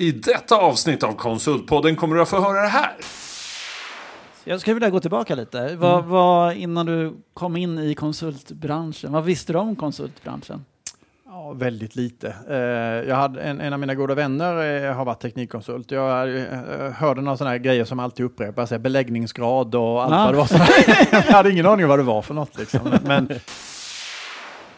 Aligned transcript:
I 0.00 0.12
detta 0.12 0.56
avsnitt 0.56 1.02
av 1.02 1.12
Konsultpodden 1.12 1.96
kommer 1.96 2.16
du 2.16 2.22
att 2.22 2.28
få 2.28 2.40
höra 2.40 2.62
det 2.62 2.68
här. 2.68 2.90
Jag 4.44 4.60
skulle 4.60 4.74
vilja 4.74 4.90
gå 4.90 5.00
tillbaka 5.00 5.34
lite. 5.34 5.76
Vad, 5.76 6.04
vad, 6.04 6.56
innan 6.56 6.86
du 6.86 7.14
kom 7.34 7.56
in 7.56 7.78
i 7.78 7.94
konsultbranschen, 7.94 9.12
vad 9.12 9.24
visste 9.24 9.52
du 9.52 9.58
om 9.58 9.76
konsultbranschen? 9.76 10.64
Ja, 11.26 11.52
väldigt 11.52 11.96
lite. 11.96 12.34
Eh, 12.48 12.56
jag 13.08 13.16
hade 13.16 13.40
en, 13.42 13.60
en 13.60 13.72
av 13.72 13.80
mina 13.80 13.94
goda 13.94 14.14
vänner 14.14 14.84
eh, 14.86 14.92
har 14.94 15.04
varit 15.04 15.20
teknikkonsult. 15.20 15.90
Jag 15.90 16.36
eh, 16.36 16.44
hörde 16.92 17.20
några 17.20 17.36
sådana 17.36 17.58
grejer 17.58 17.84
som 17.84 18.00
alltid 18.00 18.26
upprepas, 18.26 18.70
beläggningsgrad 18.70 19.74
och 19.74 20.02
allt 20.02 20.12
Ah. 20.12 20.24
vad 20.24 20.34
det 20.34 20.38
var. 20.58 20.68
Jag 21.26 21.32
hade 21.36 21.50
ingen 21.50 21.66
aning 21.66 21.84
om 21.84 21.88
vad 21.88 21.98
det 21.98 22.02
var 22.02 22.22
för 22.22 22.34
något. 22.34 22.58
Liksom. 22.58 22.80
Men, 23.04 23.28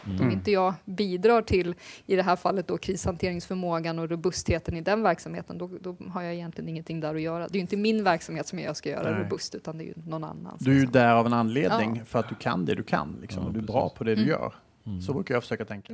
Om 0.05 0.31
inte 0.31 0.51
jag 0.51 0.73
bidrar 0.85 1.41
till, 1.41 1.75
i 2.05 2.15
det 2.15 2.23
här 2.23 2.35
fallet 2.35 2.67
då, 2.67 2.77
krishanteringsförmågan 2.77 3.99
och 3.99 4.09
robustheten 4.09 4.77
i 4.77 4.81
den 4.81 5.03
verksamheten, 5.03 5.57
då, 5.57 5.69
då 5.81 5.95
har 6.09 6.21
jag 6.21 6.33
egentligen 6.33 6.69
ingenting 6.69 6.99
där 6.99 7.15
att 7.15 7.21
göra. 7.21 7.39
Det 7.47 7.53
är 7.53 7.57
ju 7.57 7.61
inte 7.61 7.77
min 7.77 8.03
verksamhet 8.03 8.47
som 8.47 8.59
jag 8.59 8.75
ska 8.77 8.89
göra 8.89 9.11
Nej. 9.11 9.23
robust, 9.23 9.55
utan 9.55 9.77
det 9.77 9.83
är 9.83 9.85
ju 9.87 9.93
någon 10.07 10.23
annans. 10.23 10.59
du 10.59 10.69
är 10.71 10.75
ju 10.75 10.79
liksom. 10.81 10.93
där 10.93 11.13
av 11.15 11.25
en 11.25 11.33
anledning, 11.33 11.95
Ja. 11.99 12.05
för 12.05 12.19
att 12.19 12.29
du 12.29 12.35
kan 12.35 12.65
det 12.65 12.75
du 12.75 12.83
kan. 12.83 13.17
Liksom, 13.21 13.41
Ja, 13.41 13.47
och 13.47 13.53
du 13.53 13.59
är 13.59 13.61
precis. 13.61 13.73
bra 13.73 13.89
på 13.89 14.03
det 14.03 14.15
du 14.15 14.21
Mm. 14.21 14.29
gör. 14.29 14.53
Så 15.05 15.13
brukar 15.13 15.33
jag 15.35 15.43
försöka 15.43 15.65
tänka. 15.65 15.93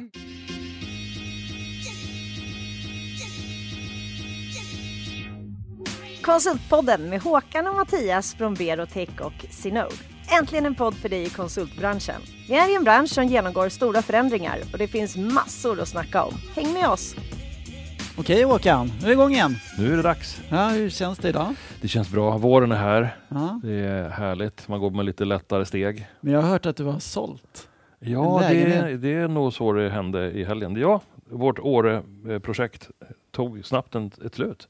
Konsultpodden 6.21 7.09
med 7.09 7.21
Håkan 7.21 7.67
och 7.67 7.75
Mattias 7.75 8.33
från 8.35 8.53
Berotech 8.53 9.21
och 9.21 9.45
Sinode. 9.49 9.95
Äntligen 10.31 10.65
en 10.65 10.75
podd 10.75 10.95
för 10.95 11.09
dig 11.09 11.23
i 11.23 11.29
konsultbranschen. 11.29 12.21
Vi 12.47 12.55
är 12.55 12.71
i 12.71 12.75
en 12.75 12.83
bransch 12.83 13.09
som 13.09 13.25
genomgår 13.25 13.69
stora 13.69 14.01
förändringar 14.01 14.59
och 14.71 14.77
det 14.77 14.87
finns 14.87 15.17
massor 15.17 15.79
att 15.81 15.87
snacka 15.87 16.23
om. 16.23 16.33
Häng 16.55 16.73
med 16.73 16.89
oss! 16.89 17.15
Okej 18.17 18.43
Håkan, 18.43 18.87
nu 18.87 19.03
är 19.03 19.07
vi 19.07 19.11
igång 19.11 19.31
igen. 19.33 19.55
Nu 19.77 19.93
är 19.93 19.97
det 19.97 20.01
dags. 20.03 20.41
Ja, 20.49 20.67
hur 20.69 20.89
känns 20.89 21.17
det 21.19 21.29
idag? 21.29 21.55
Det 21.81 21.87
känns 21.87 22.11
bra. 22.11 22.37
Våren 22.37 22.71
är 22.71 22.75
här. 22.75 23.15
Ja. 23.27 23.59
Det 23.63 23.73
är 23.73 24.09
härligt. 24.09 24.67
Man 24.67 24.79
går 24.79 24.91
med 24.91 25.05
lite 25.05 25.25
lättare 25.25 25.65
steg. 25.65 26.07
Men 26.21 26.33
jag 26.33 26.41
har 26.41 26.49
hört 26.49 26.65
att 26.65 26.75
du 26.75 26.83
har 26.83 26.99
sålt. 26.99 27.67
Ja, 27.99 28.41
det, 28.49 28.97
det 28.97 29.13
är 29.13 29.27
nog 29.27 29.53
så 29.53 29.73
det 29.73 29.89
hände 29.89 30.31
i 30.31 30.43
helgen. 30.43 30.75
Ja, 30.75 31.01
vårt 31.29 31.59
Åre-projekt 31.59 32.89
tog 33.31 33.65
snabbt 33.65 33.95
en, 33.95 34.11
ett 34.25 34.35
slut. 34.35 34.67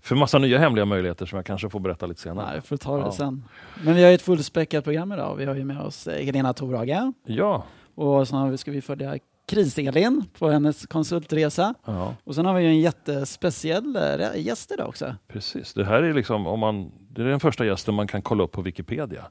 För 0.00 0.16
massa 0.16 0.38
nya 0.38 0.58
hemliga 0.58 0.84
möjligheter 0.84 1.26
som 1.26 1.36
jag 1.36 1.46
kanske 1.46 1.70
får 1.70 1.80
berätta 1.80 2.06
lite 2.06 2.20
senare. 2.20 2.50
Nej, 2.52 2.60
får 2.60 2.76
ta 2.76 2.96
det 2.96 3.02
Ja. 3.02 3.12
sen. 3.12 3.44
Men 3.84 3.94
vi 3.94 4.04
har 4.04 4.12
ett 4.12 4.22
fullspäckat 4.22 4.84
program 4.84 5.12
idag. 5.12 5.36
Vi 5.36 5.44
har 5.44 5.54
ju 5.54 5.64
med 5.64 5.80
oss 5.80 6.06
eh, 6.06 6.24
Helena 6.24 6.52
Torhage 6.52 7.12
Ja, 7.26 7.64
och 7.94 8.52
vi- 8.52 8.58
ska 8.58 8.70
vi 8.70 8.80
följa 8.80 9.18
Kris-Elin 9.46 10.24
på 10.38 10.50
hennes 10.50 10.86
konsultresa. 10.86 11.74
ja, 11.84 12.14
Och 12.24 12.34
sen 12.34 12.46
har 12.46 12.54
vi 12.54 12.62
ju 12.62 12.68
en 12.68 12.80
jättespeciell 12.80 13.96
eh, 13.96 14.40
gäst 14.46 14.70
idag 14.72 14.88
också. 14.88 15.14
precis. 15.28 15.74
Det 15.74 15.84
här 15.84 16.02
är 16.02 16.14
liksom 16.14 16.46
om 16.46 16.60
man, 16.60 16.90
det 17.10 17.22
är 17.22 17.26
den 17.26 17.40
första 17.40 17.66
gästen 17.66 17.94
man 17.94 18.06
kan 18.06 18.22
kolla 18.22 18.44
upp 18.44 18.52
på 18.52 18.62
Wikipedia. 18.62 19.24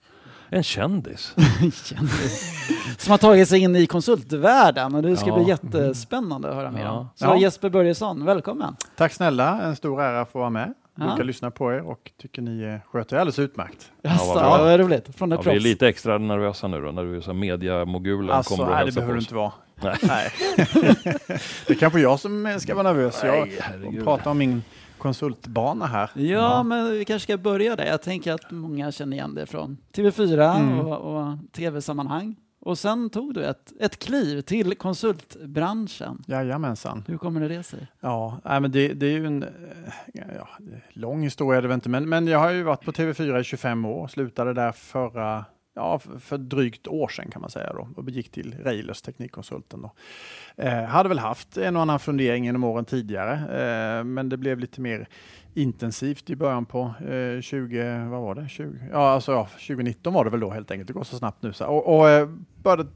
En 0.50 0.64
kändis. 0.64 1.34
Kändis. 1.86 2.53
Som 2.98 3.12
har 3.12 3.17
tagit 3.17 3.50
sig 3.50 3.59
in 3.59 3.76
i 3.76 3.88
konsultvärlden 3.88 4.95
och 4.95 5.02
det 5.03 5.17
ska 5.17 5.28
Ja. 5.28 5.36
bli 5.36 5.48
jättespännande 5.48 6.50
att 6.50 6.56
höra 6.56 6.72
mer 6.72 6.81
Ja. 6.81 6.92
om. 6.92 7.09
Så 7.16 7.26
Ja. 7.26 7.38
Jesper 7.38 7.70
Börjesson, 7.70 8.26
välkommen! 8.26 8.75
Tack 8.95 9.14
snälla, 9.14 9.62
en 9.62 9.75
stor 9.75 10.02
ära 10.02 10.22
att 10.22 10.31
få 10.31 10.40
vara 10.40 10.50
med. 10.50 10.73
Ja. 11.00 11.06
Brukar 11.08 11.23
lyssna 11.23 11.52
på 11.52 11.73
er 11.73 11.81
och 11.90 12.12
tycker 12.22 12.42
ni 12.42 12.80
sköter 12.92 13.16
er 13.16 13.20
alldeles 13.20 13.40
utmärkt. 13.40 13.92
Jaså, 14.02 14.23
ja, 14.36 14.58
vad 14.64 14.80
roligt. 14.80 15.16
Från 15.16 15.31
ett 15.31 15.40
Ja, 15.45 15.52
vi 15.52 15.58
är 15.58 15.62
lite 15.62 15.88
extra 15.88 16.18
nervösa 16.18 16.68
nu 16.68 16.81
då 16.81 16.92
när 16.92 17.03
du 17.03 17.18
är 17.18 17.22
så 17.22 17.34
mediamogulen 17.34 18.30
Alltså, 18.31 18.56
kommer 18.56 18.64
och 18.70 18.75
nej, 18.75 18.80
det 18.80 18.86
hälsar 18.86 19.02
behöver 19.02 19.14
du 19.14 19.20
inte 19.20 19.36
vara. 19.36 19.52
Nej. 20.02 20.31
Det 21.68 21.73
är 21.73 21.75
kanske 21.80 22.00
jag 22.00 22.20
som 22.20 22.56
ska 22.59 22.75
vara 22.75 22.84
nervös. 22.94 23.22
Jag 23.23 23.48
Nej, 23.48 23.58
herregud. 23.62 24.03
pratar 24.03 24.31
om 24.31 24.38
min 24.38 24.64
konsultbana 24.98 25.86
här. 25.86 26.09
Ja, 26.16 26.64
men 26.64 26.92
vi 26.92 27.06
kanske 27.06 27.23
ska 27.23 27.38
börja 27.38 27.76
där. 27.76 27.86
Jag 27.86 28.02
tänker 28.02 28.34
att 28.34 28.52
många 28.52 28.92
känner 28.92 29.17
igen 29.17 29.36
det 29.36 29.45
från 29.45 29.78
TV4 29.94 30.56
Mm. 30.58 30.80
och, 30.80 31.16
och 31.17 31.38
tv-sammanhang. 31.52 32.35
Och 32.59 32.78
sen 32.78 33.09
tog 33.09 33.34
du 33.34 33.44
ett, 33.44 33.74
ett 33.80 34.00
kliv 34.00 34.41
till 34.41 34.75
konsultbranschen. 34.75 36.24
Jajamensan. 36.28 37.03
Hur 37.07 37.18
kommer 37.18 37.50
det 37.50 37.63
sig? 37.63 37.88
Ja, 38.00 38.40
nej, 38.46 38.59
men 38.59 38.72
det, 38.72 38.94
det 38.94 39.06
är 39.06 39.12
ju 39.12 39.25
en 39.25 39.46
ja, 40.13 40.47
lång 40.90 41.22
historia, 41.24 41.62
det 41.62 41.74
inte, 41.74 41.90
men, 41.90 42.09
men 42.09 42.28
jag 42.28 42.40
har 42.40 42.52
ju 42.52 42.63
varit 42.63 42.86
på 42.86 42.91
TV4 42.91 43.40
i 43.40 43.44
25 43.44 43.86
år, 43.86 44.07
slutade 44.07 44.53
där 44.53 44.72
förra, 44.72 45.46
ja, 45.77 45.99
för, 45.99 46.38
drygt 46.38 46.88
år 46.88 47.07
sedan 47.07 47.31
kan 47.31 47.41
man 47.41 47.49
säga 47.49 47.73
då, 47.73 47.88
och 47.95 48.09
gick 48.09 48.31
till 48.31 48.55
Railers, 48.63 49.01
Teknikkonsulten. 49.01 49.81
Då. 49.81 49.91
Eh, 50.63 50.83
hade 50.83 51.09
väl 51.09 51.19
haft 51.19 51.57
en 51.57 51.75
och 51.75 51.81
annan 51.81 51.99
fundering 51.99 52.45
genom 52.45 52.63
åren 52.63 52.85
tidigare, 52.85 53.33
eh, 53.33 54.03
men 54.03 54.29
det 54.29 54.38
blev 54.38 54.59
lite 54.59 54.81
mer 54.81 55.07
intensivt 55.53 56.29
i 56.29 56.35
början 56.35 56.65
på 56.65 56.93
eh, 57.09 57.41
20, 57.41 58.05
vad 58.09 58.21
var 58.21 58.35
det, 58.35 58.49
20, 58.49 58.79
ja, 58.91 59.09
alltså, 59.09 59.31
ja, 59.31 59.45
2019 59.45 60.13
var 60.13 60.23
det 60.23 60.29
väl 60.29 60.39
då 60.39 60.49
helt 60.49 60.71
enkelt, 60.71 60.88
det 60.88 60.93
går 60.93 61.03
så 61.03 61.17
snabbt 61.17 61.43
nu. 61.43 61.53
Så, 61.53 61.65
och 61.65 61.97
och 61.99 62.09
eh, 62.09 62.29
började 62.63 62.88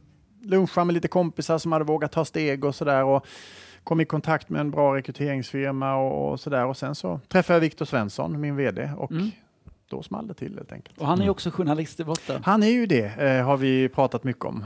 luncha 0.44 0.84
med 0.84 0.94
lite 0.94 1.08
kompisar 1.08 1.58
som 1.58 1.72
hade 1.72 1.86
vågat 1.86 2.12
ta 2.12 2.26
steg 2.26 2.66
och 2.66 2.76
sådär 2.76 3.22
kom 3.84 4.02
i 4.02 4.06
kontakt 4.06 4.50
med 4.50 4.62
en 4.62 4.72
bra 4.72 4.96
rekryteringsfirma 4.96 5.96
och, 5.96 6.32
och 6.32 6.40
sådär. 6.40 6.66
Och 6.66 6.78
sen 6.78 6.96
så 6.96 7.20
träffade 7.28 7.56
jag 7.56 7.62
Viktor 7.62 7.86
Svensson, 7.86 8.42
min 8.42 8.56
vd, 8.56 8.92
och 8.98 9.12
Mm 9.12 9.32
då 9.92 10.04
small 10.04 10.28
det 10.28 10.34
till 10.34 10.56
helt 10.56 10.72
enkelt. 10.72 10.98
Och 10.98 11.06
han 11.08 11.14
är 11.18 11.22
ju 11.22 11.24
Mm. 11.24 11.32
också 11.32 11.52
journalist 11.52 12.00
i 12.00 12.04
botten. 12.04 12.42
Han 12.46 12.64
är 12.64 12.68
ju 12.68 12.86
det, 12.86 13.06
eh, 13.06 13.46
har 13.46 13.58
vi 13.58 13.90
pratat 13.90 14.24
mycket 14.24 14.46
om. 14.46 14.66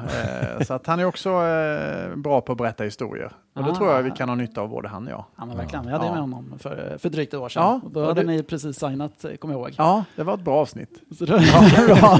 Eh, 0.58 0.66
så 0.66 0.74
att 0.74 0.88
han 0.88 1.00
är 1.00 1.06
också 1.06 1.30
eh, 1.30 2.16
bra 2.16 2.42
på 2.42 2.52
att 2.52 2.58
berätta 2.58 2.84
historier. 2.84 3.32
Och 3.56 3.64
det 3.64 3.72
Ah. 3.72 3.76
tror 3.76 3.92
jag 3.92 4.04
vi 4.04 4.12
kan 4.12 4.30
ha 4.30 4.36
nytta 4.36 4.62
av 4.62 4.70
både 4.70 4.88
han 4.88 5.06
och 5.06 5.12
jag. 5.12 5.26
Ja, 5.38 5.46
men 5.46 5.58
verkligen. 5.58 5.86
Vi 5.86 5.92
hade 5.92 6.06
Ja. 6.06 6.12
med 6.12 6.22
honom 6.22 6.54
för, 6.60 6.98
för 7.00 7.10
drygt 7.10 7.34
ett 7.34 7.40
år 7.40 7.50
sedan. 7.50 7.64
Ja, 7.64 7.82
och 7.84 7.92
då 7.92 8.06
hade 8.06 8.22
det- 8.22 8.28
ni 8.28 8.44
precis 8.44 8.80
signat, 8.80 9.26
eh, 9.26 9.36
kommer 9.36 9.54
jag 9.54 9.62
ihåg. 9.62 9.74
Ja, 9.78 10.04
det 10.16 10.24
var 10.24 10.34
ett 10.34 10.42
bra 10.42 10.56
avsnitt. 10.56 11.02
Så 11.18 11.26
det 11.26 11.32
var 11.32 11.40
bra. 12.02 12.18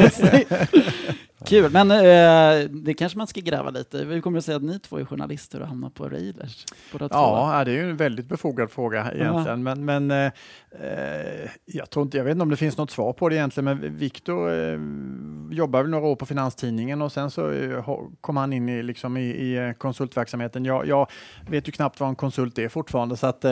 Kul, 1.44 1.72
men 1.72 1.92
eh, 1.92 2.70
det 2.70 2.94
kanske 2.94 3.18
man 3.18 3.28
ska 3.28 3.42
gräva 3.42 3.70
lite. 3.70 4.06
Vi 4.06 4.22
kommer 4.22 4.38
att 4.38 4.46
säga 4.46 4.58
att 4.58 4.64
ni 4.64 4.80
två 4.80 4.98
är 4.98 5.06
journalister 5.06 5.62
och 5.62 5.68
hamnar 5.68 5.90
på 5.90 6.10
Railers. 6.10 6.66
Båda 6.92 7.10
två. 7.10 7.16
Ja, 7.18 7.64
det 7.66 7.72
är 7.72 7.76
ju 7.76 7.90
en 7.90 7.98
väldigt 7.98 8.26
befogad 8.26 8.72
fråga 8.72 9.12
egentligen. 9.14 9.64
Men, 9.64 9.86
men 9.86 10.12
eh, 10.12 10.32
eh, 10.82 11.50
jag 11.66 11.90
tror 11.90 12.04
inte, 12.04 12.18
jag 12.18 12.24
vet 12.24 12.32
inte 12.32 12.44
om 12.44 12.50
det 12.50 12.58
finns 12.58 12.78
något 12.78 12.92
svar 12.92 13.14
på 13.14 13.30
det 13.30 13.36
egentligen, 13.36 13.66
men 13.66 13.98
Viktor 13.98 14.52
eh, 14.54 14.80
jobbar 15.52 15.82
väl 15.82 15.92
några 15.92 16.08
år 16.08 16.16
på 16.16 16.26
Finanstidningen 16.26 17.02
och 17.02 17.12
sen 17.12 17.32
så 17.32 17.52
eh, 17.52 18.00
kom 18.22 18.38
han 18.38 18.54
in 18.54 18.70
i, 18.70 18.84
liksom 18.84 19.18
i, 19.18 19.26
i 19.26 19.56
eh, 19.56 19.72
konsultverksamheten. 19.72 20.66
Jag, 20.66 20.88
jag 20.88 21.10
vet 21.50 21.68
ju 21.68 21.72
knappt 21.72 22.00
vad 22.00 22.10
en 22.10 22.16
konsult 22.16 22.58
är 22.58 22.70
fortfarande, 22.70 23.18
så 23.18 23.28
att, 23.28 23.46
eh, 23.46 23.52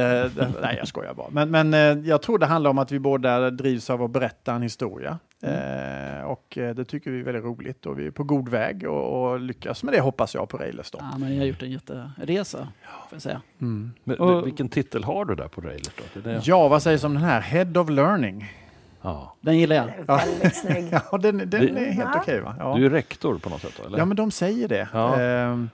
nej 0.61 0.75
jag 0.77 0.88
skojar 0.88 1.13
bara. 1.13 1.45
Men, 1.45 1.69
men 1.69 2.05
jag 2.05 2.22
tror 2.22 2.38
det 2.39 2.45
handlar 2.45 2.69
om 2.69 2.77
att 2.77 2.91
vi 2.91 2.99
båda 2.99 3.49
drivs 3.51 3.89
av 3.89 4.03
att 4.03 4.11
berätta 4.11 4.53
en 4.53 4.61
historia. 4.61 5.19
Eh, 5.43 6.23
och 6.25 6.57
eh, 6.57 6.75
det 6.75 6.85
tycker 6.85 7.11
vi 7.11 7.19
är 7.19 7.23
väldigt 7.23 7.43
roligt 7.43 7.85
och 7.85 7.99
vi 7.99 8.07
är 8.07 8.11
på 8.11 8.23
god 8.23 8.49
väg 8.49 8.83
och, 8.89 9.31
och 9.31 9.39
lyckas 9.39 9.83
med 9.83 9.93
det 9.93 9.99
hoppas 10.01 10.35
jag 10.35 10.49
på 10.49 10.57
Railers 10.57 10.91
då. 10.91 10.99
Ja, 11.01 11.17
men 11.17 11.31
jag 11.33 11.39
har 11.41 11.45
gjort 11.45 11.61
en 11.63 11.71
jätteresa, 11.71 12.57
får 12.83 13.15
jag 13.15 13.21
säga. 13.21 13.41
Mm. 13.61 13.91
Men, 14.03 14.19
Och- 14.19 14.47
vilken 14.47 14.69
titel 14.69 15.03
har 15.03 15.25
du 15.25 15.35
där 15.35 15.47
på 15.47 15.61
Railers 15.61 15.91
då? 15.97 16.21
Det 16.21 16.29
är 16.29 16.33
det. 16.33 16.41
Ja, 16.47 16.67
vad 16.67 16.83
sägs 16.83 17.03
om 17.03 17.13
den 17.13 17.23
här? 17.23 17.41
Head 17.41 17.79
of 17.81 17.89
Learning. 17.89 18.53
Ja. 19.01 19.35
Den 19.41 19.57
gillar 19.59 19.75
jag. 19.75 19.85
Ja. 20.07 20.21
Väldigt 20.25 20.55
snygg. 20.55 20.87
Ja, 21.11 21.17
den, 21.17 21.37
den 21.49 21.77
är 21.77 21.85
helt 21.91 22.09
Ja. 22.13 22.19
okej 22.21 22.41
va? 22.41 22.55
Ja. 22.59 22.75
Du 22.77 22.85
är 22.85 22.89
rektor 22.89 23.37
på 23.37 23.49
något 23.49 23.61
sätt 23.61 23.73
då, 23.81 23.87
eller? 23.87 23.97
ja, 23.97 24.05
men 24.05 24.17
de 24.17 24.31
säger 24.31 24.67
det. 24.67 24.87
Ja. 24.93 25.21
Ehm, 25.21 25.69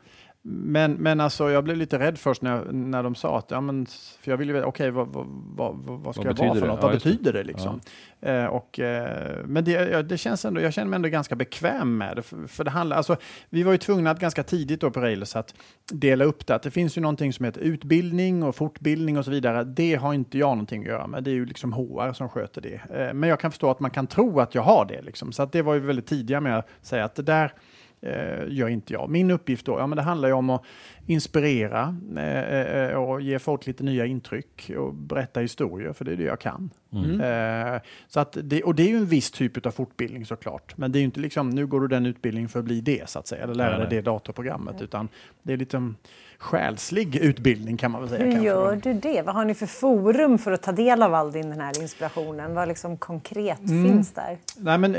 men, 0.52 0.94
men 0.94 1.20
alltså, 1.20 1.50
jag 1.50 1.64
blev 1.64 1.78
lite 1.78 2.00
rädd 2.00 2.18
först 2.18 2.42
när, 2.42 2.72
när 2.72 3.04
de 3.04 3.16
sa 3.16 3.38
att, 3.38 3.52
ja 3.52 3.62
men, 3.62 3.86
för 4.22 4.32
jag 4.32 4.38
ville 4.38 4.54
veta, 4.54 4.66
okej, 4.66 4.92
vad, 4.92 5.08
vad, 5.08 5.26
vad, 5.56 5.76
vad 5.76 6.16
ska 6.16 6.24
Vad 6.24 6.30
jag 6.30 6.38
vara 6.38 6.54
betyder 6.54 6.60
för 6.60 6.68
något? 6.68 6.80
Ja, 6.82 6.88
vad 6.88 6.94
just 6.94 7.06
det. 7.06 7.10
betyder 7.10 7.34
det 7.34 7.44
liksom? 7.44 7.82
Eh, 8.22 8.46
och, 8.46 8.80
eh, 8.80 9.46
men 9.46 9.64
det, 9.64 9.72
ja, 9.72 10.02
det 10.02 10.18
känns 10.18 10.46
ändå, 10.46 10.62
jag 10.62 10.74
känner 10.74 10.90
mig 10.90 10.96
ändå 10.96 11.10
ganska 11.10 11.36
bekväm 11.36 11.98
med 11.98 12.16
det. 12.16 12.22
För, 12.22 12.48
för 12.48 12.64
det 12.64 12.70
handlar, 12.70 12.98
alltså, 12.98 13.16
vi 13.50 13.64
var 13.64 13.72
ju 13.72 13.78
tvungna 13.78 14.12
att 14.12 14.20
ganska 14.20 14.44
tidigt 14.44 14.82
då 14.82 14.92
på 14.92 15.00
Railers 15.00 15.36
att 15.36 15.54
dela 15.92 16.26
upp 16.26 16.48
det. 16.48 16.56
Att 16.56 16.64
det 16.64 16.72
finns 16.72 16.98
ju 16.98 17.02
någonting 17.02 17.34
som 17.34 17.46
heter 17.46 17.62
utbildning 17.62 18.44
och 18.44 18.56
fortbildning 18.56 19.18
och 19.18 19.26
så 19.26 19.32
vidare. 19.32 19.64
Det 19.64 19.96
har 19.96 20.14
inte 20.14 20.38
jag 20.38 20.50
någonting 20.50 20.82
att 20.82 20.88
göra 20.88 21.08
med. 21.08 21.24
Det 21.24 21.32
är 21.32 21.36
ju 21.36 21.46
liksom 21.46 21.74
HR 21.74 22.14
som 22.14 22.30
sköter 22.30 22.62
det. 22.62 22.82
Eh, 22.94 23.14
men 23.14 23.30
jag 23.30 23.40
kan 23.40 23.52
förstå 23.52 23.72
att 23.72 23.80
man 23.80 23.92
kan 23.92 24.08
tro 24.08 24.40
att 24.40 24.56
jag 24.56 24.62
har 24.62 24.86
det. 24.86 25.02
Liksom. 25.02 25.32
Så 25.32 25.44
att 25.44 25.52
det 25.52 25.62
var 25.62 25.74
ju 25.74 25.80
väldigt 25.80 26.08
tidiga 26.08 26.42
med 26.42 26.58
att 26.58 26.70
säga 26.82 27.06
att 27.06 27.16
det 27.16 27.24
där 27.24 27.54
eh, 28.02 28.44
gör 28.48 28.70
inte 28.70 28.94
jag. 28.94 29.10
Min 29.10 29.32
uppgift 29.32 29.66
då, 29.66 29.80
ja 29.80 29.88
men 29.88 29.96
det 29.96 30.02
handlar 30.02 30.28
ju 30.28 30.34
om 30.34 30.50
att 30.50 30.64
inspirera 31.06 31.98
eh, 32.18 32.82
eh, 32.82 32.96
och 32.96 33.22
ge 33.22 33.40
folk 33.40 33.68
lite 33.68 33.84
nya 33.84 34.06
intryck 34.06 34.72
och 34.78 34.94
berätta 34.94 35.40
historier, 35.40 35.94
för 35.94 36.06
det 36.06 36.12
är 36.12 36.18
det 36.18 36.24
jag 36.24 36.40
kan. 36.40 36.70
Mm. 36.94 37.22
Eh, 37.22 37.82
så 38.08 38.20
att 38.20 38.38
det, 38.44 38.64
och 38.64 38.76
det 38.76 38.84
är 38.84 38.88
ju 38.88 38.98
en 38.98 39.06
viss 39.06 39.32
typ 39.32 39.66
av 39.66 39.72
fortbildning 39.72 40.26
såklart. 40.26 40.78
Men 40.78 40.92
det 40.92 40.98
är 40.98 41.02
ju 41.02 41.06
inte 41.06 41.20
liksom, 41.20 41.50
nu 41.50 41.68
går 41.68 41.82
du 41.82 41.88
den 41.88 42.06
utbildningen 42.06 42.50
för 42.50 42.60
att 42.60 42.66
bli 42.66 42.82
det, 42.82 43.10
så 43.10 43.20
att 43.20 43.28
säga, 43.28 43.44
eller 43.44 43.56
lära 43.56 43.78
dig 43.78 43.88
det 43.90 44.02
datorprogrammet, 44.02 44.82
utan 44.82 45.10
det 45.44 45.54
är 45.54 45.58
lite 45.58 45.94
själslig 46.42 47.16
utbildning 47.16 47.78
kan 47.78 47.92
man 47.92 48.02
väl 48.02 48.10
säga. 48.10 48.24
Hur 48.24 48.32
kanske. 48.32 48.48
gör 48.48 48.76
du 48.76 48.94
det? 48.94 49.22
Vad 49.22 49.36
har 49.36 49.46
ni 49.46 49.54
för 49.54 49.66
forum 49.66 50.38
för 50.38 50.52
att 50.52 50.62
ta 50.62 50.72
del 50.72 51.04
av 51.04 51.14
all 51.14 51.32
din 51.32 51.50
den 51.50 51.62
här 51.62 51.82
inspirationen? 51.82 52.54
Vad 52.56 52.68
liksom 52.68 52.98
konkret 52.98 53.60
Mm. 53.70 53.92
finns 53.92 54.12
där? 54.14 54.38
Nej, 54.58 54.78
men 54.78 54.96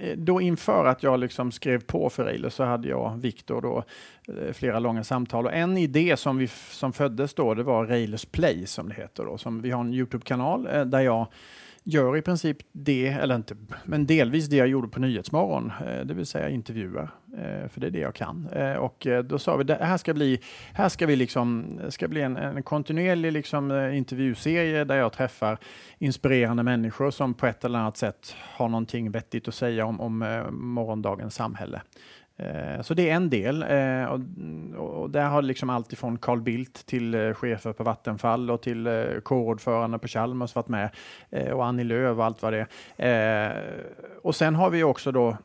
eh, 0.00 0.16
då 0.16 0.40
inför 0.40 0.84
att 0.84 1.02
jag 1.02 1.20
liksom 1.20 1.52
skrev 1.52 1.82
på 1.84 2.10
för 2.10 2.24
Railers 2.24 2.52
så 2.52 2.64
hade 2.64 2.88
jag 2.88 3.16
Viktor 3.20 3.60
då 3.60 3.84
eh, 4.28 4.52
flera 4.52 4.78
långa 4.78 5.04
samtal 5.04 5.46
och 5.46 5.52
en 5.54 5.76
idé 5.76 6.16
som, 6.16 6.38
vi, 6.38 6.48
som 6.70 6.92
föddes 6.92 7.34
då 7.34 7.54
det 7.54 7.62
var 7.62 7.86
Railers 7.86 8.24
Play 8.24 8.66
som 8.66 8.88
det 8.88 8.94
heter 8.94 9.24
då. 9.24 9.38
Som 9.38 9.62
vi 9.62 9.70
har 9.70 9.80
en 9.80 9.94
Youtube-kanal 9.94 10.68
eh, 10.72 10.84
där 10.84 11.00
jag 11.00 11.26
gör 11.86 12.16
i 12.16 12.22
princip 12.22 12.56
det, 12.72 13.06
eller 13.08 13.34
inte, 13.34 13.56
men 13.84 14.06
delvis 14.06 14.48
det 14.48 14.56
jag 14.56 14.68
gjorde 14.68 14.88
på 14.88 15.00
Nyhetsmorgon, 15.00 15.72
eh, 15.86 16.04
det 16.06 16.14
vill 16.14 16.26
säga 16.26 16.48
intervjuer, 16.48 17.08
eh, 17.36 17.68
för 17.68 17.80
det 17.80 17.86
är 17.86 17.90
det 17.90 17.98
jag 17.98 18.14
kan. 18.14 18.48
Eh, 18.52 18.74
Och 18.74 19.06
eh, 19.06 19.22
då 19.24 19.38
sa 19.38 19.56
vi, 19.56 19.64
det 19.64 19.74
här 19.74 19.96
ska 19.96 20.14
bli, 20.14 20.40
här 20.72 20.88
ska 20.88 21.06
vi 21.06 21.16
liksom, 21.16 21.80
ska 21.88 22.08
bli 22.08 22.20
en, 22.22 22.36
en 22.36 22.62
kontinuerlig 22.62 23.32
liksom 23.32 23.70
eh, 23.70 23.96
intervjuserie 23.96 24.84
där 24.84 24.96
jag 24.96 25.12
träffar 25.12 25.58
inspirerande 25.98 26.62
människor 26.62 27.10
som 27.10 27.34
på 27.34 27.46
ett 27.46 27.64
eller 27.64 27.78
annat 27.78 27.96
sätt 27.96 28.36
har 28.40 28.68
någonting 28.68 29.10
vettigt 29.10 29.48
att 29.48 29.54
säga 29.54 29.86
om, 29.86 30.00
om 30.00 30.22
eh, 30.22 30.50
morgondagens 30.50 31.34
samhälle. 31.34 31.82
Eh, 32.36 32.82
Så 32.82 32.94
det 32.94 33.10
är 33.10 33.14
en 33.14 33.30
del 33.30 33.62
eh, 33.62 34.04
och, 34.76 35.10
där 35.10 35.26
har 35.26 35.42
liksom 35.42 35.70
allt 35.70 35.92
ifrån 35.92 36.18
Carl 36.18 36.40
Bildt 36.40 36.86
till 36.86 37.14
eh, 37.14 37.34
chefer 37.34 37.72
på 37.72 37.84
Vattenfall 37.84 38.50
och 38.50 38.62
till 38.62 38.88
kårordförande 39.22 39.98
på 39.98 40.08
Chalmers 40.08 40.54
varit 40.54 40.68
med 40.68 40.90
och 41.52 41.66
Annie 41.66 41.84
Lööf 41.84 42.18
och 42.18 42.24
allt 42.24 42.42
vad 42.42 42.52
det 42.52 42.66
är. 42.96 43.64
Och 44.22 44.34
sen 44.34 44.54
har 44.54 44.70
vi 44.70 44.82
också 44.82 45.12
då 45.12 45.36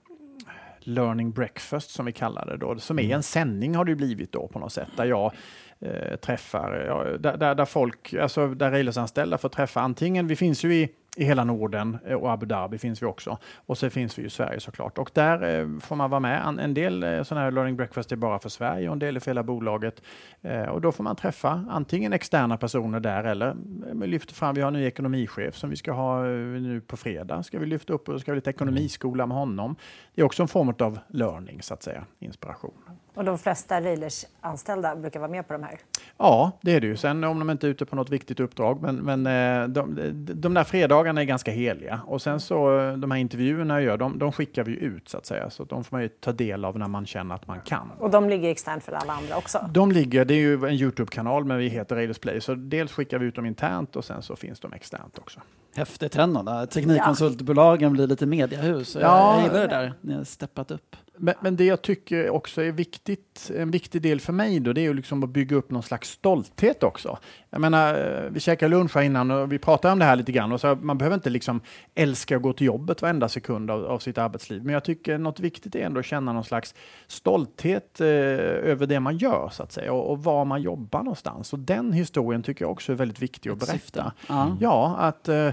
Learning 0.80 1.31
Breakfast 1.31 1.91
som 1.91 2.06
vi 2.06 2.12
kallar 2.12 2.45
det 2.45 2.57
då, 2.57 2.80
som 2.80 3.00
är 3.00 3.15
en 3.15 3.24
sändning 3.24 3.75
har 3.75 3.85
det 3.85 3.95
blivit 3.95 4.31
då 4.31 4.47
på 4.47 4.59
något 4.59 4.74
sätt, 4.74 4.89
där 4.97 5.06
jag 5.06 5.31
eh, 5.80 6.15
träffar, 6.15 6.85
ja, 6.88 7.18
där, 7.18 7.38
där, 7.38 7.56
där 7.56 7.65
folk, 7.65 8.13
alltså 8.13 8.47
där 8.47 8.71
Railers-anställda 8.71 9.38
får 9.38 9.50
träffa 9.50 9.81
antingen, 9.81 10.27
vi 10.27 10.35
finns 10.35 10.65
ju 10.65 10.74
i, 10.74 10.89
i 11.17 11.23
hela 11.23 11.44
Norden 11.44 11.97
eh, 12.06 12.15
och 12.15 12.31
Abu 12.31 12.45
Dhabi 12.45 12.77
finns 12.77 13.01
vi 13.01 13.06
också. 13.06 13.38
Och 13.56 13.77
så 13.77 13.89
finns 13.89 14.19
vi 14.19 14.23
i 14.23 14.29
Sverige 14.29 14.59
såklart. 14.59 14.97
Och 14.97 15.11
där 15.13 15.59
eh, 15.59 15.79
får 15.79 15.95
man 15.95 16.09
vara 16.09 16.19
med. 16.19 16.47
En, 16.47 16.59
en 16.59 16.73
del 16.73 17.03
eh, 17.03 17.23
sådana 17.23 17.45
här 17.45 17.51
Learning 17.51 17.75
Breakfast 17.75 18.11
är 18.11 18.15
bara 18.15 18.39
för 18.39 18.50
Sverige 18.50 18.89
och 18.89 18.94
en 18.94 19.00
del 19.00 19.15
är 19.15 19.19
för 19.19 19.31
hela 19.31 19.44
bolaget. 19.44 20.01
Eh, 20.41 20.63
och 20.63 20.81
då 20.81 20.91
får 20.91 21.03
man 21.03 21.15
träffa 21.15 21.65
antingen 21.69 22.13
externa 22.13 22.57
personer 22.57 23.00
där 23.00 23.23
eller 23.23 23.56
eh, 23.89 24.07
lyfter 24.07 24.33
fram, 24.33 24.56
vi 24.56 24.61
har 24.61 24.67
en 24.67 24.73
ny 24.73 24.85
ekonomichef 24.85 25.56
som 25.56 25.69
vi 25.69 25.75
ska 25.75 25.91
ha 25.91 26.25
eh, 26.25 26.31
nu 26.61 26.81
på 26.81 26.97
fredag. 26.97 27.44
Ska 27.44 27.59
vi 27.59 27.65
lyfta 27.65 27.94
upp 27.94 28.09
och 28.09 28.21
ska 28.21 28.31
vi 28.31 28.35
ha 28.35 28.35
lite 28.35 28.50
ekonomiskola 28.50 29.25
med 29.25 29.38
honom. 29.38 29.75
Det 30.15 30.21
är 30.21 30.25
också 30.25 30.41
en 30.41 30.47
form 30.47 30.73
av 30.79 31.00
learning 31.07 31.61
så 31.61 31.73
att 31.73 31.83
säga, 31.83 32.06
inspiration. 32.19 32.73
Och 33.19 33.25
de 33.25 33.38
flesta 33.38 33.81
Railers 33.81 34.25
anställda 34.42 34.95
brukar 34.95 35.19
vara 35.19 35.31
med 35.31 35.48
på 35.48 35.54
de 35.54 35.63
här. 35.63 35.80
Ja, 36.18 36.51
det 36.62 36.71
är 36.75 36.81
det 36.81 36.88
ju. 36.88 36.98
Sen 36.98 37.24
om 37.24 37.39
de 37.39 37.50
inte 37.50 37.68
är 37.68 37.69
ute 37.69 37.86
på 37.86 37.95
något 37.95 38.10
viktigt 38.10 38.39
uppdrag. 38.39 38.81
Men, 38.81 38.95
men 38.95 39.27
eh, 39.62 39.68
de, 39.68 39.95
de 40.33 40.54
där 40.54 40.63
fredagarna 40.63 41.21
är 41.21 41.25
ganska 41.25 41.51
heliga. 41.51 42.01
Och 42.07 42.21
sen 42.21 42.39
så 42.39 42.80
eh, 42.80 42.94
de 42.98 43.12
här 43.12 43.18
intervjuerna 43.19 43.74
jag 43.74 43.83
gör, 43.83 43.98
de, 43.98 44.19
de 44.19 44.31
skickar 44.31 44.63
vi 44.63 44.71
ut 44.80 45.10
så 45.10 45.18
att 45.18 45.25
säga. 45.25 45.50
Så 45.50 45.63
de 45.63 45.83
får 45.83 45.95
man 45.95 46.01
ju 46.01 46.07
ta 46.10 46.31
del 46.31 46.66
av 46.66 46.77
när 46.80 46.88
man 46.88 47.06
känner 47.06 47.36
att 47.36 47.48
man 47.48 47.62
kan. 47.62 47.92
Och 48.00 48.10
de 48.10 48.30
ligger 48.30 48.50
externt 48.51 48.83
för 48.83 48.92
alla 48.92 49.13
andra 49.13 49.38
också. 49.38 49.69
De 49.71 49.92
ligger, 49.92 50.25
det 50.25 50.33
är 50.33 50.38
ju 50.39 50.54
en 50.54 50.74
Youtube-kanal 50.74 51.45
men 51.45 51.57
vi 51.57 51.68
heter 51.68 51.95
Railers 51.95 52.19
Play. 52.19 52.42
Så 52.42 52.56
dels 52.56 52.92
skickar 52.92 53.19
vi 53.19 53.25
ut 53.25 53.36
dem 53.36 53.45
internt 53.45 53.95
och 53.95 54.06
sen 54.06 54.21
så 54.21 54.36
finns 54.36 54.60
de 54.60 54.74
externt 54.74 55.18
också. 55.19 55.39
Häftig 55.75 56.12
trend 56.12 56.33
då. 56.45 56.66
Teknikkonsultbolagen 56.66 57.94
blir 57.94 58.07
lite 58.07 58.25
mediahus. 58.25 58.95
Jag- 58.95 59.04
Ja. 59.04 59.36
jag 59.36 59.44
gillar 59.44 59.60
det 59.60 59.68
där. 59.68 59.94
Ni 60.01 60.13
har 60.13 60.24
steppat 60.24 60.71
upp. 60.71 60.95
Men, 61.19 61.36
men 61.42 61.56
det 61.56 61.66
jag 61.66 61.81
tycker 61.81 62.30
också 62.30 62.62
är 62.62 62.71
viktigt, 62.71 63.51
en 63.56 63.71
viktig 63.71 64.01
del 64.01 64.19
för 64.19 64.33
mig 64.33 64.60
då, 64.60 64.74
det 64.74 64.81
är 64.81 64.83
ju 64.83 64.94
liksom 64.94 65.24
att 65.24 65.30
bygga 65.30 65.56
upp 65.56 65.71
någon 65.71 65.83
slags 65.83 66.10
stolthet 66.10 66.83
också. 66.83 67.18
Jag 67.50 67.62
menar, 67.62 67.94
eh, 67.94 68.30
vi 68.31 68.39
käkade 68.39 68.69
lunch 68.69 68.95
här 68.95 69.01
innan 69.01 69.31
och 69.31 69.51
vi 69.51 69.60
pratade 69.60 69.92
om 69.92 70.00
det 70.00 70.06
här 70.06 70.16
lite 70.16 70.31
grann 70.31 70.51
och 70.51 70.62
så 70.62 70.77
man 70.81 70.98
behöver 70.98 71.16
inte 71.16 71.30
liksom 71.30 71.62
älska 71.95 72.36
att 72.36 72.42
gå 72.42 72.54
till 72.54 72.68
jobbet 72.68 73.01
varenda 73.01 73.30
sekund 73.30 73.71
av, 73.71 73.86
av 73.86 74.00
sitt 74.00 74.18
arbetsliv. 74.18 74.63
Men 74.63 74.74
jag 74.74 74.83
tycker 74.83 75.18
något 75.18 75.39
viktigt 75.39 75.75
är 75.75 75.80
ändå 75.80 76.00
att 76.00 76.06
känna 76.06 76.33
någon 76.33 76.44
slags 76.44 76.75
stolthet 77.07 78.01
eh, 78.01 78.07
över 78.07 78.86
det 78.86 79.00
man 79.00 79.18
gör 79.18 79.50
så 79.51 79.63
att 79.63 79.71
säga 79.71 79.94
och, 79.94 80.12
och 80.12 80.24
var 80.24 80.45
man 80.45 80.62
jobbar 80.62 81.00
någonstans. 81.00 81.54
Och 81.54 81.60
den 81.60 81.94
historien 81.94 82.44
tycker 82.44 82.66
jag 82.66 82.71
också 82.71 82.92
är 82.92 82.95
väldigt 82.95 83.19
viktig 83.19 83.50
att 83.50 83.60
berätta. 83.60 84.13
Ja. 84.27 84.57
Ja, 84.60 84.95
att 85.00 85.30
eh, 85.30 85.50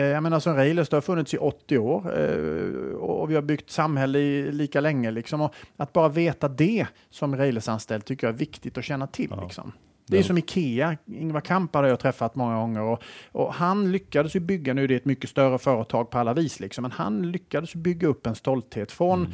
jag 0.00 0.22
menar 0.22 0.40
som 0.40 0.54
Railers, 0.56 0.88
det 0.88 0.96
har 0.96 1.00
funnits 1.00 1.34
i 1.34 1.38
80 1.38 1.78
år 1.78 2.20
eh, 2.20 2.96
och 2.96 3.30
vi 3.30 3.34
har 3.34 3.42
byggt 3.42 3.70
samhälle 3.70 4.18
i 4.18 4.52
lika 4.52 4.80
länge. 4.80 5.10
Liksom, 5.10 5.40
och 5.40 5.54
att 5.76 5.92
bara 5.92 6.08
veta 6.08 6.48
det 6.48 6.86
som 7.10 7.36
Railers-anställd 7.36 8.04
tycker 8.04 8.26
jag 8.26 8.34
är 8.34 8.38
viktigt 8.38 8.78
att 8.78 8.84
känna 8.84 9.06
till. 9.06 9.28
Ja. 9.30 9.42
Liksom. 9.42 9.72
Det 10.06 10.18
är 10.18 10.22
som 10.22 10.38
Ikea, 10.38 10.96
Ingvar 11.06 11.40
Kamp 11.40 11.74
har 11.74 11.84
jag 11.84 12.00
träffat 12.00 12.34
många 12.34 12.56
gånger 12.56 12.80
och, 12.80 13.02
och 13.32 13.54
han 13.54 13.92
lyckades 13.92 14.36
ju 14.36 14.40
bygga, 14.40 14.74
nu 14.74 14.84
är 14.84 14.88
det 14.88 14.94
ett 14.94 15.04
mycket 15.04 15.30
större 15.30 15.58
företag 15.58 16.10
på 16.10 16.18
alla 16.18 16.34
vis, 16.34 16.60
liksom, 16.60 16.82
men 16.82 16.90
han 16.90 17.32
lyckades 17.32 17.74
bygga 17.74 18.08
upp 18.08 18.26
en 18.26 18.34
stolthet 18.34 18.92
från 18.92 19.22
Eh, 19.22 19.32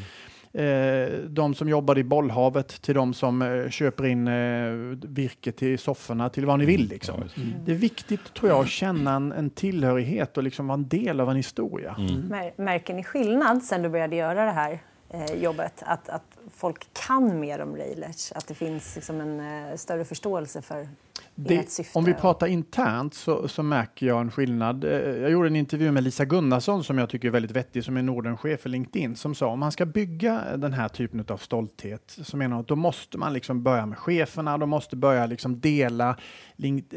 de 1.28 1.54
som 1.54 1.68
jobbar 1.68 1.98
i 1.98 2.04
bollhavet 2.04 2.68
till 2.82 2.94
de 2.94 3.14
som 3.14 3.42
eh, 3.42 3.68
köper 3.70 4.06
in 4.06 4.28
eh, 4.28 4.72
virke 5.08 5.52
till 5.52 5.78
sofforna 5.78 6.28
till 6.28 6.46
vad 6.46 6.58
ni 6.58 6.64
vill. 6.64 6.88
Liksom. 6.88 7.14
Ja, 7.18 7.24
visst. 7.24 7.36
Det 7.66 7.72
är 7.72 7.76
viktigt 7.76 8.34
tror 8.34 8.50
jag 8.50 8.60
att 8.60 8.68
känna 8.68 9.14
en, 9.14 9.32
en 9.32 9.50
tillhörighet 9.50 10.36
och 10.36 10.42
liksom 10.42 10.66
vara 10.66 10.74
en 10.78 10.88
del 10.88 11.20
av 11.20 11.30
en 11.30 11.36
historia. 11.36 11.96
Mm. 11.98 12.32
Mär- 12.32 12.52
Märker 12.56 12.94
ni 12.94 13.04
skillnad 13.04 13.62
sen 13.62 13.82
du 13.82 13.88
började 13.88 14.16
göra 14.16 14.44
det 14.44 14.50
här 14.50 14.78
eh, 15.10 15.34
jobbet? 15.42 15.82
Att, 15.86 16.08
att 16.08 16.38
folk 16.54 16.86
kan 17.06 17.40
mer 17.40 17.60
om 17.60 17.76
Railers? 17.76 18.32
Att 18.32 18.46
det 18.48 18.54
finns 18.54 18.96
liksom 18.96 19.20
en 19.20 19.40
eh, 19.40 19.76
större 19.76 20.04
förståelse 20.04 20.62
för 20.62 20.88
Det, 21.34 21.80
om 21.94 22.04
vi 22.04 22.14
pratar 22.14 22.46
internt 22.46 23.14
så, 23.14 23.48
så 23.48 23.62
märker 23.62 24.06
jag 24.06 24.20
en 24.20 24.30
skillnad. 24.30 24.84
Eh, 24.84 24.90
Jag 24.90 25.30
gjorde 25.30 25.48
en 25.48 25.56
intervju 25.56 25.92
med 25.92 26.02
Lisa 26.02 26.24
Gunnarsson 26.24 26.84
som 26.84 26.98
jag 26.98 27.08
tycker 27.08 27.28
är 27.28 27.32
väldigt 27.32 27.50
vettig, 27.50 27.84
som 27.84 27.96
är 27.96 28.02
Nordenchef 28.02 28.60
för 28.60 28.68
LinkedIn, 28.68 29.16
som 29.16 29.34
sa 29.34 29.46
om 29.46 29.60
man 29.60 29.72
ska 29.72 29.86
bygga 29.86 30.56
den 30.56 30.72
här 30.72 30.88
typen 30.88 31.24
av 31.28 31.36
stolthet 31.36 32.18
så 32.22 32.36
menar 32.36 32.56
hon 32.56 32.60
att 32.60 32.68
då 32.68 32.76
måste 32.76 33.18
man 33.18 33.32
liksom 33.32 33.62
börja 33.62 33.86
med 33.86 33.98
cheferna, 33.98 34.58
de 34.58 34.70
måste 34.70 34.96
börja 34.96 35.26
liksom 35.26 35.60
dela 35.60 36.16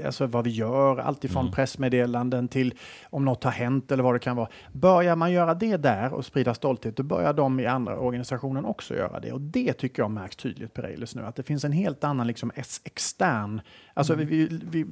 alltså 0.05 0.25
vad 0.27 0.43
vi 0.43 0.49
gör, 0.49 0.97
alltifrån 0.97 1.51
pressmeddelanden 1.51 2.47
till 2.47 2.73
om 3.09 3.25
något 3.25 3.43
har 3.43 3.51
hänt 3.51 3.91
eller 3.91 4.03
vad 4.03 4.15
det 4.15 4.19
kan 4.19 4.35
vara. 4.35 4.47
Börjar 4.73 5.15
man 5.15 5.31
göra 5.31 5.53
det 5.53 5.77
där 5.77 6.13
och 6.13 6.25
sprida 6.25 6.53
stolthet, 6.53 6.97
då 6.97 7.03
börjar 7.03 7.33
de 7.33 7.59
i 7.59 7.65
andra 7.65 7.99
organisationen 7.99 8.65
också 8.65 8.95
göra 8.95 9.19
det. 9.19 9.31
Och 9.31 9.41
det 9.41 9.73
tycker 9.73 10.01
jag 10.01 10.11
märks 10.11 10.35
tydligt 10.35 10.73
på 10.73 10.81
Railers 10.81 11.15
nu, 11.15 11.25
att 11.25 11.35
det 11.35 11.43
finns 11.43 11.63
en 11.63 11.71
helt 11.71 12.03
annan 12.03 12.27
liksom 12.27 12.51
ex- 12.55 12.81
extern, 12.83 13.61
alltså 13.93 14.15
vi, 14.15 14.25
vi, 14.25 14.47
vi, 14.71 14.85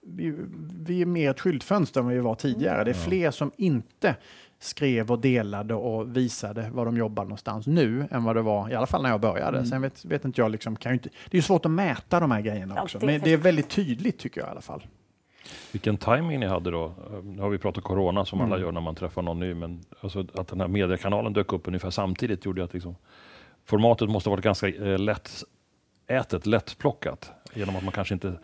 vi, 0.00 0.34
vi 0.80 1.02
är 1.02 1.06
mer 1.06 1.30
ett 1.30 1.40
skyltfönster 1.40 2.00
än 2.00 2.06
vad 2.06 2.14
vi 2.14 2.20
var 2.20 2.34
tidigare. 2.34 2.84
Det 2.84 2.90
är 2.90 2.94
fler 2.94 3.30
som 3.30 3.52
inte 3.56 4.16
skrev 4.58 5.10
och 5.10 5.18
delade 5.18 5.74
och 5.74 6.16
visade 6.16 6.70
var 6.72 6.84
de 6.84 6.96
jobbar 6.96 7.24
någonstans 7.24 7.66
nu 7.66 8.08
än 8.10 8.24
vad 8.24 8.36
det 8.36 8.42
var, 8.42 8.70
i 8.70 8.74
alla 8.74 8.86
fall 8.86 9.02
när 9.02 9.10
jag 9.10 9.20
började. 9.20 9.66
Sen 9.66 9.82
vet, 9.82 10.04
vet 10.04 10.24
inte 10.24 10.40
jag, 10.40 10.50
liksom, 10.50 10.76
kan 10.76 10.92
ju 10.92 10.94
inte, 10.94 11.08
det 11.08 11.36
är 11.36 11.38
ju 11.38 11.42
svårt 11.42 11.64
att 11.64 11.70
mäta 11.70 12.20
de 12.20 12.30
här 12.30 12.40
grejerna 12.40 12.82
också, 12.82 12.98
det 12.98 13.04
är 13.04 13.06
men 13.06 13.20
det 13.20 13.32
är 13.32 13.36
väldigt 13.36 13.68
tydligt 13.68 14.18
tycker 14.18 14.40
jag 14.40 14.48
i 14.48 14.50
alla 14.50 14.60
fall. 14.60 14.86
Vilken 15.72 15.96
timing 15.96 16.40
ni 16.40 16.46
hade 16.46 16.70
då. 16.70 16.94
Nu 17.22 17.42
har 17.42 17.50
vi 17.50 17.58
pratat 17.58 17.84
corona 17.84 18.24
som 18.24 18.40
alla 18.40 18.54
Mm. 18.54 18.66
gör 18.66 18.72
när 18.72 18.80
man 18.80 18.94
träffar 18.94 19.22
någon 19.22 19.40
ny, 19.40 19.54
men 19.54 19.80
alltså 20.00 20.26
att 20.34 20.48
den 20.48 20.60
här 20.60 20.68
mediekanalen 20.68 21.32
dök 21.32 21.52
upp 21.52 21.68
ungefär 21.68 21.90
samtidigt 21.90 22.44
gjorde 22.44 22.64
att 22.64 22.74
liksom, 22.74 22.96
formatet 23.64 24.10
måste 24.10 24.28
ha 24.30 24.36
varit 24.36 24.44
ganska 24.44 24.68
eh, 24.68 24.98
ätet 26.06 26.46
lättplockat 26.46 27.32
genom 27.54 27.76
att 27.76 27.84
man 27.84 27.92
kanske 27.92 28.14
inte 28.14 28.38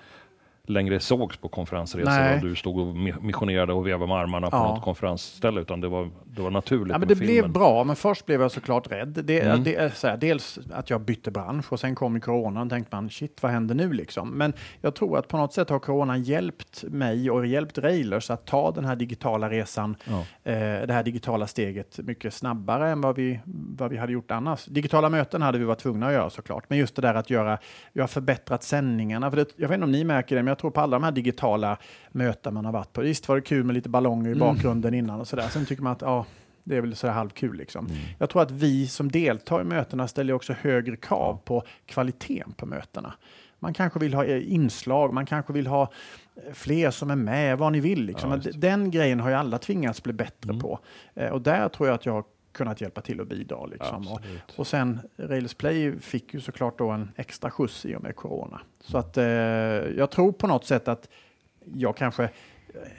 längre 0.71 1.01
sågs 1.01 1.37
på 1.37 1.49
konferensresor 1.49 2.11
Nej. 2.11 2.35
och 2.37 2.45
du 2.45 2.55
stod 2.57 2.79
och 2.79 2.95
mi- 2.95 3.21
missionerade 3.23 3.73
och 3.73 3.87
vevade 3.87 4.07
med 4.07 4.17
armarna 4.17 4.51
på 4.51 4.57
Ja. 4.57 4.75
något 4.75 4.83
konferensställe 4.85 5.61
utan 5.61 5.81
det 5.81 5.89
var, 5.89 6.11
det 6.25 6.43
var 6.43 6.51
naturligt 6.51 6.93
Ja, 6.93 6.99
men 6.99 7.09
det 7.09 7.17
filmen. 7.17 7.35
blev 7.35 7.51
bra, 7.53 7.85
men 7.85 7.97
först 7.97 8.27
blev 8.27 8.41
jag 8.43 8.51
såklart 8.51 8.93
rädd. 8.93 9.09
Det, 9.25 9.41
Mm. 9.41 9.65
det 9.65 9.75
är 9.77 9.89
så 9.89 10.09
här, 10.09 10.17
dels 10.17 10.59
att 10.73 10.91
jag 10.91 11.01
bytte 11.01 11.31
bransch 11.31 11.73
och 11.73 11.81
sen 11.81 11.95
kom 11.95 12.21
coronan 12.21 12.63
och 12.63 12.71
tänkte 12.71 12.97
man 12.97 13.11
shit 13.11 13.43
vad 13.43 13.53
händer 13.53 13.75
nu 13.75 13.93
liksom. 13.93 14.31
Men 14.31 14.53
jag 14.81 14.95
tror 14.95 15.19
att 15.19 15.29
på 15.29 15.37
något 15.37 15.53
sätt 15.53 15.71
har 15.71 15.79
coronan 15.79 16.23
hjälpt 16.23 16.85
mig 16.89 17.31
och 17.31 17.47
hjälpt 17.47 17.79
Railers 17.79 18.31
att 18.31 18.47
ta 18.47 18.71
den 18.71 18.85
här 18.85 18.97
digitala 18.97 19.51
resan, 19.51 19.97
Ja. 20.05 20.19
eh, 20.53 20.87
det 20.87 20.93
här 20.93 21.03
digitala 21.03 21.47
steget 21.47 21.99
mycket 21.99 22.35
snabbare 22.35 22.91
än 22.91 23.01
vad 23.01 23.17
vi, 23.17 23.41
vad 23.77 23.91
vi 23.91 23.97
hade 23.97 24.13
gjort 24.13 24.31
annars. 24.31 24.65
Digitala 24.65 25.09
möten 25.09 25.43
hade 25.43 25.59
vi 25.59 25.65
varit 25.65 25.79
tvungna 25.79 26.07
att 26.07 26.13
göra 26.13 26.31
såklart, 26.31 26.65
men 26.69 26.79
just 26.79 26.97
det 26.97 27.03
där 27.03 27.15
att 27.15 27.31
göra, 27.31 27.59
vi 27.93 28.01
har 28.01 28.09
förbättrat 28.09 28.63
sändningarna. 28.63 29.31
För 29.31 29.37
det, 29.37 29.47
jag 29.57 29.69
vet 29.69 29.75
inte 29.75 29.85
om 29.85 29.93
ni 29.93 30.05
märker 30.05 30.37
det, 30.37 30.43
men 30.43 30.49
jag 30.51 30.59
tror 30.61 30.71
på 30.71 30.81
alla 30.81 30.97
de 30.97 31.05
här 31.05 31.13
digitala 31.13 31.79
möten 32.13 32.55
man 32.55 32.65
har 32.65 32.73
varit 32.73 32.93
på. 32.93 33.01
Visst 33.01 33.29
var 33.29 33.37
det 33.37 33.43
kul 33.43 33.65
med 33.65 33.75
lite 33.75 33.89
ballonger 33.89 34.31
i 34.31 34.35
bakgrunden 34.35 34.95
innan 34.95 35.21
och 35.21 35.29
sådär. 35.29 35.49
Sen 35.49 35.67
tycker 35.67 35.83
man 35.83 35.93
att 35.93 36.03
ja, 36.03 36.27
det 36.65 36.77
är 36.77 36.81
väl 36.81 36.97
så 36.97 37.07
här 37.07 37.15
halvkul 37.15 37.57
liksom. 37.57 37.89
Jag 38.19 38.31
tror 38.31 38.43
att 38.43 38.51
vi 38.51 38.87
som 38.87 39.11
deltar 39.11 39.61
i 39.61 39.65
mötena 39.65 40.09
ställer 40.09 40.33
också 40.33 40.53
högre 40.61 40.97
krav 40.97 41.41
på 41.45 41.63
kvaliteten 41.87 42.53
på 42.53 42.67
mötena. 42.67 43.13
Man 43.59 43.75
kanske 43.75 43.99
vill 43.99 44.15
ha 44.15 44.25
eh, 44.25 44.53
inslag, 44.53 45.15
man 45.15 45.27
kanske 45.27 45.53
vill 45.53 45.67
ha 45.67 45.83
eh, 45.83 46.53
fler 46.53 46.91
som 46.91 47.11
är 47.11 47.17
med, 47.17 47.59
vad 47.59 47.73
ni 47.73 47.81
vill. 47.81 48.05
Liksom. 48.05 48.31
Ja, 48.45 48.51
Den 48.55 48.91
grejen 48.91 49.21
har 49.21 49.31
ju 49.31 49.37
alla 49.37 49.59
tvingats 49.59 50.03
bli 50.03 50.13
bättre 50.13 50.55
på. 50.55 50.79
Eh, 51.15 51.29
Och 51.29 51.43
där 51.43 51.69
tror 51.69 51.89
jag 51.89 51.95
att 51.95 52.07
jag 52.07 52.25
kunnat 52.53 52.81
hjälpa 52.81 53.01
till 53.01 53.21
och 53.21 53.27
bidra. 53.27 53.67
Liksom. 53.67 54.09
Och, 54.09 54.21
och 54.57 54.67
sen 54.67 55.01
Rails 55.17 55.55
Play 55.55 55.99
fick 56.01 56.35
ju 56.35 56.41
såklart 56.41 56.79
då 56.79 56.91
en 56.91 57.11
extra 57.17 57.51
skjuts 57.51 57.87
i 57.87 57.95
och 57.97 58.03
med 58.03 58.17
corona. 58.17 58.61
Så 58.81 58.99
att 58.99 59.17
eh, 59.17 59.25
jag 59.25 60.11
tror 60.11 60.33
på 60.33 60.47
något 60.47 60.65
sätt 60.65 60.89
att 60.89 61.09
jag 61.75 61.97
kanske, 61.97 62.31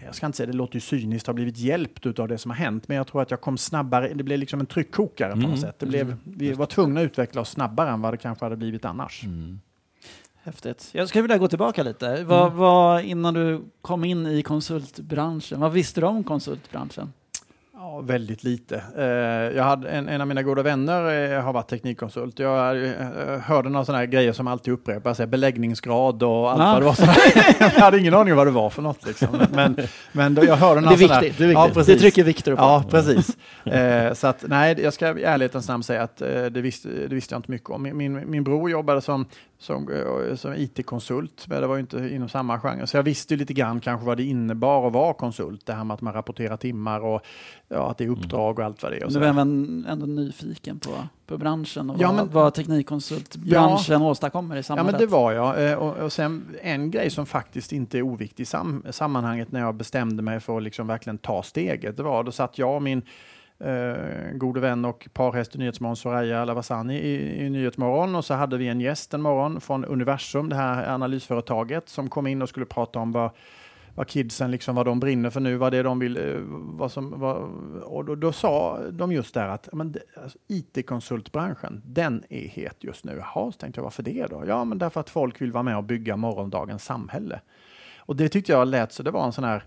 jag 0.05 0.15
ska 0.15 0.25
inte 0.25 0.37
säga 0.37 0.47
det 0.47 0.53
låter 0.57 0.75
ju 0.75 0.79
cyniskt, 0.81 1.27
har 1.27 1.33
blivit 1.33 1.57
hjälpt 1.57 2.19
av 2.19 2.27
det 2.27 2.37
som 2.37 2.51
har 2.51 2.55
hänt, 2.57 2.87
men 2.87 2.97
jag 2.97 3.07
tror 3.07 3.21
att 3.21 3.31
jag 3.31 3.41
kom 3.41 3.57
snabbare, 3.57 4.13
det 4.13 4.23
blev 4.23 4.39
liksom 4.39 4.59
en 4.59 4.65
tryckkokare 4.65 5.31
på 5.31 5.37
Mm. 5.37 5.49
något 5.51 5.59
sätt. 5.59 5.79
Det 5.79 5.85
blev, 5.85 6.17
vi 6.23 6.53
var 6.53 6.65
tvungna 6.65 6.99
att 7.01 7.05
utveckla 7.05 7.41
oss 7.41 7.49
snabbare 7.49 7.89
än 7.89 8.01
vad 8.01 8.13
det 8.13 8.17
kanske 8.17 8.45
hade 8.45 8.55
blivit 8.57 8.85
annars. 8.85 9.23
Mm. 9.23 9.59
Häftigt. 10.43 10.89
Jag 10.91 11.09
skulle 11.09 11.21
vilja 11.21 11.37
gå 11.37 11.47
tillbaka 11.47 11.83
lite. 11.83 12.23
Vad, 12.23 12.45
Mm. 12.47 12.57
vad, 12.57 13.03
innan 13.03 13.33
du 13.33 13.61
kom 13.81 14.03
in 14.03 14.25
i 14.27 14.43
konsultbranschen, 14.43 15.59
vad 15.59 15.71
visste 15.71 16.01
du 16.01 16.07
om 16.07 16.23
konsultbranschen? 16.23 17.13
Ja, 17.83 18.01
väldigt 18.03 18.43
lite. 18.43 18.81
Eh, 18.97 19.05
jag 19.57 19.63
hade 19.63 19.89
en, 19.89 20.09
en 20.09 20.21
av 20.21 20.27
mina 20.27 20.43
goda 20.43 20.63
vänner 20.63 21.31
eh, 21.33 21.41
har 21.43 21.53
varit 21.53 21.67
teknikkonsult. 21.69 22.39
Jag 22.39 22.83
eh, 22.85 22.91
hörde 23.43 23.69
några 23.69 23.85
sådana 23.85 23.99
här 23.99 24.05
grejer 24.05 24.33
som 24.33 24.47
alltid 24.47 24.73
upprepas, 24.73 25.17
beläggningsgrad 25.17 26.23
och 26.23 26.51
allt 26.51 26.61
Ah. 26.61 26.73
vad 26.73 26.81
det 26.81 26.85
var. 26.85 26.93
sådär. 26.93 27.15
jag 27.59 27.69
hade 27.69 27.99
ingen 27.99 28.13
aning 28.13 28.33
om 28.33 28.37
vad 28.37 28.47
det 28.47 28.51
var 28.51 28.69
för 28.69 28.81
något. 28.81 29.05
Liksom. 29.07 29.27
Men, 29.53 29.77
men 30.11 30.35
jag 30.35 30.55
hörde 30.55 30.81
Det 30.81 30.85
några 30.85 30.97
sådana 30.97 31.21
viktigt. 31.21 31.37
Det, 31.37 31.45
är 31.45 31.51
Ja, 31.51 31.63
viktigt. 31.65 31.73
det 31.75 31.79
precis. 31.79 32.01
trycker 32.01 32.23
Viktor 32.23 32.55
på. 32.55 32.61
Ja, 32.61 32.83
precis. 32.89 33.37
Så 34.19 34.27
att, 34.27 34.43
nej, 34.47 34.81
jag 34.83 34.93
ska 34.93 35.19
i 35.19 35.23
ärlighetens 35.23 35.67
namn 35.67 35.83
säga 35.83 36.03
att 36.03 36.17
det, 36.17 36.49
visste, 36.61 36.89
det 36.89 37.15
visste 37.15 37.33
jag 37.33 37.39
inte 37.39 37.51
mycket 37.51 37.69
om. 37.69 37.83
Min, 37.83 37.97
min, 37.97 38.31
min 38.31 38.43
bror 38.43 38.69
jobbade 38.69 39.01
som, 39.01 39.25
som, 39.61 39.89
eh, 40.29 40.35
som 40.35 40.53
IT-konsult, 40.53 41.45
men 41.47 41.61
det 41.61 41.67
var 41.67 41.75
ju 41.75 41.81
inte 41.81 41.97
inom 41.97 42.29
samma 42.29 42.59
genre. 42.59 42.87
Så 42.87 42.97
jag 42.97 43.03
visste 43.03 43.35
lite 43.35 43.53
grann 43.53 43.79
kanske 43.79 44.05
vad 44.05 44.17
det 44.17 44.23
innebar 44.23 44.87
att 44.87 44.93
vara 44.93 45.13
konsult. 45.13 45.65
Det 45.65 45.73
här 45.73 45.83
med 45.83 45.93
att 45.93 46.01
man 46.01 46.13
rapporterar 46.13 46.57
timmar 46.57 46.99
och 46.99 47.21
ja, 47.67 47.91
att 47.91 47.97
det 47.97 48.03
är 48.03 48.09
uppdrag 48.09 48.59
och 48.59 48.65
allt 48.65 48.83
vad 48.83 48.91
det 48.91 48.97
är. 48.97 49.01
Och 49.03 49.07
Du 49.09 49.13
så. 49.13 49.19
var 49.19 49.27
även 49.27 49.85
ändå 49.89 50.05
nyfiken 50.05 50.79
på, 50.79 50.89
på 51.27 51.37
branschen 51.37 51.89
och 51.89 51.95
Ja, 51.99 52.07
vad, 52.07 52.15
men- 52.15 52.29
vad 52.33 52.53
teknikkonsultbranschen 52.53 54.01
åstadkommer 54.01 54.55
i 54.55 54.57
Ja, 54.57 54.63
samhället. 54.63 54.91
men 54.91 54.99
det 55.01 55.07
var 55.07 55.31
jag. 55.31 55.71
Eh, 55.71 55.77
Och, 55.77 55.97
och 55.97 56.13
sen 56.13 56.43
en 56.61 56.91
grej 56.91 57.09
som 57.09 57.25
faktiskt 57.25 57.71
inte 57.73 57.97
är 57.97 58.01
oviktig 58.01 58.43
i 58.43 58.45
sam 58.45 58.83
sammanhanget 58.89 59.51
när 59.51 59.59
jag 59.59 59.75
bestämde 59.75 60.23
mig 60.23 60.39
för 60.39 60.57
att 60.57 60.63
liksom 60.63 60.87
verkligen 60.87 61.17
ta 61.17 61.43
steget, 61.43 61.97
det 61.97 62.03
var 62.03 62.23
då 62.23 62.31
satt 62.31 62.57
jag 62.57 62.75
och 62.75 62.81
min 62.81 63.01
eh, 63.63 64.31
gode 64.33 64.59
vän 64.59 64.85
och 64.85 65.07
parhäst 65.13 65.55
i 65.55 65.57
Nyhetsmorgon, 65.57 65.95
Soraya 65.95 66.45
Lavasani, 66.45 66.97
i, 66.97 67.45
i 67.45 67.49
Nyhetsmorgon 67.49 68.15
och 68.15 68.25
så 68.25 68.33
hade 68.33 68.57
vi 68.57 68.67
en 68.67 68.81
gäst 68.81 69.13
en 69.13 69.21
morgon 69.21 69.61
från 69.61 69.85
Universum, 69.85 70.49
det 70.49 70.55
här 70.55 70.93
analysföretaget, 70.93 71.89
som 71.89 72.09
kom 72.09 72.27
in 72.27 72.41
och 72.41 72.49
skulle 72.49 72.65
prata 72.65 72.99
om 72.99 73.11
vad 73.11 73.31
vad 73.95 74.07
kidsen 74.07 74.51
liksom, 74.51 74.75
vad 74.75 74.85
de 74.85 74.99
brinner 74.99 75.29
för 75.29 75.39
nu, 75.39 75.55
vad 75.57 75.71
det 75.71 75.77
är 75.77 75.83
de 75.83 75.99
vill, 75.99 76.17
eh, 76.17 76.23
vad 76.51 76.91
som, 76.91 77.19
vad, 77.19 77.37
och 77.83 78.05
då, 78.05 78.15
då 78.15 78.31
sa 78.31 78.79
de 78.91 79.11
just 79.11 79.33
där 79.33 79.47
att 79.47 79.69
men, 79.73 79.95
alltså, 80.23 80.37
IT-konsultbranschen, 80.47 81.81
den 81.85 82.23
är 82.29 82.47
het 82.47 82.77
just 82.79 83.05
nu. 83.05 83.15
Jaha, 83.15 83.51
så 83.51 83.57
tänkte 83.57 83.79
jag, 83.79 83.83
varför 83.83 84.03
det 84.03 84.27
då? 84.29 84.43
Ja, 84.47 84.63
men 84.63 84.77
därför 84.77 84.99
att 84.99 85.09
folk 85.09 85.41
vill 85.41 85.51
vara 85.51 85.63
med 85.63 85.77
och 85.77 85.83
bygga 85.83 86.17
morgondagens 86.17 86.83
samhälle. 86.83 87.41
Och 87.97 88.15
det 88.15 88.29
tyckte 88.29 88.51
jag 88.51 88.67
lät 88.67 88.91
så 88.91 89.03
det 89.03 89.11
var 89.11 89.25
en 89.25 89.31
sån 89.31 89.43
här 89.43 89.63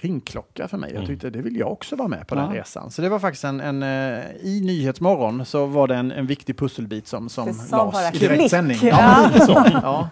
ringklocka 0.00 0.68
för 0.68 0.78
mig. 0.78 0.90
Jag 0.90 0.96
Mm. 0.96 1.06
tyckte 1.06 1.30
det 1.30 1.42
vill 1.42 1.56
jag 1.56 1.72
också 1.72 1.96
vara 1.96 2.08
med 2.08 2.26
på 2.28 2.34
den 2.34 2.54
Ja. 2.54 2.60
resan. 2.60 2.90
Så 2.90 3.02
det 3.02 3.08
var 3.08 3.18
faktiskt 3.18 3.44
en, 3.44 3.60
en 3.60 3.82
eh, 3.82 4.24
i 4.42 4.60
Nyhetsmorgon 4.64 5.44
så 5.44 5.66
var 5.66 5.88
det 5.88 5.94
en, 5.96 6.12
en 6.12 6.26
viktig 6.26 6.58
pusselbit 6.58 7.06
som, 7.06 7.28
som 7.28 7.46
lades 7.70 8.14
i 8.14 8.18
direktsändning. 8.18 8.78
Ja. 8.82 9.30
Så. 9.46 9.52
Ja. 9.72 10.08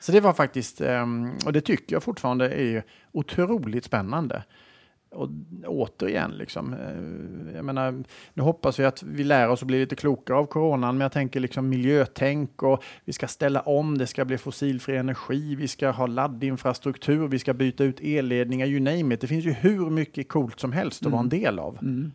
Så 0.00 0.12
det 0.12 0.20
var 0.20 0.32
faktiskt, 0.32 0.80
ehm, 0.80 1.30
och 1.46 1.52
det 1.52 1.60
tycker 1.60 1.94
jag 1.96 2.02
fortfarande 2.02 2.48
är 2.50 2.84
otroligt 3.12 3.84
spännande. 3.84 4.42
Och 5.12 5.28
återigen, 5.66 6.30
liksom, 6.30 6.72
eh, 6.74 7.54
jag 7.56 7.64
menar, 7.64 8.04
nu 8.34 8.42
hoppas 8.42 8.78
vi 8.80 8.84
att 8.84 9.02
vi 9.02 9.24
lär 9.24 9.48
oss 9.48 9.62
att 9.62 9.66
bli 9.66 9.78
lite 9.80 9.96
klokare 9.96 10.36
av 10.36 10.46
coronan, 10.46 10.94
men 10.98 11.00
jag 11.04 11.12
tänker 11.12 11.40
liksom 11.40 11.68
miljötänk 11.68 12.62
och 12.62 12.82
vi 13.04 13.12
ska 13.12 13.28
ställa 13.28 13.60
om, 13.60 13.98
det 13.98 14.06
ska 14.06 14.24
bli 14.24 14.38
fossilfri 14.38 14.96
energi, 14.96 15.54
vi 15.54 15.68
ska 15.68 15.90
ha 15.90 16.06
laddinfrastruktur, 16.06 17.28
vi 17.28 17.38
ska 17.38 17.54
byta 17.54 17.84
ut 17.84 18.00
elledningar, 18.00 18.66
you 18.66 18.80
name 18.80 19.14
it. 19.14 19.20
Det 19.20 19.26
finns 19.26 19.44
ju 19.44 19.52
hur 19.52 19.90
mycket 19.90 20.28
coolt 20.28 20.60
som 20.60 20.72
helst 20.72 21.06
att 21.06 21.12
vara 21.12 21.22
en 21.22 21.28
del 21.28 21.58
av. 21.58 21.78
Mm. 21.82 22.12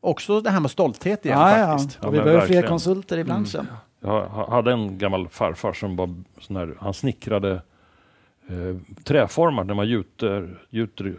Också 0.00 0.40
det 0.40 0.50
här 0.50 0.60
med 0.60 0.70
stolthet 0.70 1.24
igen 1.26 1.38
Ja, 1.38 1.58
ja. 1.58 1.66
faktiskt. 1.78 1.98
Ja, 2.02 2.08
Och 2.08 2.14
vi 2.14 2.18
men 2.18 2.24
behöver 2.24 2.46
fler 2.46 2.62
konsulter 2.62 3.18
i 3.18 3.24
branschen. 3.24 3.66
Jag 4.00 4.28
ha- 4.28 4.50
hade 4.50 4.72
en 4.72 4.98
gammal 4.98 5.28
farfar 5.28 5.72
som 5.72 5.96
var 5.96 6.14
sån 6.40 6.56
här, 6.56 6.74
han 6.80 6.94
snickrade 6.94 7.52
eh, 8.48 8.76
träformar 9.04 9.64
när 9.64 9.74
man 9.74 9.88
gjuter, 9.88 10.58
gjuter 10.70 11.16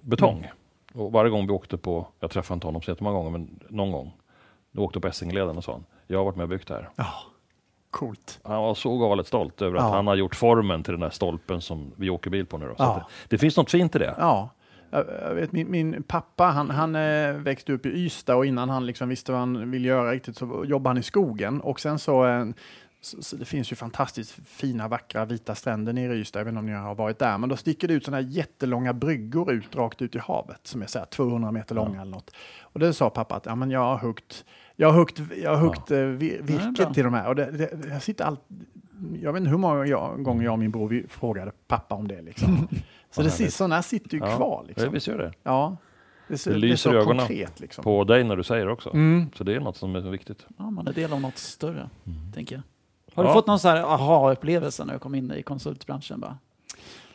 betong. 0.00 0.46
Och 0.94 1.12
varje 1.12 1.30
gång 1.30 1.46
vi 1.46 1.52
åkte 1.52 1.76
på, 1.76 2.06
jag 2.20 2.30
träffade 2.30 2.54
inte 2.56 2.66
honom 2.66 2.82
så 2.82 2.90
jättemånga 2.90 3.16
gånger, 3.16 3.30
men 3.30 3.60
någon 3.68 3.92
gång, 3.92 4.12
då 4.72 4.82
åkte 4.82 5.00
på 5.00 5.08
Essingeleden 5.08 5.56
och 5.56 5.64
sa 5.64 5.72
han, 5.72 5.84
jag 6.06 6.18
har 6.18 6.24
varit 6.24 6.36
med 6.36 6.42
och 6.44 6.48
byggt 6.48 6.68
det 6.68 6.74
här. 6.74 6.88
Ja, 6.96 7.06
coolt. 7.90 8.40
Han 8.44 8.62
var 8.62 8.74
så 8.74 8.98
galet 8.98 9.26
stolt 9.26 9.62
över 9.62 9.76
att 9.78 9.84
Ja. 9.84 9.90
han 9.94 10.06
har 10.06 10.14
gjort 10.14 10.34
formen 10.34 10.82
till 10.82 10.92
den 10.92 11.00
där 11.00 11.10
stolpen 11.10 11.60
som 11.60 11.92
vi 11.96 12.10
åker 12.10 12.30
bil 12.30 12.46
på 12.46 12.58
nu. 12.58 12.66
Då. 12.68 12.74
Så 12.76 12.82
Ja. 12.82 12.94
det, 12.94 13.34
det 13.34 13.38
finns 13.38 13.56
något 13.56 13.70
fint 13.70 13.96
i 13.96 13.98
det. 13.98 14.14
Ja. 14.18 14.50
Jag, 14.90 15.04
jag 15.22 15.34
vet, 15.34 15.52
min, 15.52 15.70
min 15.70 16.02
pappa 16.02 16.44
han, 16.44 16.70
han 16.70 16.94
eh, 16.96 17.32
växte 17.32 17.72
upp 17.72 17.86
i 17.86 17.88
Ystad 17.88 18.34
och 18.36 18.46
innan 18.46 18.68
han 18.70 18.86
liksom 18.86 19.08
visste 19.08 19.32
vad 19.32 19.38
han 19.40 19.70
ville 19.70 19.88
göra 19.88 20.10
riktigt 20.10 20.36
så 20.36 20.64
jobbade 20.66 20.88
han 20.90 20.98
i 20.98 21.02
skogen. 21.02 21.60
Och 21.60 21.80
sen 21.80 21.98
så, 21.98 22.26
eh, 22.26 22.44
så, 23.04 23.22
så 23.22 23.36
det 23.36 23.44
finns 23.44 23.72
ju 23.72 23.76
fantastiskt 23.76 24.32
fina 24.46 24.88
vackra 24.88 25.24
vita 25.24 25.54
stränder 25.54 25.92
nere 25.92 26.14
i 26.14 26.18
Ystad. 26.20 26.38
Jag 26.40 26.44
vet 26.44 26.52
inte 26.52 26.58
om 26.58 26.66
ni 26.66 26.72
har 26.72 26.94
varit 26.94 27.18
där. 27.18 27.38
Men 27.38 27.48
då 27.48 27.56
sticker 27.56 27.88
det 27.88 27.94
ut 27.94 28.04
sådana 28.04 28.22
här 28.22 28.28
jättelånga 28.30 28.92
bryggor 28.92 29.52
ut 29.52 29.76
rakt 29.76 30.02
ut 30.02 30.14
i 30.14 30.18
havet 30.18 30.60
som 30.66 30.82
är 30.82 30.86
så 30.86 30.98
här 30.98 31.06
200 31.06 31.52
meter 31.52 31.74
långa 31.74 32.00
eller 32.00 32.10
något. 32.12 32.30
Och 32.60 32.80
det 32.80 32.92
sa 32.92 33.10
pappa 33.10 33.34
att 33.36 33.46
ja, 33.46 33.54
men 33.54 33.70
jag 33.70 33.80
har 33.80 33.98
huggt 33.98 34.44
jag 34.76 34.88
har 34.90 34.98
huggt, 34.98 35.20
jag 35.42 35.50
har 35.56 35.62
huggt 35.62 35.90
eh, 35.90 35.98
Ja, 35.98 36.04
det 36.06 36.36
är 36.36 36.42
bra. 36.42 36.56
virke 36.56 36.94
till 36.94 37.04
de 37.04 37.14
här. 37.14 37.28
Och 37.28 37.36
det, 37.36 37.50
det, 37.50 37.88
jag, 37.88 38.02
sitter 38.02 38.24
allt, 38.24 38.40
jag 39.22 39.32
vet 39.32 39.40
inte 39.40 39.50
hur 39.50 39.58
många 39.58 39.86
jag, 39.86 40.22
gånger 40.22 40.44
jag 40.44 40.52
och 40.52 40.58
min 40.58 40.70
bror 40.70 40.88
vi 40.88 41.06
frågade 41.08 41.52
pappa 41.68 41.94
om 41.94 42.08
det. 42.08 42.22
Liksom. 42.22 42.68
Så 43.10 43.22
det, 43.22 43.30
härligt. 43.30 43.52
sådana 43.54 43.74
här 43.74 43.82
sitter 43.82 44.14
ju 44.16 44.18
Ja, 44.18 44.36
kvar. 44.36 44.60
Ja, 44.62 44.68
Liksom. 44.68 44.92
visst 44.92 45.06
gör 45.06 45.18
det. 45.18 45.32
Ja, 45.42 45.76
det, 46.28 46.44
Det 46.44 46.50
det 46.50 46.58
lyser 46.58 46.90
så 46.90 46.96
i 46.96 46.98
ögonen 46.98 47.18
konkret. 47.18 47.60
Liksom. 47.60 47.84
På 47.84 48.04
dig 48.04 48.24
när 48.24 48.36
du 48.36 48.42
säger 48.42 48.66
det 48.66 48.72
också. 48.72 48.90
Mm. 48.94 49.30
Så 49.34 49.44
det 49.44 49.54
är 49.54 49.60
något 49.60 49.76
som 49.76 49.96
är 49.96 50.00
viktigt. 50.00 50.46
Ja, 50.58 50.70
man 50.70 50.88
är 50.88 50.92
del 50.92 51.12
av 51.12 51.20
något 51.20 51.38
större, 51.38 51.90
Mm. 52.06 52.32
tänker 52.32 52.54
jag. 52.56 52.62
Har 53.14 53.22
du 53.24 53.28
Ja. 53.30 53.34
fått 53.34 53.46
någon 53.46 53.58
så 53.60 53.68
här 53.68 53.76
aha-upplevelse 53.82 54.84
när 54.84 54.92
du 54.92 54.98
kom 54.98 55.14
in 55.14 55.32
i 55.32 55.42
konsultbranschen? 55.42 56.20
Bara? 56.20 56.38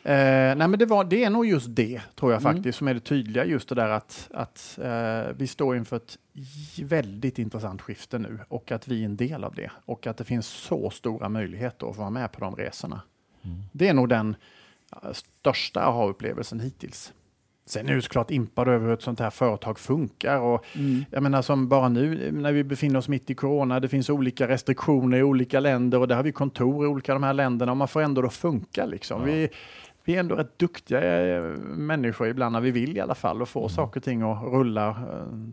Eh, 0.02 0.56
nej, 0.56 0.68
men 0.68 0.78
det, 0.78 0.86
var, 0.86 1.04
det 1.04 1.24
är 1.24 1.30
nog 1.30 1.46
just 1.46 1.66
det, 1.70 2.00
tror 2.16 2.32
jag 2.32 2.40
Mm. 2.42 2.54
faktiskt, 2.54 2.78
som 2.78 2.88
är 2.88 2.94
det 2.94 3.00
tydliga. 3.00 3.44
Just 3.44 3.68
det 3.68 3.74
där 3.74 3.88
att, 3.88 4.28
att 4.34 4.78
eh, 4.82 5.32
vi 5.36 5.46
står 5.46 5.76
inför 5.76 5.96
ett 5.96 6.18
väldigt 6.82 7.38
intressant 7.38 7.82
skifte 7.82 8.18
nu 8.18 8.38
och 8.48 8.72
att 8.72 8.88
vi 8.88 9.00
är 9.00 9.04
en 9.04 9.16
del 9.16 9.44
av 9.44 9.54
det. 9.54 9.70
Och 9.84 10.06
att 10.06 10.16
det 10.16 10.24
finns 10.24 10.46
så 10.46 10.90
stora 10.90 11.28
möjligheter 11.28 11.90
att 11.90 11.96
vara 11.96 12.10
med 12.10 12.32
på 12.32 12.40
de 12.40 12.56
resorna. 12.56 13.00
Det 13.72 13.88
är 13.88 13.94
nog 13.94 14.08
den 14.08 14.36
största 15.12 15.80
aha-upplevelsen 15.82 16.60
hittills. 16.60 17.12
Sen 17.70 17.88
är 17.88 17.94
det 17.94 18.02
såklart 18.02 18.30
impad 18.30 18.68
över 18.68 18.86
hur 18.86 18.94
ett 18.94 19.02
sånt 19.02 19.20
här 19.20 19.30
företag 19.30 19.78
funkar. 19.78 20.40
Och 20.40 20.64
Mm. 20.74 21.04
Jag 21.10 21.22
menar 21.22 21.42
som 21.42 21.68
bara 21.68 21.88
nu 21.88 22.32
när 22.32 22.52
vi 22.52 22.64
befinner 22.64 22.98
oss 22.98 23.08
mitt 23.08 23.30
i 23.30 23.34
corona, 23.34 23.80
det 23.80 23.88
finns 23.88 24.10
olika 24.10 24.48
restriktioner 24.48 25.18
i 25.18 25.22
olika 25.22 25.60
länder 25.60 25.98
och 25.98 26.08
där 26.08 26.16
har 26.16 26.22
vi 26.22 26.32
kontor 26.32 26.84
i 26.84 26.88
olika 26.88 27.12
de 27.14 27.22
här 27.22 27.32
länderna 27.32 27.72
och 27.72 27.76
man 27.78 27.88
får 27.88 28.02
ändå 28.02 28.20
det 28.22 28.26
att 28.26 28.34
funka 28.34 28.84
liksom. 28.86 29.20
Ja. 29.20 29.26
Vi, 29.26 29.48
vi 30.04 30.16
är 30.16 30.20
ändå 30.20 30.34
rätt 30.34 30.58
duktiga 30.58 31.36
eh, 31.36 31.42
människor 31.62 32.28
ibland 32.28 32.52
när 32.52 32.60
vi 32.60 32.70
vill 32.70 32.96
i 32.96 33.00
alla 33.00 33.14
fall 33.14 33.42
och 33.42 33.48
få 33.48 33.68
saker 33.68 34.00
och 34.00 34.04
ting 34.04 34.22
att 34.22 34.42
rulla 34.42 34.88
eh, 34.88 34.94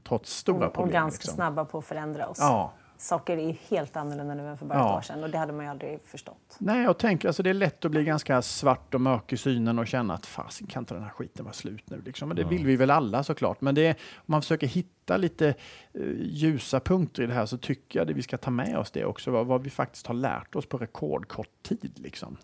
trots 0.07 0.37
stora 0.37 0.67
Och, 0.67 0.73
problem. 0.73 0.87
och 0.87 0.93
ganska 0.93 1.21
liksom. 1.21 1.35
snabba 1.35 1.65
på 1.65 1.77
att 1.77 1.85
förändra 1.85 2.27
oss. 2.27 2.37
Ja. 2.41 2.73
Saker 2.97 3.37
är 3.37 3.57
helt 3.69 3.95
annorlunda 3.95 4.33
nu 4.33 4.47
än 4.47 4.57
för 4.57 4.65
bara 4.65 4.79
Ja. 4.79 4.89
ett 4.91 4.97
år 4.97 5.01
sedan 5.01 5.23
och 5.23 5.29
det 5.29 5.37
hade 5.37 5.53
man 5.53 5.65
ju 5.65 5.71
aldrig 5.71 6.01
förstått. 6.03 6.55
Nej, 6.59 6.83
jag 6.83 6.97
tänker 6.97 7.27
alltså 7.27 7.43
det 7.43 7.49
är 7.49 7.53
lätt 7.53 7.85
att 7.85 7.91
bli 7.91 8.03
ganska 8.03 8.41
svart 8.41 8.93
och 8.93 9.01
mörk 9.01 9.33
i 9.33 9.37
synen 9.37 9.79
och 9.79 9.87
känna 9.87 10.13
att 10.13 10.25
fasen 10.25 10.67
kan 10.67 10.81
inte 10.81 10.93
den 10.93 11.03
här 11.03 11.09
skiten 11.09 11.45
vara 11.45 11.53
slut 11.53 11.89
nu 11.89 12.01
liksom. 12.05 12.27
Men 12.27 12.37
det 12.37 12.43
vill 12.43 12.65
vi 12.65 12.75
väl 12.75 12.91
alla 12.91 13.23
såklart. 13.23 13.61
Men 13.61 13.75
det 13.75 13.87
är, 13.87 13.91
om 14.15 14.23
man 14.25 14.41
försöker 14.41 14.67
hitta 14.67 15.17
lite 15.17 15.47
eh, 15.47 16.01
ljusa 16.21 16.79
punkter 16.79 17.23
i 17.23 17.25
det 17.27 17.33
här 17.33 17.45
så 17.45 17.57
tycker 17.57 17.99
jag 17.99 18.09
att 18.09 18.17
vi 18.17 18.21
ska 18.21 18.37
ta 18.37 18.51
med 18.51 18.77
oss 18.77 18.91
det 18.91 19.05
också. 19.05 19.31
Vad, 19.31 19.47
vad 19.47 19.63
vi 19.63 19.69
faktiskt 19.69 20.07
har 20.07 20.13
lärt 20.13 20.55
oss 20.55 20.65
på 20.65 20.77
rekordkort 20.77 21.63
tid 21.63 21.91
liksom. 21.95 22.37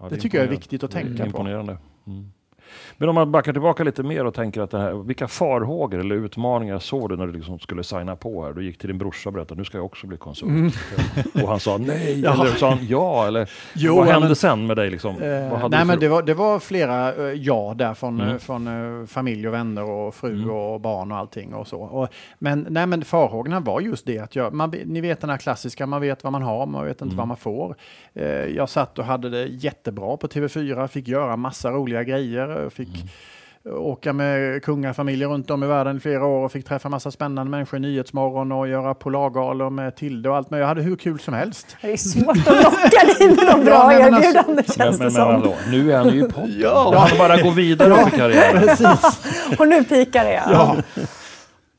Ja, 0.00 0.08
Det 0.08 0.16
tycker 0.16 0.38
jag 0.38 0.46
är 0.46 0.50
viktigt 0.50 0.82
att 0.82 0.90
Det 0.90 0.98
är 0.98 1.02
tänka 1.16 1.30
på. 1.30 1.42
Mm. 1.42 2.32
Men 2.98 3.08
om 3.08 3.14
man 3.14 3.32
backar 3.32 3.52
tillbaka 3.52 3.84
lite 3.84 4.02
mer 4.02 4.24
och 4.24 4.34
tänker 4.34 4.60
att 4.60 4.70
det 4.70 4.78
här, 4.78 4.92
vilka 4.92 5.28
farhågor 5.28 5.98
eller 6.00 6.14
utmaningar 6.14 6.78
såg 6.78 7.08
du 7.08 7.16
när 7.16 7.26
du 7.26 7.32
liksom 7.32 7.58
skulle 7.58 7.84
signa 7.84 8.16
på 8.16 8.44
här? 8.44 8.52
Du 8.52 8.64
gick 8.64 8.78
till 8.78 8.88
din 8.88 8.98
brorsa 8.98 9.28
och 9.28 9.32
berättade 9.32 9.58
nu 9.60 9.64
ska 9.64 9.78
jag 9.78 9.84
också 9.84 10.06
bli 10.06 10.16
konsult. 10.16 10.74
Och 11.42 11.48
han 11.48 11.60
sa 11.60 11.78
nej, 11.78 12.08
Mm. 12.12 12.20
Ja. 12.24 12.34
eller 12.44 12.54
sa 12.56 12.68
han 12.70 12.86
ja? 12.88 13.26
Eller 13.26 13.50
Jo, 13.74 13.96
vad 13.96 14.06
hände 14.06 14.26
men- 14.26 14.36
sen 14.36 14.66
med 14.66 14.76
dig? 14.76 14.90
Liksom? 14.90 15.22
Eh, 15.22 15.68
nej, 15.68 15.84
men 15.84 15.98
det 16.00 16.08
var, 16.08 16.22
det 16.22 16.34
var 16.34 16.58
flera 16.58 17.14
eh, 17.14 17.22
ja 17.32 17.74
där 17.76 17.94
från, 17.94 18.20
Mm. 18.20 18.32
eh, 18.34 18.38
från 18.38 18.66
eh, 19.00 19.06
familj 19.06 19.48
och 19.48 19.54
vänner 19.54 19.90
och 19.90 20.14
fru 20.14 20.32
Mm. 20.34 20.50
och 20.50 20.80
barn 20.80 21.12
och 21.12 21.18
allting 21.18 21.54
och 21.54 21.66
så. 21.68 21.80
Och, 21.80 22.08
men, 22.38 22.66
nej, 22.70 22.86
men 22.86 23.04
farhågorna 23.04 23.60
var 23.60 23.80
just 23.80 24.06
det 24.06 24.18
att 24.18 24.36
jag, 24.36 24.52
man, 24.52 24.70
ni 24.84 25.00
vet 25.00 25.20
den 25.20 25.30
här 25.30 25.36
klassiska, 25.36 25.86
man 25.86 26.00
vet 26.00 26.24
vad 26.24 26.32
man 26.32 26.42
har, 26.42 26.66
man 26.66 26.84
vet 26.84 26.90
inte 27.02 27.04
Mm. 27.04 27.16
vad 27.16 27.28
man 27.28 27.36
får. 27.36 27.76
Eh, 28.14 28.26
jag 28.28 28.68
satt 28.68 28.98
och 28.98 29.04
hade 29.04 29.30
det 29.30 29.46
jättebra 29.46 30.16
på 30.16 30.26
TV4, 30.28 30.86
fick 30.88 31.08
göra 31.08 31.36
massa 31.36 31.70
roliga 31.70 32.02
grejer, 32.04 32.48
eh, 32.62 32.68
fick 32.70 33.04
åka 33.64 34.12
med 34.12 34.62
kungafamiljer 34.64 35.28
runt 35.28 35.50
om 35.50 35.62
i 35.64 35.66
världen 35.66 35.96
i 35.96 36.00
flera 36.00 36.24
år 36.26 36.44
och 36.44 36.52
fick 36.52 36.64
träffa 36.66 36.88
massa 36.88 37.10
spännande 37.10 37.50
människor 37.50 37.76
i 37.76 37.80
Nyhetsmorgon 37.80 38.52
och 38.52 38.68
göra 38.68 38.94
polargalor 38.94 39.70
med 39.70 39.96
Tilde 39.96 40.28
och 40.30 40.36
allt. 40.36 40.50
Men 40.50 40.60
jag 40.60 40.66
hade 40.66 40.82
hur 40.82 40.96
kul 40.96 41.18
som 41.18 41.34
helst. 41.34 41.76
Det 41.80 41.92
är 41.92 41.96
svårt 41.96 42.36
att 42.36 42.62
locka 42.64 43.06
dig 43.18 43.28
med 43.36 43.46
de 43.54 43.64
bra 43.64 43.92
Ja, 43.92 44.04
alltså- 44.04 44.22
erbjudanden 44.22 44.54
Men, 44.54 44.64
känns 44.64 44.98
men, 44.98 45.08
det 45.08 45.10
som. 45.14 45.52
nu 45.70 45.92
är 45.92 45.96
han 45.98 46.08
ju 46.14 46.18
i 46.24 46.28
podden. 46.28 46.54
Ja. 46.60 46.90
Ja. 46.92 46.98
Han 46.98 47.18
bara 47.18 47.42
gå 47.42 47.50
vidare 47.50 47.92
upp 48.02 48.14
i 48.14 48.16
karriären. 48.16 48.62
Precis. 48.62 49.20
Och 49.58 49.68
nu 49.68 49.84
pikar 49.84 50.24
det. 50.24 50.42
Ja. 50.50 50.76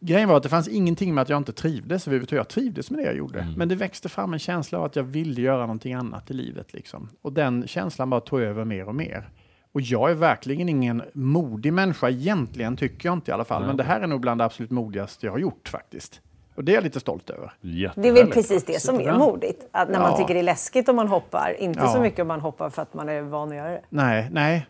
Grejen 0.01 0.29
var 0.29 0.37
att 0.37 0.43
det 0.43 0.49
fanns 0.49 0.67
ingenting 0.67 1.13
med 1.15 1.21
att 1.21 1.29
jag 1.29 1.37
inte 1.37 1.51
trivdes 1.53 2.07
överhuvudtaget. 2.07 2.39
Jag 2.39 2.47
trivdes 2.47 2.91
med 2.91 2.99
det 2.99 3.05
jag 3.05 3.15
gjorde. 3.15 3.39
Mm. 3.39 3.53
Men 3.53 3.69
det 3.69 3.75
växte 3.75 4.09
fram 4.09 4.33
en 4.33 4.39
känsla 4.39 4.77
av 4.77 4.83
att 4.83 4.95
jag 4.95 5.03
ville 5.03 5.41
göra 5.41 5.61
någonting 5.61 5.93
annat 5.93 6.31
i 6.31 6.33
livet. 6.33 6.73
Liksom. 6.73 7.09
Och 7.21 7.33
den 7.33 7.67
känslan 7.67 8.09
bara 8.09 8.21
tog 8.21 8.41
över 8.41 8.65
mer 8.65 8.87
och 8.87 8.95
mer. 8.95 9.29
Och 9.71 9.81
jag 9.81 10.11
är 10.11 10.15
verkligen 10.15 10.69
ingen 10.69 11.03
modig 11.13 11.73
människa 11.73 12.09
egentligen, 12.09 12.77
tycker 12.77 13.09
jag 13.09 13.13
inte 13.13 13.31
i 13.31 13.33
alla 13.33 13.45
fall. 13.45 13.61
Nej. 13.61 13.67
Men 13.67 13.77
det 13.77 13.83
här 13.83 14.01
är 14.01 14.07
nog 14.07 14.21
bland 14.21 14.41
det 14.41 14.45
absolut 14.45 14.71
modigaste 14.71 15.25
jag 15.25 15.33
har 15.33 15.39
gjort 15.39 15.67
faktiskt. 15.69 16.21
Och 16.55 16.63
det 16.63 16.71
är 16.71 16.73
jag 16.73 16.83
lite 16.83 16.99
stolt 16.99 17.29
över. 17.29 17.53
Det 17.95 18.07
är 18.07 18.11
väl 18.13 18.27
precis 18.31 18.65
det 18.65 18.81
som 18.81 18.99
är 18.99 19.17
modigt. 19.17 19.67
Att 19.71 19.89
när 19.89 19.99
man 19.99 20.11
Ja. 20.11 20.17
tycker 20.17 20.33
det 20.33 20.39
är 20.39 20.43
läskigt 20.43 20.89
om 20.89 20.95
man 20.95 21.07
hoppar. 21.07 21.55
Inte 21.59 21.79
så 21.79 21.97
Ja. 21.97 22.01
mycket 22.01 22.19
om 22.19 22.27
man 22.27 22.41
hoppar 22.41 22.69
för 22.69 22.81
att 22.81 22.93
man 22.93 23.09
är 23.09 23.21
van 23.21 23.49
att 23.49 23.55
göra 23.55 23.69
det. 23.71 23.81
Nej, 23.89 24.27
nej. 24.31 24.67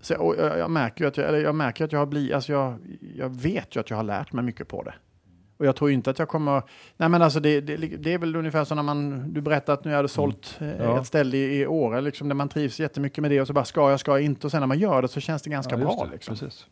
Så, 0.00 0.16
och 0.16 0.34
jag, 0.38 0.58
jag, 0.58 0.70
märker 0.70 1.04
ju 1.04 1.08
att 1.08 1.16
jag, 1.16 1.28
eller 1.28 1.38
jag 1.38 1.54
märker 1.54 1.84
att 1.84 1.92
jag 1.92 1.98
har 1.98 2.06
blivit, 2.06 2.34
alltså 2.34 2.52
jag, 2.52 2.74
jag 3.16 3.28
vet 3.28 3.76
ju 3.76 3.80
att 3.80 3.90
jag 3.90 3.96
har 3.96 4.04
lärt 4.04 4.32
mig 4.32 4.44
mycket 4.44 4.68
på 4.68 4.82
det. 4.82 4.94
Och 5.58 5.66
jag 5.66 5.76
tror 5.76 5.90
inte 5.90 6.10
att 6.10 6.18
jag 6.18 6.28
kommer, 6.28 6.62
nej 6.96 7.08
men 7.08 7.22
alltså 7.22 7.40
det, 7.40 7.60
det, 7.60 7.76
det 7.76 8.12
är 8.14 8.18
väl 8.18 8.36
ungefär 8.36 8.64
som 8.64 8.76
när 8.76 8.82
man, 8.82 9.32
du 9.32 9.40
berättade 9.40 9.78
att 9.78 9.84
nu 9.84 9.94
hade 9.94 10.08
sålt 10.08 10.56
eh, 10.60 10.68
Ja. 10.76 11.00
ett 11.00 11.06
ställe 11.06 11.36
i, 11.36 11.60
i 11.60 11.66
Åre, 11.66 12.00
liksom, 12.00 12.28
där 12.28 12.34
man 12.34 12.48
trivs 12.48 12.80
jättemycket 12.80 13.22
med 13.22 13.30
det 13.30 13.40
och 13.40 13.46
så 13.46 13.52
bara 13.52 13.64
ska 13.64 13.90
jag, 13.90 14.00
ska 14.00 14.10
jag 14.10 14.20
inte 14.20 14.46
och 14.46 14.50
sen 14.50 14.60
när 14.60 14.66
man 14.66 14.78
gör 14.78 15.02
det 15.02 15.08
så 15.08 15.20
känns 15.20 15.42
det 15.42 15.50
ganska 15.50 15.74
Ja, 15.78 15.84
bra. 15.84 16.04
det, 16.06 16.12
Liksom. 16.12 16.34
precis. 16.36 16.66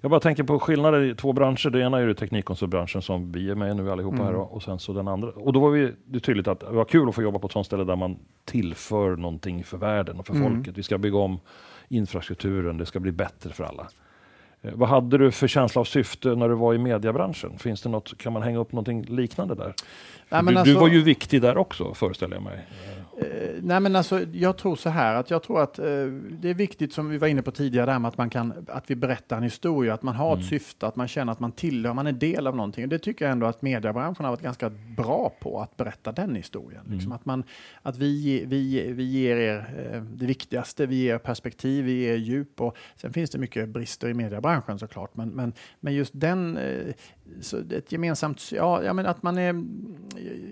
Jag 0.00 0.10
bara 0.10 0.20
tänker 0.20 0.42
på 0.44 0.58
skillnader 0.58 1.02
i 1.02 1.14
två 1.14 1.32
branscher. 1.32 1.70
Det 1.70 1.80
ena 1.80 1.98
är 1.98 2.02
ju 2.06 2.14
teknikkonsultbranschen 2.14 3.02
som 3.02 3.32
vi 3.32 3.50
är 3.50 3.54
med 3.54 3.70
i 3.70 3.74
nu 3.74 3.90
allihopa 3.90 4.16
Mm. 4.16 4.26
här 4.26 4.34
och 4.34 4.52
och 4.54 4.62
sen 4.62 4.78
så 4.78 4.92
den 4.92 5.08
andra. 5.08 5.28
Och 5.30 5.52
då 5.52 5.60
var 5.60 5.70
vi, 5.70 5.92
det 6.04 6.18
är 6.18 6.20
tydligt 6.20 6.48
att 6.48 6.60
det 6.60 6.70
var 6.70 6.84
kul 6.84 7.08
att 7.08 7.14
få 7.14 7.22
jobba 7.22 7.38
på 7.38 7.46
ett 7.46 7.52
sånt 7.52 7.66
ställe 7.66 7.84
där 7.84 7.96
man 7.96 8.18
tillför 8.44 9.16
någonting 9.16 9.64
för 9.64 9.78
världen 9.78 10.18
och 10.18 10.26
för 10.26 10.34
Mm. 10.34 10.54
folket. 10.54 10.78
Vi 10.78 10.82
ska 10.82 10.98
bygga 10.98 11.18
om 11.18 11.40
infrastrukturen, 11.88 12.78
det 12.78 12.86
ska 12.86 13.00
bli 13.00 13.12
bättre 13.12 13.50
för 13.50 13.64
alla. 13.64 13.88
Eh, 14.62 14.70
Vad 14.74 14.88
hade 14.88 15.18
du 15.18 15.30
för 15.30 15.48
känsla 15.48 15.80
av 15.80 15.84
syfte 15.84 16.28
när 16.28 16.48
du 16.48 16.54
var 16.54 16.74
i 16.74 16.78
mediebranschen? 16.78 17.58
Finns 17.58 17.82
det 17.82 17.88
något, 17.88 18.18
kan 18.18 18.32
man 18.32 18.42
hänga 18.42 18.58
upp 18.58 18.72
någonting 18.72 19.02
liknande 19.02 19.54
där? 19.54 19.74
Nej, 20.28 20.42
men 20.42 20.54
du, 20.54 20.60
alltså- 20.60 20.74
du 20.74 20.80
var 20.80 20.88
ju 20.88 21.02
viktig 21.02 21.42
där 21.42 21.56
också, 21.56 21.94
föreställer 21.94 22.36
jag 22.36 22.42
mig. 22.42 22.58
Eh, 23.20 23.50
nej 23.62 23.80
men 23.80 23.96
alltså, 23.96 24.24
jag 24.32 24.56
tror 24.56 24.76
så 24.76 24.90
här 24.90 25.14
att 25.14 25.30
jag 25.30 25.42
tror 25.42 25.62
att 25.62 25.78
eh, 25.78 25.84
det 26.30 26.50
är 26.50 26.54
viktigt 26.54 26.92
som 26.92 27.08
vi 27.08 27.18
var 27.18 27.28
inne 27.28 27.42
på 27.42 27.50
tidigare, 27.50 27.86
där 27.86 27.98
med 27.98 28.08
att, 28.08 28.18
man 28.18 28.30
kan, 28.30 28.52
att 28.68 28.90
vi 28.90 28.96
berättar 28.96 29.36
en 29.36 29.42
historia, 29.42 29.94
att 29.94 30.02
man 30.02 30.14
har 30.14 30.36
ett 30.36 30.44
syfte, 30.44 30.86
att 30.86 30.96
man 30.96 31.08
känner 31.08 31.32
att 31.32 31.40
man 31.40 31.52
tillhör, 31.52 31.94
man 31.94 32.06
är 32.06 32.12
del 32.12 32.46
av 32.46 32.56
någonting. 32.56 32.84
Och 32.84 32.88
det 32.90 32.98
tycker 32.98 33.24
jag 33.24 33.32
ändå 33.32 33.46
att 33.46 33.62
mediebranschen 33.62 34.24
har 34.24 34.32
varit 34.32 34.42
ganska 34.42 34.70
bra 34.96 35.32
på, 35.40 35.60
att 35.60 35.76
berätta 35.76 36.12
den 36.12 36.34
historien. 36.34 36.84
Liksom 36.90 37.12
att 37.12 37.24
man, 37.24 37.44
att 37.82 37.98
vi, 37.98 38.44
vi, 38.46 38.92
vi 38.92 39.04
ger 39.04 39.36
er 39.36 39.90
eh, 39.92 40.02
det 40.02 40.26
viktigaste, 40.26 40.86
vi 40.86 40.96
ger 40.96 41.18
perspektiv, 41.18 41.84
vi 41.84 41.92
ger 41.92 42.16
djup 42.16 42.60
och 42.60 42.76
sen 42.96 43.12
finns 43.12 43.30
det 43.30 43.38
mycket 43.38 43.68
brister 43.68 44.08
i 44.08 44.14
mediebranschen 44.14 44.78
såklart, 44.78 45.16
men, 45.16 45.28
men, 45.28 45.52
men 45.80 45.94
just 45.94 46.12
den, 46.14 46.56
eh, 46.56 46.94
så 47.40 47.58
ett 47.58 47.92
gemensamt, 47.92 48.52
ja, 48.52 48.82
ja 48.82 48.92
men 48.92 49.06
att 49.06 49.22
man 49.22 49.38
är, 49.38 49.64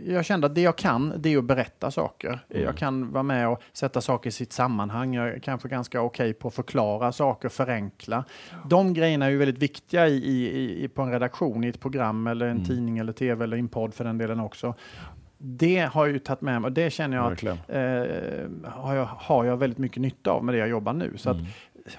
jag 0.07 0.25
kände 0.25 0.47
att 0.47 0.55
det 0.55 0.61
jag 0.61 0.77
kan, 0.77 1.13
det 1.19 1.33
är 1.33 1.39
att 1.39 1.45
berätta 1.45 1.91
saker. 1.91 2.41
Jag 2.63 2.77
kan 2.77 3.13
vara 3.13 3.23
med 3.23 3.49
och 3.49 3.63
sätta 3.73 4.01
saker 4.01 4.29
i 4.29 4.33
sitt 4.33 4.53
sammanhang. 4.53 5.15
Jag 5.15 5.29
är 5.29 5.39
kanske 5.39 5.69
ganska 5.69 6.03
okej 6.03 6.33
på 6.35 6.49
att 6.49 6.55
förklara 6.55 7.13
saker, 7.13 7.49
förenkla. 7.49 8.25
De 8.65 8.95
grejerna 8.95 9.27
är 9.27 9.31
ju 9.31 9.39
väldigt 9.39 9.63
viktiga 9.63 10.09
i, 10.09 10.17
i, 10.17 10.85
i, 10.85 10.89
på 10.89 11.03
en 11.03 11.11
redaktion, 11.11 11.65
i 11.65 11.69
ett 11.69 11.81
program 11.81 12.27
eller 12.27 12.47
en 12.47 12.65
tidning 12.65 12.99
eller 12.99 13.13
tv 13.13 13.45
eller 13.45 13.57
i 13.57 13.61
en 13.61 13.69
podd 13.69 13.95
för 13.95 14.05
den 14.05 14.19
delen 14.19 14.41
också. 14.41 14.75
Det 15.41 15.81
har 15.93 16.07
jag 16.07 16.13
ju 16.13 16.19
tagit 16.19 16.41
med 16.41 16.61
mig 16.61 16.69
och 16.69 16.73
det 16.73 16.91
känner 16.91 17.17
jag 17.17 17.33
att 17.33 17.43
eh, 17.43 18.71
har, 18.73 18.95
jag, 18.95 19.05
har 19.05 19.45
jag 19.45 19.57
väldigt 19.57 19.79
mycket 19.79 20.03
nytta 20.03 20.31
av 20.31 20.45
med 20.45 20.55
det 20.55 20.59
jag 20.59 20.69
jobbar 20.69 20.93
nu. 20.93 21.13
Så 21.17 21.31
att, 21.31 21.37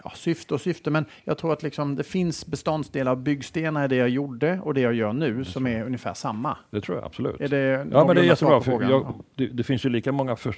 ja, 0.04 0.12
syfte 0.16 0.54
och 0.54 0.62
syfte, 0.62 0.90
men 0.90 1.06
jag 1.24 1.38
tror 1.38 1.54
att 1.54 1.64
liksom 1.64 1.96
det 1.96 2.04
finns 2.04 2.46
beståndsdelar 2.48 3.12
av 3.12 3.18
byggstenar 3.24 3.86
i 3.86 3.88
det 3.88 3.96
jag 3.96 4.10
gjorde 4.10 4.60
och 4.64 4.74
det 4.74 4.82
jag 4.82 4.94
gör 4.94 5.14
nu 5.14 5.46
som 5.46 5.68
är 5.68 5.84
ungefär 5.86 6.14
samma. 6.14 6.58
Det 6.72 6.82
tror 6.82 6.98
jag 6.98 7.06
absolut. 7.06 7.42
Är 7.42 7.48
det 7.48 7.88
Ja, 7.92 8.06
men 8.06 8.16
det 8.16 8.22
är 8.22 8.26
jättebra. 8.26 8.62
För 8.62 8.82
jag, 8.90 9.14
det, 9.36 9.48
det 9.48 9.64
finns 9.64 9.86
ju 9.86 9.90
lika 9.90 10.12
många 10.12 10.36
för, 10.36 10.56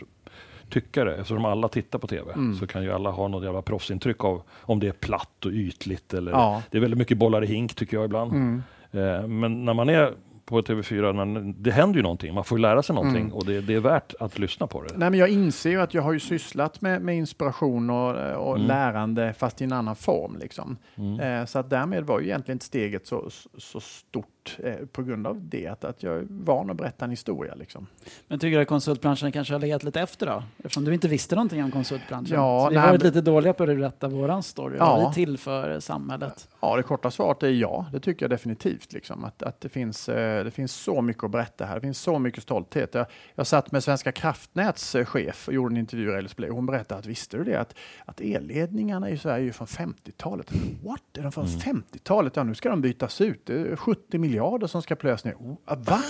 tyckare, 0.70 1.16
eftersom 1.16 1.46
alla 1.46 1.68
tittar 1.68 2.00
på 2.00 2.08
tv, 2.08 2.34
Mm. 2.34 2.56
så 2.56 2.68
kan 2.68 2.84
ju 2.84 2.92
alla 2.92 3.12
ha 3.12 3.28
något 3.28 3.44
jävla 3.44 3.62
proffsintryck 3.62 4.24
av 4.24 4.42
om 4.62 4.80
det 4.80 4.88
är 4.88 4.92
platt 4.92 5.46
och 5.46 5.52
ytligt. 5.52 6.14
Eller, 6.14 6.32
Ja. 6.32 6.64
Det 6.72 6.78
är 6.78 6.82
väldigt 6.82 6.98
mycket 6.98 7.18
bollar 7.18 7.44
i 7.44 7.48
hink 7.48 7.76
tycker 7.76 7.98
jag 7.98 8.06
ibland. 8.06 8.32
Mm. 8.32 8.64
Eh, 8.92 9.28
men 9.28 9.66
när 9.66 9.74
man 9.74 9.90
är 9.90 10.14
på 10.52 10.62
TV4, 10.62 11.26
när, 11.26 11.54
det 11.58 11.72
händer 11.72 11.98
ju 11.98 12.04
någonting, 12.04 12.34
man 12.34 12.44
får 12.44 12.58
ju 12.58 12.62
lära 12.62 12.84
sig 12.84 12.96
någonting 12.96 13.22
Mm. 13.22 13.34
och 13.34 13.46
det, 13.46 13.62
det 13.62 13.74
är 13.74 13.80
värt 13.80 14.14
att 14.20 14.40
lyssna 14.40 14.68
på 14.68 14.82
det. 14.84 14.98
Nej, 14.98 15.10
men 15.10 15.20
jag 15.20 15.30
inser 15.30 15.70
ju 15.70 15.82
att 15.82 15.94
jag 15.94 16.02
har 16.02 16.14
ju 16.14 16.20
sysslat 16.20 16.82
med, 16.82 17.02
med 17.02 17.16
inspiration 17.18 17.90
och, 17.90 18.10
och 18.36 18.56
Mm. 18.56 18.68
lärande 18.68 19.34
fast 19.38 19.62
i 19.62 19.64
en 19.64 19.74
annan 19.74 19.96
form. 19.96 20.38
Liksom. 20.40 20.78
Mm. 20.96 21.20
Eh, 21.20 21.46
så 21.46 21.60
att 21.60 21.70
därmed 21.70 22.04
var 22.04 22.20
ju 22.20 22.26
egentligen 22.26 22.56
inte 22.56 22.66
steget 22.66 23.08
så, 23.08 23.30
så 23.58 23.80
stort 23.80 24.41
eh, 24.64 24.76
på 24.92 25.04
grund 25.04 25.28
av 25.28 25.42
det, 25.42 25.68
att, 25.68 25.84
att 25.84 26.04
jag 26.04 26.18
är 26.18 26.26
van 26.30 26.70
att 26.70 26.78
berätta 26.78 27.06
en 27.06 27.12
historia. 27.12 27.56
Liksom. 27.56 27.88
Men 28.28 28.40
tycker 28.40 28.58
du 28.58 28.62
att 28.62 28.68
konsultbranschen 28.68 29.32
kanske 29.32 29.54
har 29.54 29.60
legat 29.60 29.84
lite 29.84 30.02
efter 30.02 30.26
då? 30.26 30.44
Eftersom 30.58 30.86
du 30.86 30.94
inte 30.94 31.08
visste 31.08 31.36
någonting 31.36 31.64
om 31.64 31.72
konsultbranschen. 31.72 32.36
Ja, 32.36 32.66
så 32.66 32.70
vi 32.70 32.78
har 32.78 32.88
varit 32.88 33.04
lite 33.04 33.22
dåliga 33.22 33.54
på 33.54 33.64
att 33.64 33.70
berätta 33.70 34.08
våran 34.08 34.44
story. 34.44 34.78
Ja. 34.78 34.98
Vad 34.98 35.10
vi 35.10 35.14
tillför 35.14 35.80
samhället. 35.80 36.50
Ja, 36.60 36.78
det 36.78 36.84
korta 36.84 37.12
svaret 37.12 37.44
är 37.44 37.50
ja. 37.50 37.86
Det 37.92 38.00
tycker 38.00 38.24
jag 38.24 38.30
definitivt. 38.30 38.94
Liksom. 38.94 39.24
Att, 39.24 39.44
att 39.44 39.62
det, 39.62 39.70
finns, 39.70 40.10
eh, 40.10 40.44
det 40.44 40.52
finns 40.52 40.74
så 40.74 41.02
mycket 41.02 41.24
att 41.24 41.32
berätta 41.32 41.66
här. 41.66 41.76
Det 41.76 41.82
finns 41.82 42.00
så 42.00 42.20
mycket 42.20 42.44
stolthet. 42.44 42.94
Jag, 42.94 43.06
jag 43.36 43.48
satt 43.48 43.72
med 43.72 43.84
Svenska 43.84 44.12
kraftnäts 44.12 44.96
eh, 44.96 45.06
chef 45.06 45.48
och 45.48 45.54
gjorde 45.54 45.74
en 45.74 45.78
intervju 45.78 46.10
i 46.10 46.12
Rails 46.12 46.34
Play. 46.34 46.50
Hon 46.50 46.66
berättade 46.66 47.00
att 47.00 47.06
visste 47.06 47.38
du 47.38 47.44
det 47.44 47.60
att, 47.60 47.76
att 48.06 48.22
elledningarna 48.22 49.10
i 49.10 49.18
Sverige 49.18 49.48
är 49.48 49.52
från 49.52 49.68
50-talet. 49.68 50.52
What? 50.84 51.18
Är 51.18 51.24
de 51.24 51.32
från 51.32 51.46
50-talet? 51.46 52.36
Ja, 52.36 52.44
nu 52.44 52.56
ska 52.56 52.70
de 52.70 52.82
bytas 52.82 53.22
ut. 53.22 53.46
Det 53.46 53.54
är 53.54 53.76
70 53.76 54.18
miljarder 54.32 54.68
som 54.68 54.82
ska 54.82 54.96
plöjas 54.96 55.24
ner. 55.24 55.34
Oh, 55.34 55.58
ah, 55.66 55.76
va? 55.76 56.02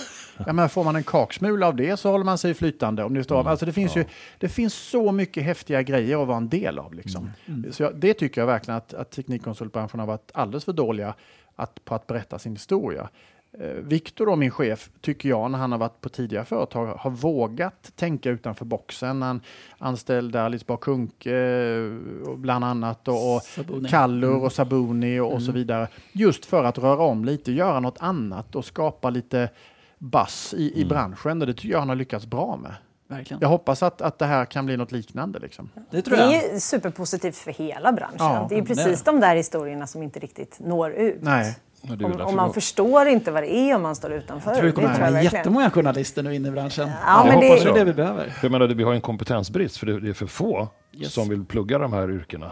Ja, 0.45 0.53
men 0.53 0.69
får 0.69 0.83
man 0.83 0.95
en 0.95 1.03
kaksmula 1.03 1.67
av 1.67 1.75
det 1.75 1.97
så 1.97 2.11
håller 2.11 2.25
man 2.25 2.37
sig 2.37 2.53
flytande. 2.53 3.03
Om 3.03 3.13
det, 3.13 3.23
står, 3.23 3.47
alltså 3.47 3.65
det, 3.65 3.73
finns 3.73 3.95
ju, 3.95 4.05
det 4.37 4.49
finns 4.49 4.73
så 4.73 5.11
mycket 5.11 5.43
häftiga 5.43 5.81
grejer 5.81 6.21
att 6.21 6.27
vara 6.27 6.37
en 6.37 6.49
del 6.49 6.79
av. 6.79 6.93
Liksom. 6.93 7.31
Så 7.71 7.83
jag, 7.83 7.95
det 7.95 8.13
tycker 8.13 8.41
jag 8.41 8.45
verkligen 8.47 8.77
att, 8.77 8.93
att 8.93 9.11
teknikkonsultbranschen 9.11 9.99
har 9.99 10.07
varit 10.07 10.31
alldeles 10.33 10.65
för 10.65 10.73
dåliga 10.73 11.13
att, 11.55 11.85
på 11.85 11.95
att 11.95 12.07
berätta 12.07 12.39
sin 12.39 12.51
historia. 12.51 13.09
Eh, 13.59 13.67
Viktor, 13.67 14.35
min 14.35 14.51
chef, 14.51 14.89
tycker 15.01 15.29
jag, 15.29 15.51
när 15.51 15.57
han 15.57 15.71
har 15.71 15.79
varit 15.79 16.01
på 16.01 16.09
tidigare 16.09 16.45
företag, 16.45 16.85
har 16.85 17.11
vågat 17.11 17.91
tänka 17.95 18.29
utanför 18.29 18.65
boxen. 18.65 19.21
Han 19.21 19.41
anställde 19.77 20.43
Alice 20.43 20.65
Bah 20.67 21.33
eh, 21.33 21.91
bland 22.35 22.65
annat 22.65 23.07
och, 23.07 23.35
och. 23.35 23.41
Kallur 23.89 24.43
och 24.43 24.51
Sabuni 24.51 25.19
och, 25.19 25.33
och 25.33 25.41
så 25.41 25.51
vidare. 25.51 25.87
Just 26.11 26.45
för 26.45 26.63
att 26.63 26.77
röra 26.77 27.03
om 27.03 27.25
lite, 27.25 27.51
göra 27.51 27.79
något 27.79 27.97
annat 27.99 28.55
och 28.55 28.65
skapa 28.65 29.09
lite 29.09 29.49
buzz 29.97 30.53
i, 30.53 30.81
i 30.81 30.85
branschen. 30.85 31.41
Och 31.41 31.47
det 31.47 31.53
tycker 31.53 31.69
jag 31.69 31.79
han 31.79 31.89
har 31.89 31.95
lyckats 31.95 32.25
bra 32.25 32.57
med. 32.57 32.75
Verkligen. 33.07 33.41
Jag 33.41 33.49
hoppas 33.49 33.83
att, 33.83 34.01
att 34.01 34.19
det 34.19 34.25
här 34.25 34.45
kan 34.45 34.65
bli 34.65 34.77
något 34.77 34.91
liknande. 34.91 35.39
Liksom. 35.39 35.69
Det 35.91 36.01
tror 36.01 36.17
Det 36.17 36.23
jag. 36.23 36.33
är 36.33 36.53
ju 36.53 36.59
superpositivt 36.59 37.35
för 37.35 37.51
hela 37.51 37.91
branschen. 37.91 38.15
Ja, 38.17 38.45
det 38.49 38.57
är 38.57 38.61
precis 38.61 39.03
de 39.03 39.19
där 39.19 39.35
historierna 39.35 39.87
som 39.87 40.03
inte 40.03 40.19
riktigt 40.19 40.59
når 40.59 40.91
ut. 40.91 41.21
Nej. 41.21 41.57
Men 41.83 42.05
Om, 42.05 42.21
om 42.21 42.35
man 42.35 42.47
vi- 42.49 42.53
förstår 42.53 43.07
inte 43.07 43.31
vad 43.31 43.43
det 43.43 43.53
är 43.55 43.75
om 43.75 43.81
man 43.81 43.95
står 43.95 44.11
utanför. 44.13 44.49
Jag 44.51 44.57
tror 44.57 44.65
det 44.67 44.71
kommer 44.73 44.87
det 44.87 44.93
komma 44.93 45.11
verkligen. 45.11 45.33
jättemånga 45.35 45.69
journalister 45.71 46.23
nu 46.23 46.35
in 46.35 46.45
i 46.45 46.51
branschen. 46.51 46.89
Ja, 47.05 47.23
men 47.25 47.33
Jag 47.33 47.41
det, 47.41 47.47
hoppas 47.47 47.63
Det 47.63 47.69
är 47.69 47.73
det 47.73 47.83
vi 47.83 47.93
behöver. 47.93 48.33
Jag 48.41 48.51
menar, 48.51 48.67
vi 48.67 48.83
har 48.83 48.93
en 48.93 49.01
kompetensbrist 49.01 49.77
för 49.77 49.85
det, 49.85 50.09
är 50.09 50.13
för 50.13 50.25
få 50.25 50.67
Yes. 50.93 51.13
som 51.13 51.29
vill 51.29 51.45
plugga 51.45 51.77
de 51.77 51.93
här 51.93 52.11
yrkena. 52.11 52.51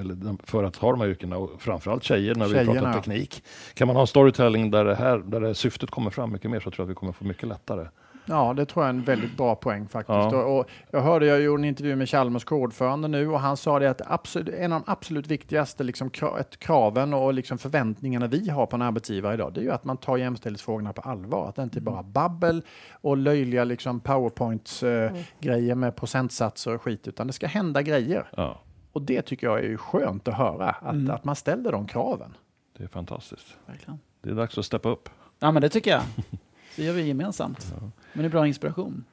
Eller 0.00 0.14
de- 0.14 0.38
för 0.44 0.64
att 0.64 0.76
ha 0.76 0.90
de 0.90 1.00
här 1.00 1.08
yrkena 1.08 1.36
och 1.36 1.50
framförallt 1.62 2.02
tjejer 2.04 2.34
när 2.34 2.46
vi 2.46 2.52
Tjejerna, 2.54 2.72
pratar 2.72 2.88
ja. 2.88 2.94
teknik. 2.94 3.42
Kan 3.74 3.86
man 3.86 3.96
ha 3.96 4.06
storytelling 4.06 4.70
där 4.70 4.84
det 4.84 4.94
här 4.94 5.18
där 5.18 5.40
det 5.40 5.54
syftet 5.54 5.90
kommer 5.90 6.10
fram 6.10 6.32
mycket 6.32 6.50
mer 6.50 6.60
så 6.60 6.70
tror 6.70 6.74
jag 6.76 6.84
att 6.84 6.90
vi 6.90 6.94
kommer 6.94 7.12
få 7.12 7.24
mycket 7.24 7.48
lättare. 7.48 7.86
Ja, 8.30 8.54
det 8.54 8.66
tror 8.66 8.84
jag 8.84 8.94
är 8.94 8.98
en 8.98 9.04
väldigt 9.04 9.36
bra 9.36 9.54
poäng 9.54 9.88
faktiskt. 9.88 10.08
Ja. 10.32 10.44
Och, 10.44 10.58
och 10.60 10.66
jag 10.90 11.00
hörde, 11.00 11.26
jag 11.26 11.40
gjorde 11.40 11.60
en 11.60 11.64
intervju 11.64 11.96
med 11.96 12.08
Chalmers 12.08 12.44
kodförande 12.44 13.08
nu 13.08 13.28
och 13.28 13.40
han 13.40 13.56
sa 13.56 13.78
det 13.78 13.90
att 13.90 14.00
absolut, 14.06 14.54
en 14.54 14.72
av 14.72 14.82
de 14.86 14.92
absolut 14.92 15.26
viktigaste 15.26 15.84
liksom, 15.84 16.10
kraven 16.58 17.14
och 17.14 17.34
liksom 17.34 17.58
förväntningarna 17.58 18.26
vi 18.26 18.50
har 18.50 18.66
på 18.66 18.76
en 18.76 18.82
arbetsgivare 18.82 19.34
idag, 19.34 19.52
det 19.52 19.60
är 19.60 19.64
ju 19.64 19.70
att 19.72 19.84
man 19.84 19.96
tar 19.96 20.16
jämställdhetsfrågorna 20.16 20.92
på 20.92 21.02
allvar. 21.02 21.48
Att 21.48 21.56
det 21.56 21.62
inte 21.62 21.78
är 21.78 21.80
bara 21.80 22.02
babbel 22.02 22.62
och 22.92 23.16
löjliga 23.16 23.64
liksom, 23.64 24.00
powerpoints-grejer 24.00 25.74
med 25.74 25.96
procentsatser 25.96 26.74
och 26.74 26.82
skit, 26.82 27.08
utan 27.08 27.26
det 27.26 27.32
ska 27.32 27.46
hända 27.46 27.82
grejer. 27.82 28.24
Ja, 28.36 28.60
Och 28.92 29.02
det 29.02 29.22
tycker 29.22 29.46
jag 29.46 29.58
är 29.58 29.68
ju 29.68 29.76
skönt 29.76 30.28
att 30.28 30.34
höra, 30.34 30.70
att, 30.70 31.08
att 31.10 31.24
man 31.24 31.36
ställer 31.36 31.72
de 31.72 31.86
kraven. 31.86 32.36
det 32.78 32.84
är 32.84 32.88
fantastiskt. 32.88 33.46
Verkligen. 33.66 33.98
Det 34.22 34.30
är 34.30 34.34
dags 34.34 34.58
att 34.58 34.64
steppa 34.64 34.88
upp. 34.88 35.08
Ja, 35.38 35.50
men 35.52 35.62
det 35.62 35.68
tycker 35.68 35.90
jag. 35.90 36.02
Det 36.76 36.84
gör 36.84 36.92
vi 36.92 37.02
gemensamt. 37.02 37.74
Men 38.12 38.22
det 38.22 38.28
är 38.28 38.30
bra 38.30 38.46
inspiration. 38.46 39.04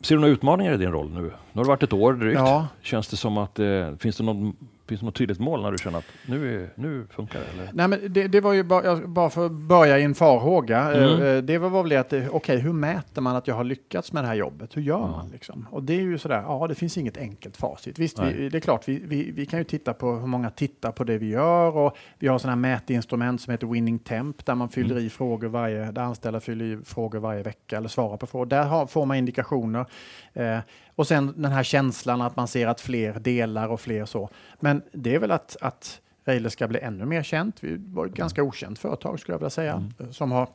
Ser 0.00 0.14
du 0.14 0.20
några 0.20 0.32
utmaningar 0.32 0.72
i 0.72 0.76
din 0.76 0.92
roll 0.92 1.10
nu? 1.10 1.20
Nu 1.20 1.30
har 1.54 1.64
det 1.64 1.68
varit 1.68 1.82
ett 1.82 1.92
år 1.92 2.12
drygt. 2.12 2.38
Ja. 2.38 2.68
Känns 2.82 3.08
det 3.08 3.16
som 3.16 3.38
att 3.38 3.58
eh, 3.58 3.96
finns 3.96 4.16
det 4.16 4.22
någon 4.24 4.56
Finns 4.92 5.00
det 5.00 5.06
något 5.06 5.14
tydligt 5.14 5.38
mål 5.38 5.62
när 5.62 5.72
du 5.72 5.78
känner 5.78 5.98
att 5.98 6.04
nu, 6.26 6.62
är, 6.64 6.68
nu 6.74 7.06
funkar 7.10 7.38
det? 7.40 7.46
Eller? 7.62 7.70
Nej, 7.72 7.88
men 7.88 8.12
det, 8.12 8.28
det 8.28 8.40
var 8.40 8.52
ju 8.52 8.62
bara, 8.62 8.84
jag- 8.84 9.08
bara 9.08 9.30
för 9.30 9.46
att 9.46 9.52
börja 9.52 9.98
i 9.98 10.02
en 10.02 10.14
farhåga. 10.14 10.78
Mm. 10.80 11.22
Eh, 11.36 11.42
Det 11.42 11.58
var 11.58 11.68
var 11.70 11.82
väl 11.82 11.90
det 11.90 11.96
att, 11.96 12.12
eh, 12.12 12.26
okej, 12.30 12.58
hur 12.58 12.72
mäter 12.72 13.22
man 13.22 13.36
att 13.36 13.46
jag 13.46 13.54
har 13.54 13.64
lyckats 13.64 14.12
med 14.12 14.24
det 14.24 14.28
här 14.28 14.34
jobbet? 14.34 14.76
Hur 14.76 14.82
gör 14.82 14.98
Ja. 14.98 15.06
man 15.06 15.28
liksom? 15.30 15.66
Och 15.70 15.82
det 15.82 15.92
är 15.94 16.00
ju 16.00 16.18
sådär, 16.18 16.42
ja, 16.46 16.66
det 16.68 16.74
finns 16.74 16.98
inget 16.98 17.16
enkelt 17.16 17.56
facit. 17.56 17.98
Visst, 17.98 18.18
vi, 18.18 18.48
det 18.48 18.58
är 18.58 18.60
klart, 18.60 18.88
vi, 18.88 19.02
vi, 19.06 19.30
vi 19.30 19.46
kan 19.46 19.58
ju 19.58 19.64
titta 19.64 19.92
på 19.94 20.12
hur 20.12 20.26
många 20.26 20.50
tittar 20.50 20.92
på 20.92 21.04
det 21.04 21.18
vi 21.18 21.28
gör 21.28 21.76
och 21.76 21.96
vi 22.18 22.28
har 22.28 22.38
sådana 22.38 22.68
här 22.68 22.74
mätinstrument 22.76 23.40
som 23.40 23.50
heter 23.50 23.66
Winning 23.66 23.98
Temp 23.98 24.46
där 24.46 24.54
man 24.54 24.68
fyller 24.68 24.90
Mm. 24.92 25.06
i 25.06 25.10
frågor 25.10 25.48
varje, 25.48 25.90
där 25.90 26.02
anställda 26.02 26.40
fyller 26.40 26.64
i 26.64 26.78
frågor 26.84 27.18
varje 27.18 27.42
vecka 27.42 27.76
eller 27.76 27.88
svarar 27.88 28.16
på 28.16 28.26
frågor. 28.26 28.46
Där 28.46 28.64
har, 28.64 28.86
får 28.86 29.06
man 29.06 29.16
indikationer. 29.16 29.86
Eh, 30.32 30.58
och 30.96 31.06
sen 31.06 31.34
den 31.36 31.52
här 31.52 31.62
känslan 31.62 32.20
att 32.22 32.36
man 32.36 32.48
ser 32.48 32.66
att 32.66 32.80
fler 32.80 33.12
delar 33.20 33.68
och 33.68 33.80
fler 33.80 34.04
så. 34.04 34.28
Men 34.60 34.82
det 34.92 35.14
är 35.14 35.18
väl 35.18 35.30
att, 35.30 35.56
att 35.60 36.00
Railers 36.24 36.52
ska 36.52 36.68
bli 36.68 36.80
ännu 36.80 37.04
mer 37.04 37.22
känt. 37.22 37.56
Vi 37.60 37.76
var 37.86 38.06
ett 38.06 38.14
ganska 38.14 38.42
okänt 38.42 38.78
företag 38.78 39.20
skulle 39.20 39.34
jag 39.34 39.38
vilja 39.38 39.50
säga. 39.50 39.84
eh, 39.98 40.10
Som 40.10 40.32
har, 40.32 40.48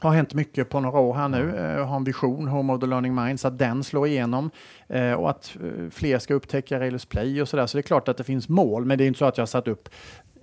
har 0.00 0.10
hänt 0.10 0.34
mycket 0.34 0.68
på 0.68 0.80
några 0.80 0.98
år 0.98 1.14
här 1.14 1.28
nu. 1.28 1.56
Eh, 1.56 1.86
har 1.86 1.96
en 1.96 2.04
vision, 2.04 2.48
Home 2.48 2.72
of 2.72 2.80
the 2.80 2.86
Learning 2.86 3.14
Minds, 3.14 3.44
att 3.44 3.58
den 3.58 3.84
slår 3.84 4.06
igenom. 4.06 4.50
Eh, 4.88 5.12
och 5.12 5.30
att 5.30 5.56
eh, 5.62 5.90
fler 5.90 6.18
ska 6.18 6.34
upptäcka 6.34 6.80
Railers 6.80 7.04
Play 7.06 7.42
och 7.42 7.48
sådär. 7.48 7.66
Så 7.66 7.76
det 7.76 7.80
är 7.80 7.82
klart 7.82 8.08
att 8.08 8.16
det 8.16 8.24
finns 8.24 8.48
mål. 8.48 8.84
Men 8.84 8.98
det 8.98 9.04
är 9.04 9.08
inte 9.08 9.18
så 9.18 9.24
att 9.24 9.36
jag 9.38 9.42
har 9.42 9.46
satt 9.46 9.68
upp 9.68 9.88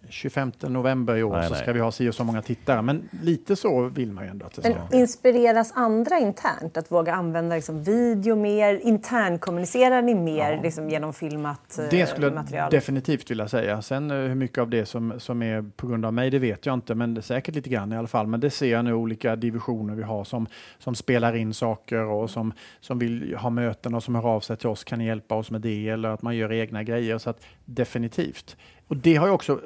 25 0.10 0.52
november 0.62 1.16
i 1.16 1.24
år 1.24 1.34
Nej, 1.34 1.48
så 1.48 1.54
nej. 1.54 1.62
ska 1.62 1.74
vi 1.74 1.80
ha 1.80 1.92
si 1.92 2.10
och 2.10 2.16
så 2.16 2.24
många 2.24 2.42
tittare. 2.42 2.82
Men 2.82 3.10
lite 3.24 3.56
så 3.56 3.84
vill 3.84 4.12
man 4.12 4.24
ju 4.24 4.30
ändå 4.30 4.46
att 4.46 4.54
det 4.54 4.62
ska 4.62 4.76
Men 4.90 5.00
inspireras 5.00 5.72
andra 5.76 6.20
internt 6.20 6.78
att 6.78 6.92
våga 6.92 7.14
använda 7.14 7.56
liksom 7.56 7.84
video 7.84 8.36
mer? 8.36 8.80
Internkommunicerar 8.84 10.02
ni 10.02 10.16
mer 10.16 10.60
liksom 10.64 10.90
genom 10.90 11.14
filmat 11.14 11.80
eh, 11.80 11.86
Det 11.92 12.10
skulle 12.10 12.28
jag 12.28 12.36
material? 12.36 12.72
definitivt 12.72 13.32
vilja 13.32 13.48
säga. 13.48 13.82
Sen 13.82 14.12
eh, 14.12 14.18
hur 14.18 14.36
mycket 14.36 14.58
av 14.58 14.70
det 14.70 14.86
som, 14.86 15.14
som 15.20 15.42
är 15.42 15.72
på 15.76 15.88
grund 15.88 16.06
av 16.06 16.14
mig, 16.14 16.30
det 16.30 16.40
vet 16.40 16.66
jag 16.66 16.74
inte, 16.74 16.96
men 16.96 17.14
det 17.14 17.20
är 17.20 17.24
säkert 17.24 17.56
lite 17.56 17.70
grann 17.70 17.92
i 17.94 17.98
alla 17.98 18.08
fall. 18.08 18.28
Men 18.28 18.40
det 18.40 18.50
ser 18.50 18.72
jag 18.72 18.86
nu 18.86 18.94
olika 18.94 19.36
divisioner 19.36 19.96
vi 19.96 20.04
har 20.04 20.24
som, 20.24 20.48
som 20.80 20.96
spelar 20.96 21.36
in 21.36 21.54
saker 21.54 22.04
och 22.04 22.30
som, 22.30 22.54
som 22.80 23.00
vill 23.00 23.36
ha 23.36 23.50
möten 23.50 23.96
och 23.96 24.04
som 24.04 24.16
hör 24.16 24.28
av 24.36 24.40
sig 24.40 24.58
till 24.58 24.70
oss. 24.70 24.84
Kan 24.84 25.00
ni 25.00 25.06
hjälpa 25.06 25.36
oss 25.36 25.52
med 25.52 25.62
det? 25.62 25.90
Eller 25.90 26.10
att 26.10 26.22
man 26.22 26.36
gör 26.36 26.54
egna 26.54 26.84
grejer. 26.84 27.18
Så 27.18 27.30
att 27.30 27.46
definitivt. 27.66 28.58
Och 28.88 28.98
det 28.98 29.16
har 29.16 29.28
ju 29.28 29.34
också, 29.34 29.60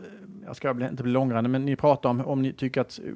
jag 0.49 0.55
ska 0.55 0.71
inte 0.71 1.03
bli 1.03 1.11
långrandig, 1.11 1.49
men 1.49 1.65
ni 1.65 1.75
pratar 1.75 2.09
om 2.09 2.21
om 2.21 2.41
ni 2.41 2.53
tycker 2.53 2.81
att 2.81 2.99
eh, 3.05 3.13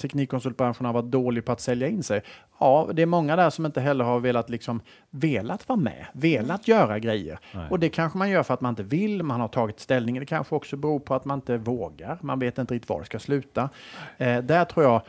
teknikkonsultbranschen 0.00 0.86
har 0.86 0.92
varit 0.92 1.10
dålig 1.10 1.44
på 1.44 1.52
att 1.52 1.60
sälja 1.60 1.88
in 1.88 2.02
sig. 2.02 2.22
Ja, 2.58 2.88
det 2.92 3.02
är 3.02 3.06
många 3.06 3.36
där 3.36 3.50
som 3.50 3.66
inte 3.66 3.80
heller 3.80 4.04
har 4.04 4.20
velat, 4.20 4.50
liksom, 4.50 4.80
velat 5.10 5.68
vara 5.68 5.78
med, 5.78 6.06
velat 6.12 6.68
göra 6.68 6.98
grejer. 6.98 7.38
Nej. 7.54 7.66
Och 7.70 7.80
det 7.80 7.88
kanske 7.88 8.18
man 8.18 8.30
gör 8.30 8.42
för 8.42 8.54
att 8.54 8.60
man 8.60 8.70
inte 8.72 8.82
vill, 8.82 9.22
man 9.22 9.40
har 9.40 9.48
tagit 9.48 9.80
ställning. 9.80 10.20
Det 10.20 10.26
kanske 10.26 10.54
också 10.54 10.76
beror 10.76 10.98
på 10.98 11.14
att 11.14 11.24
man 11.24 11.38
inte 11.38 11.56
vågar, 11.56 12.18
man 12.20 12.38
vet 12.38 12.58
inte 12.58 12.74
riktigt 12.74 12.88
var 12.88 13.00
det 13.00 13.06
ska 13.06 13.18
sluta. 13.18 13.70
Eh, 14.16 14.38
där 14.38 14.64
tror 14.64 14.84
jag 14.84 15.02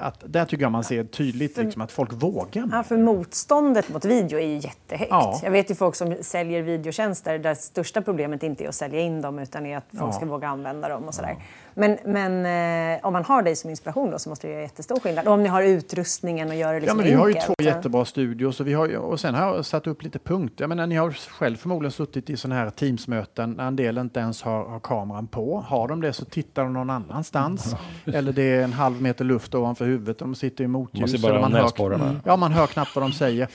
att, 0.00 0.22
där 0.26 0.44
tycker 0.44 0.62
jag 0.64 0.72
man 0.72 0.84
ser 0.84 1.04
tydligt 1.04 1.56
liksom, 1.56 1.82
att 1.82 1.92
folk 1.92 2.12
vågar. 2.12 2.48
Ja, 2.52 2.66
Med. 2.66 2.86
för 2.86 2.96
motståndet 2.96 3.88
mot 3.88 4.04
video 4.04 4.38
är 4.38 4.46
ju 4.46 4.54
jättehögt. 4.56 5.10
Ja. 5.10 5.40
Jag 5.42 5.50
vet 5.50 5.70
ju 5.70 5.74
folk 5.74 5.94
som 5.94 6.14
säljer 6.20 6.62
videotjänster 6.62 7.38
där 7.38 7.54
största 7.54 8.02
problemet 8.02 8.42
inte 8.42 8.64
är 8.64 8.68
att 8.68 8.74
sälja 8.74 9.00
in 9.00 9.20
dem 9.22 9.38
utan 9.38 9.66
är 9.66 9.76
att 9.76 9.84
folk 9.90 10.02
Ja. 10.02 10.12
ska 10.12 10.26
våga 10.26 10.48
använda 10.48 10.88
dem 10.88 11.04
och 11.04 11.14
sådär. 11.14 11.36
Men, 11.74 11.98
men 12.04 12.46
eh, 12.96 13.06
om 13.06 13.12
man 13.12 13.24
har 13.24 13.42
dig 13.42 13.56
som 13.56 13.70
inspiration 13.70 14.10
då 14.10 14.18
så 14.18 14.28
måste 14.28 14.46
det 14.46 14.52
göra 14.52 14.62
jättestor 14.62 15.00
skillnad. 15.00 15.26
Och 15.26 15.32
om 15.34 15.42
ni 15.42 15.48
har 15.48 15.62
utrustningen 15.62 16.48
och 16.48 16.54
gör 16.54 16.68
det 16.72 16.74
Ja, 16.74 16.80
liksom 16.80 16.96
men 16.96 17.06
vi 17.06 17.12
har 17.12 17.28
ju 17.28 17.34
enkelt. 17.34 17.46
två 17.58 17.64
jättebra 17.64 18.04
studios 18.04 18.60
och, 18.60 18.66
vi 18.66 18.72
har, 18.72 18.96
och 18.96 19.20
sen 19.20 19.34
har 19.34 19.54
jag 19.54 19.64
satt 19.64 19.86
upp 19.86 20.02
lite 20.02 20.18
punkter. 20.18 20.62
Jag 20.62 20.68
menar, 20.68 20.86
ni 20.86 20.96
har 20.96 21.10
själv 21.10 21.56
förmodligen 21.56 21.92
suttit 21.92 22.30
i 22.30 22.36
sådana 22.36 22.60
här 22.60 22.70
Teamsmöten 22.70 23.52
när 23.52 23.66
en 23.66 23.76
del 23.76 23.98
inte 23.98 24.20
ens 24.20 24.42
har, 24.42 24.64
har 24.64 24.80
kameran 24.80 25.26
på. 25.26 25.60
Har 25.60 25.88
de 25.88 26.00
det 26.00 26.12
så 26.12 26.24
tittar 26.24 26.62
de 26.62 26.72
någon 26.72 26.90
annanstans. 26.90 27.76
Eller 28.04 28.32
det 28.32 28.42
är 28.42 28.62
en 28.64 28.72
halv 28.72 29.02
meter 29.02 29.24
luft 29.24 29.54
ovanför 29.54 29.84
huvudet 29.84 30.22
och 30.22 30.28
de 30.28 30.34
sitter 30.34 30.64
i 30.64 30.66
motljus. 30.66 31.22
Man 31.22 31.40
man 31.40 31.52
hör, 31.52 31.62
näsborrarna. 31.62 32.20
ja, 32.24 32.36
man 32.36 32.52
hör 32.52 32.66
knappt 32.66 32.94
vad 32.96 33.04
de 33.04 33.12
säger. 33.12 33.48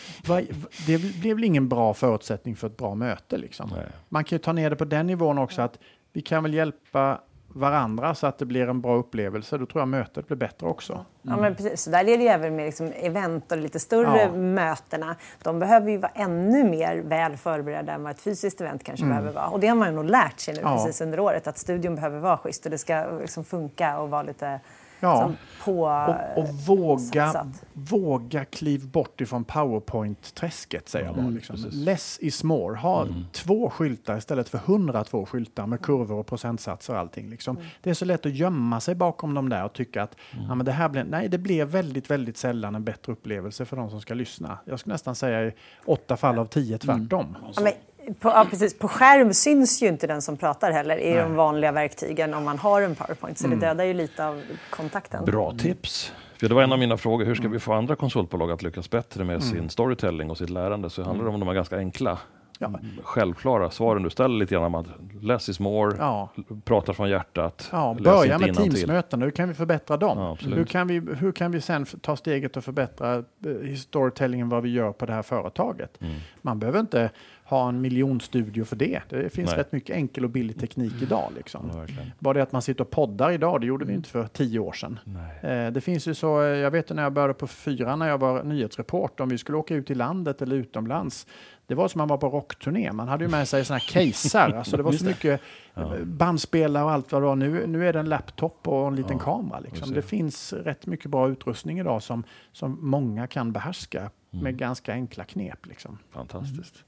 Det 0.87 0.97
blir 0.97 1.33
väl 1.33 1.43
ingen 1.43 1.69
bra 1.69 1.93
förutsättning 1.93 2.55
för 2.55 2.67
ett 2.67 2.77
bra 2.77 2.95
möte. 2.95 3.37
Liksom. 3.37 3.71
Man 4.09 4.23
kan 4.23 4.35
ju 4.35 4.39
ta 4.43 4.53
ner 4.53 4.69
det 4.69 4.75
på 4.75 4.85
den 4.85 5.07
nivån 5.07 5.37
också 5.37 5.61
att 5.61 5.79
vi 6.13 6.21
kan 6.21 6.43
väl 6.43 6.53
hjälpa 6.53 7.19
varandra 7.55 8.15
så 8.15 8.27
att 8.27 8.37
det 8.37 8.45
blir 8.45 8.67
en 8.69 8.81
bra 8.81 8.95
upplevelse. 8.95 9.57
Då 9.57 9.65
tror 9.65 9.81
jag 9.81 9.87
mötet 9.87 10.27
blir 10.27 10.37
bättre 10.37 10.67
också. 10.67 11.05
Ja, 11.21 11.37
men 11.37 11.55
precis. 11.55 11.81
Så 11.81 11.89
där 11.89 12.09
är 12.09 12.17
det 12.17 12.27
även 12.27 12.55
med 12.55 12.65
liksom 12.65 12.91
event 12.95 13.51
och 13.51 13.57
lite 13.57 13.79
större 13.79 14.21
Ja. 14.21 14.31
mötena. 14.31 15.15
De 15.43 15.59
behöver 15.59 15.91
ju 15.91 15.97
vara 15.97 16.11
ännu 16.15 16.63
mer 16.69 16.97
väl 16.97 17.37
förberedda 17.37 17.93
än 17.93 18.03
vad 18.03 18.11
ett 18.11 18.21
fysiskt 18.21 18.61
event 18.61 18.83
kanske 18.83 19.05
behöver 19.05 19.31
vara. 19.31 19.47
Och 19.47 19.59
det 19.59 19.67
har 19.67 19.75
man 19.75 19.87
ju 19.89 19.95
nog 19.95 20.05
lärt 20.05 20.39
sig 20.39 20.53
nu 20.53 20.59
Mm. 20.59 20.71
Ja. 20.73 20.77
precis 20.85 21.01
under 21.01 21.19
året, 21.19 21.47
att 21.47 21.57
studion 21.57 21.95
behöver 21.95 22.19
vara 22.19 22.37
schysst 22.37 22.65
och 22.65 22.71
det 22.71 22.77
ska 22.77 23.05
liksom 23.21 23.43
funka 23.43 23.99
och 23.99 24.09
vara 24.09 24.23
lite 24.23 24.59
Ja. 25.05 25.27
liksom, 25.27 25.35
på... 25.65 25.81
Och, 25.83 26.43
och 26.43 26.49
våga, 26.49 27.31
satsat. 27.31 27.65
våga 27.73 28.45
kliv 28.45 28.87
bort 28.87 29.21
ifrån 29.21 29.43
PowerPoint-träsket, 29.43 30.89
säger 30.89 31.05
jag 31.05 31.15
bara. 31.15 31.29
Liksom. 31.29 31.55
Less 31.71 32.19
is 32.21 32.43
more. 32.43 32.77
Ha 32.77 33.07
två 33.31 33.69
skyltar 33.69 34.17
istället 34.17 34.49
för 34.49 34.57
102 34.57 35.25
skyltar 35.25 35.67
med 35.67 35.81
kurvor 35.81 36.19
och 36.19 36.27
procentsatser 36.27 36.93
och 36.93 36.99
allting. 36.99 37.29
Liksom. 37.29 37.57
Det 37.81 37.89
är 37.89 37.93
så 37.93 38.05
lätt 38.05 38.25
att 38.25 38.35
gömma 38.35 38.79
sig 38.79 38.95
bakom 38.95 39.33
de 39.33 39.49
där 39.49 39.65
och 39.65 39.73
tycka 39.73 40.03
att 40.03 40.15
ja, 40.47 40.55
men 40.55 40.65
det 40.65 40.71
här 40.71 40.89
blir, 40.89 41.03
nej, 41.03 41.29
det 41.29 41.37
blir 41.37 41.65
väldigt, 41.65 42.09
väldigt 42.11 42.37
sällan 42.37 42.75
en 42.75 42.83
bättre 42.83 43.11
upplevelse 43.11 43.65
för 43.65 43.77
de 43.77 43.89
som 43.89 44.01
ska 44.01 44.13
lyssna. 44.13 44.57
Jag 44.65 44.79
skulle 44.79 44.93
nästan 44.93 45.15
säga 45.15 45.47
i 45.47 45.53
åtta 45.85 46.17
fall 46.17 46.39
av 46.39 46.45
tio 46.45 46.77
tvärtom. 46.77 47.37
Ja, 47.55 47.61
men 47.61 47.73
på, 48.19 48.29
ja, 48.29 48.45
precis. 48.49 48.79
på 48.79 48.87
skärm 48.87 49.33
syns 49.33 49.83
ju 49.83 49.87
inte 49.87 50.07
den 50.07 50.21
som 50.21 50.37
pratar 50.37 50.71
heller 50.71 50.97
i 50.97 51.13
de 51.13 51.35
vanliga 51.35 51.71
verktygen 51.71 52.33
om 52.33 52.43
man 52.43 52.57
har 52.57 52.81
en 52.81 52.95
PowerPoint. 52.95 53.37
Så 53.37 53.47
det 53.47 53.55
dödar 53.55 53.83
ju 53.83 53.93
lite 53.93 54.27
av 54.27 54.41
kontakten. 54.69 55.25
Bra 55.25 55.53
tips. 55.57 56.13
För 56.39 56.49
det 56.49 56.55
var 56.55 56.63
en 56.63 56.71
av 56.73 56.79
mina 56.79 56.97
frågor, 56.97 57.25
hur 57.25 57.35
ska 57.35 57.47
vi 57.47 57.59
få 57.59 57.73
andra 57.73 57.95
konsultbolag 57.95 58.51
att 58.51 58.63
lyckas 58.63 58.89
bättre 58.89 59.23
med 59.23 59.43
sin 59.43 59.69
storytelling 59.69 60.31
och 60.31 60.37
sitt 60.37 60.49
lärande? 60.49 60.89
Så 60.89 61.03
handlar 61.03 61.25
det 61.25 61.31
om 61.31 61.39
de 61.39 61.47
här 61.47 61.55
ganska 61.55 61.77
enkla, 61.77 62.17
Ja. 62.59 62.79
självklara 63.03 63.69
svaren 63.69 64.03
du 64.03 64.09
ställer 64.09 64.35
lite 64.39 64.53
grann 64.55 64.63
om 64.63 64.75
att 64.75 64.85
less 65.21 65.49
is 65.49 65.59
more, 65.59 65.95
Ja. 65.99 66.29
pratar 66.65 66.93
från 66.93 67.09
hjärtat. 67.09 67.69
Ja, 67.71 67.97
börja 68.03 68.39
med. 68.39 68.55
Teamsmöten. 68.55 69.21
Hur 69.21 69.31
kan 69.31 69.47
vi 69.47 69.53
förbättra 69.53 69.97
dem? 69.97 70.17
Ja, 70.17 70.37
hur, 70.55 70.65
kan 70.65 70.87
vi, 70.87 70.99
hur 70.99 71.31
kan 71.31 71.51
vi 71.51 71.61
sen 71.61 71.85
ta 71.85 72.15
steget 72.15 72.57
och 72.57 72.63
förbättra 72.63 73.15
eh, 73.15 73.75
storytellingen 73.77 74.49
vad 74.49 74.63
vi 74.63 74.69
gör 74.69 74.91
på 74.91 75.05
det 75.05 75.13
här 75.13 75.21
företaget? 75.21 76.01
Mm. 76.01 76.15
Man 76.41 76.59
behöver 76.59 76.79
inte 76.79 77.09
ha 77.47 77.69
en 77.69 77.81
miljonstudio 77.81 78.63
för 78.63 78.75
det. 78.75 79.01
Det 79.09 79.29
finns 79.29 79.49
Nej. 79.49 79.59
rätt 79.59 79.71
mycket 79.71 79.95
enkel 79.95 80.23
och 80.23 80.29
billig 80.29 80.59
teknik 80.59 80.93
idag. 81.01 81.31
Liksom. 81.35 81.71
Ja. 81.73 81.85
Bara 82.19 82.33
det 82.33 82.43
att 82.43 82.51
man 82.51 82.61
sitter 82.61 82.81
och 82.83 82.89
poddar 82.89 83.31
idag, 83.31 83.61
det 83.61 83.67
gjorde 83.67 83.85
vi 83.85 83.93
inte 83.93 84.09
för 84.09 84.27
tio 84.27 84.59
år 84.59 84.71
sedan. 84.73 84.99
Eh, 85.41 85.71
Det 85.71 85.81
finns 85.81 86.07
ju 86.07 86.13
så, 86.13 86.41
eh, 86.41 86.47
jag 86.47 86.71
vet 86.71 86.89
när 86.89 87.03
jag 87.03 87.13
började 87.13 87.33
på 87.33 87.47
fyra 87.47 87.95
när 87.95 88.07
jag 88.07 88.17
var 88.17 88.43
nyhetsreporter, 88.43 89.23
om 89.23 89.29
vi 89.29 89.37
skulle 89.37 89.57
åka 89.57 89.75
ut 89.75 89.91
i 89.91 89.95
landet 89.95 90.41
eller 90.41 90.55
utomlands. 90.55 91.27
Det 91.67 91.75
var 91.75 91.87
som 91.87 91.99
man 91.99 92.07
var 92.07 92.17
på 92.17 92.29
rockturné. 92.29 92.91
Man 92.91 93.07
hade 93.07 93.23
ju 93.23 93.29
med 93.31 93.47
sig 93.47 93.65
såna 93.65 93.77
här 93.79 93.87
casear. 93.93 94.49
Alltså 94.57 94.77
det 94.77 94.83
var 94.83 94.91
så 94.91 95.05
mycket 95.05 95.41
eh, 95.75 95.91
bandspelare 96.03 96.83
och 96.83 96.91
allt 96.91 97.11
vad 97.11 97.21
det 97.21 97.25
var. 97.25 97.35
Nu, 97.35 97.67
nu 97.67 97.87
är 97.87 97.93
det 97.93 97.99
en 97.99 98.09
laptop 98.09 98.67
och 98.67 98.87
en 98.87 98.95
liten 98.95 99.19
kamera. 99.19 99.59
Liksom. 99.59 99.93
Det 99.93 100.01
finns 100.01 100.53
rätt 100.53 100.85
mycket 100.85 101.11
bra 101.11 101.29
utrustning 101.29 101.79
idag 101.79 102.03
som, 102.03 102.23
som 102.51 102.77
många 102.81 103.27
kan 103.27 103.51
behärska 103.51 104.09
Mm. 104.33 104.43
med 104.43 104.57
ganska 104.57 104.93
enkla 104.93 105.23
knep. 105.23 105.65
Liksom. 105.65 105.97
Fantastiskt. 106.11 106.83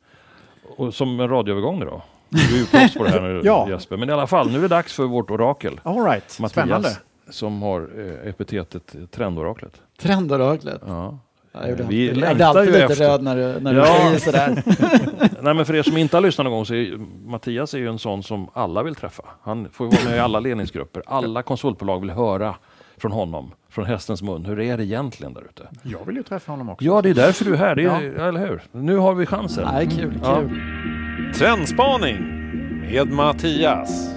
Och 0.77 0.93
som 0.93 1.19
en 1.19 1.29
radioövergång 1.29 1.79
då? 1.79 2.01
Du 2.29 2.55
är 2.55 2.59
ju 2.59 2.65
proffs 2.65 2.93
på 2.93 3.03
det 3.03 3.09
här 3.09 3.21
nu 3.21 3.41
Ja. 3.45 3.69
Jesper. 3.69 3.97
Men 3.97 4.09
i 4.09 4.11
alla 4.11 4.27
fall, 4.27 4.49
nu 4.51 4.57
är 4.57 4.61
det 4.61 4.67
dags 4.67 4.93
för 4.93 5.03
vårt 5.03 5.31
orakel. 5.31 5.79
All 5.83 6.03
right, 6.05 6.31
spännande. 6.31 6.75
Mattias, 6.89 6.99
som 7.29 7.61
har 7.61 7.89
eh, 7.97 8.29
epitetet 8.29 8.95
trendoraklet. 9.11 9.81
Trendoraklet. 9.99 10.81
Ja. 10.87 11.17
Jag 11.51 11.69
gjorde 11.69 11.83
Vi 11.83 12.07
alltid, 12.09 12.17
längtar 12.21 12.45
alltid 12.45 12.65
ju 12.65 12.71
lite 12.71 12.83
efter- 12.83 13.09
röd 13.09 13.23
när 13.23 13.35
du, 13.35 13.59
när 13.59 13.73
du 13.73 13.79
Ja. 13.79 13.85
säger 13.85 14.19
sådär. 14.19 14.63
Nej, 15.41 15.53
men 15.53 15.65
för 15.65 15.75
er 15.75 15.83
som 15.83 15.97
inte 15.97 16.17
har 16.17 16.21
lyssnat 16.21 16.45
någon 16.45 16.53
gång 16.53 16.65
så 16.65 16.73
är 16.73 16.97
Mattias 17.29 17.73
är 17.73 17.77
ju 17.77 17.87
en 17.89 17.99
sån 17.99 18.23
som 18.23 18.49
alla 18.53 18.83
vill 18.83 18.95
träffa. 18.95 19.23
Han 19.41 19.67
får 19.71 19.87
ju 19.87 19.91
vara 19.97 20.09
med 20.09 20.17
i 20.17 20.19
alla 20.19 20.39
ledningsgrupper. 20.39 21.03
Alla 21.07 21.41
konsultbolag 21.41 21.99
vill 21.99 22.09
höra 22.09 22.55
från 22.97 23.11
honom, 23.11 23.51
från 23.69 23.85
hästens 23.85 24.21
mun. 24.21 24.45
Hur 24.45 24.59
är 24.59 24.77
det 24.77 24.85
egentligen 24.85 25.33
där 25.33 25.41
ute? 25.41 25.67
Jag 25.83 26.05
vill 26.05 26.15
ju 26.15 26.23
träffa 26.23 26.51
honom 26.51 26.69
också. 26.69 26.85
Ja, 26.85 27.01
det 27.01 27.09
är 27.09 27.13
därför 27.13 27.45
du 27.45 27.53
är 27.53 27.57
här, 27.57 27.75
det 27.75 27.83
är, 27.83 28.01
eller 28.01 28.47
hur? 28.47 28.61
Nu 28.71 28.97
har 28.97 29.13
vi 29.13 29.25
chansen. 29.25 29.67
Nej, 29.71 29.87
kul, 29.87 30.11
kul. 30.11 30.19
Ja. 30.23 30.43
Trendspaning 31.33 32.17
med 32.81 33.11
Mattias. 33.11 34.09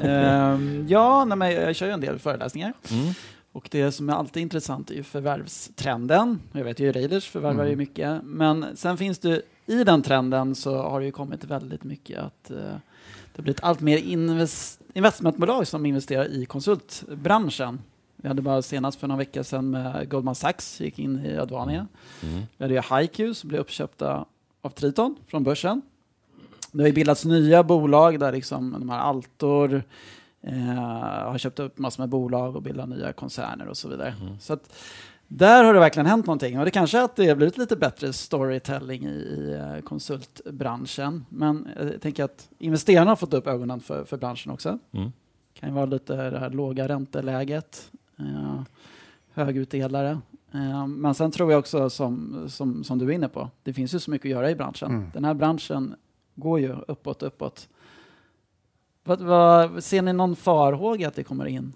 Ehm, 0.00 0.86
ja, 0.88 1.24
nej, 1.24 1.38
men 1.38 1.52
jag 1.52 1.76
kör 1.76 1.86
ju 1.86 1.92
en 1.92 2.00
del 2.00 2.18
föreläsningar. 2.18 2.72
Mm. 2.90 3.14
Och 3.52 3.68
det 3.70 3.92
som 3.92 4.08
är 4.08 4.12
alltid 4.12 4.42
intressant 4.42 4.90
är 4.90 4.94
ju 4.94 5.02
förvärvstrenden. 5.02 6.40
Jag 6.52 6.64
vet 6.64 6.80
ju 6.80 6.92
Raiders 6.92 7.28
förvärvar 7.28 7.64
ju 7.64 7.76
mycket. 7.76 8.20
Men 8.24 8.66
sen 8.74 8.96
finns 8.96 9.18
det, 9.18 9.42
i 9.66 9.84
den 9.84 10.02
trenden 10.02 10.54
så 10.54 10.82
har 10.82 11.00
det 11.00 11.06
ju 11.06 11.12
kommit 11.12 11.44
väldigt 11.44 11.84
mycket 11.84 12.18
att 12.18 12.50
eh, 12.50 12.56
det 12.56 13.36
har 13.36 13.42
blivit 13.42 13.62
allt 13.62 13.80
mer 13.80 13.98
invest, 13.98 14.80
investmentbolag 14.94 15.66
som 15.66 15.86
investerar 15.86 16.24
i 16.24 16.46
konsultbranschen. 16.46 17.80
Vi 18.16 18.28
hade 18.28 18.42
bara 18.42 18.62
senast 18.62 19.00
för 19.00 19.08
några 19.08 19.18
veckor 19.18 19.42
sedan 19.42 19.70
med 19.70 20.10
Goldman 20.10 20.34
Sachs 20.34 20.80
gick 20.80 20.98
in 20.98 21.24
i 21.24 21.36
Advania. 21.36 21.86
Mm. 22.22 22.42
Vi 22.56 22.64
hade 22.64 22.74
ju 22.74 22.80
HiQ 22.80 23.36
som 23.36 23.48
blev 23.48 23.60
uppköpta 23.60 24.24
av 24.62 24.70
Triton 24.70 25.16
från 25.26 25.44
börsen. 25.44 25.82
Det 26.72 26.82
har 26.82 26.86
ju 26.86 26.92
bildats 26.92 27.24
nya 27.24 27.62
bolag 27.62 28.20
där 28.20 28.32
liksom 28.32 28.76
de 28.78 28.90
här 28.90 28.98
Altor 28.98 29.82
eh, 30.40 30.54
har 31.30 31.38
köpt 31.38 31.58
upp 31.58 31.78
massor 31.78 32.02
med 32.02 32.08
bolag 32.08 32.56
och 32.56 32.62
bildat 32.62 32.88
nya 32.88 33.12
koncerner 33.12 33.68
och 33.68 33.76
så 33.76 33.88
vidare. 33.88 34.14
Så 34.40 34.52
att, 34.52 34.72
där 35.36 35.64
har 35.64 35.74
det 35.74 35.80
verkligen 35.80 36.06
hänt 36.06 36.26
någonting 36.26 36.58
och 36.58 36.64
det 36.64 36.70
kanske 36.70 36.98
är 36.98 37.02
att 37.02 37.16
det 37.16 37.28
har 37.28 37.36
blivit 37.36 37.58
lite 37.58 37.76
bättre 37.76 38.12
storytelling 38.12 39.04
i, 39.04 39.58
eh, 39.60 39.82
konsultbranschen. 39.82 41.26
Men 41.28 41.68
jag 41.76 42.00
tänker 42.00 42.24
att 42.24 42.48
investerarna 42.58 43.10
har 43.10 43.16
fått 43.16 43.34
upp 43.34 43.46
ögonen 43.46 43.80
för, 43.80 44.04
för 44.04 44.16
branschen 44.16 44.52
också. 44.52 44.78
Mm. 44.92 45.12
kan 45.54 45.68
ju 45.68 45.74
vara 45.74 45.86
lite 45.86 46.30
det 46.30 46.38
här 46.38 46.50
låga 46.50 46.88
ränteläget, 46.88 47.90
eh, 48.18 48.62
högutdelare. 49.32 50.20
Eh, 50.52 50.86
men 50.86 51.14
sen 51.14 51.30
tror 51.30 51.52
jag 51.52 51.58
också 51.58 51.90
som, 51.90 52.44
som, 52.48 52.84
som 52.84 52.98
du 52.98 53.06
är 53.06 53.12
inne 53.12 53.28
på, 53.28 53.50
det 53.62 53.72
finns 53.72 53.94
ju 53.94 53.98
så 53.98 54.10
mycket 54.10 54.26
att 54.26 54.30
göra 54.30 54.50
i 54.50 54.54
branschen. 54.54 54.90
Mm. 54.90 55.10
Den 55.12 55.24
här 55.24 55.34
branschen 55.34 55.94
går 56.34 56.60
ju 56.60 56.72
uppåt, 56.88 57.22
uppåt. 57.22 57.68
Vad, 59.04 59.20
vad, 59.20 59.84
ser 59.84 60.02
ni 60.02 60.12
någon 60.12 60.36
farhåga 60.36 61.08
att 61.08 61.14
det 61.14 61.24
kommer 61.24 61.46
in 61.46 61.72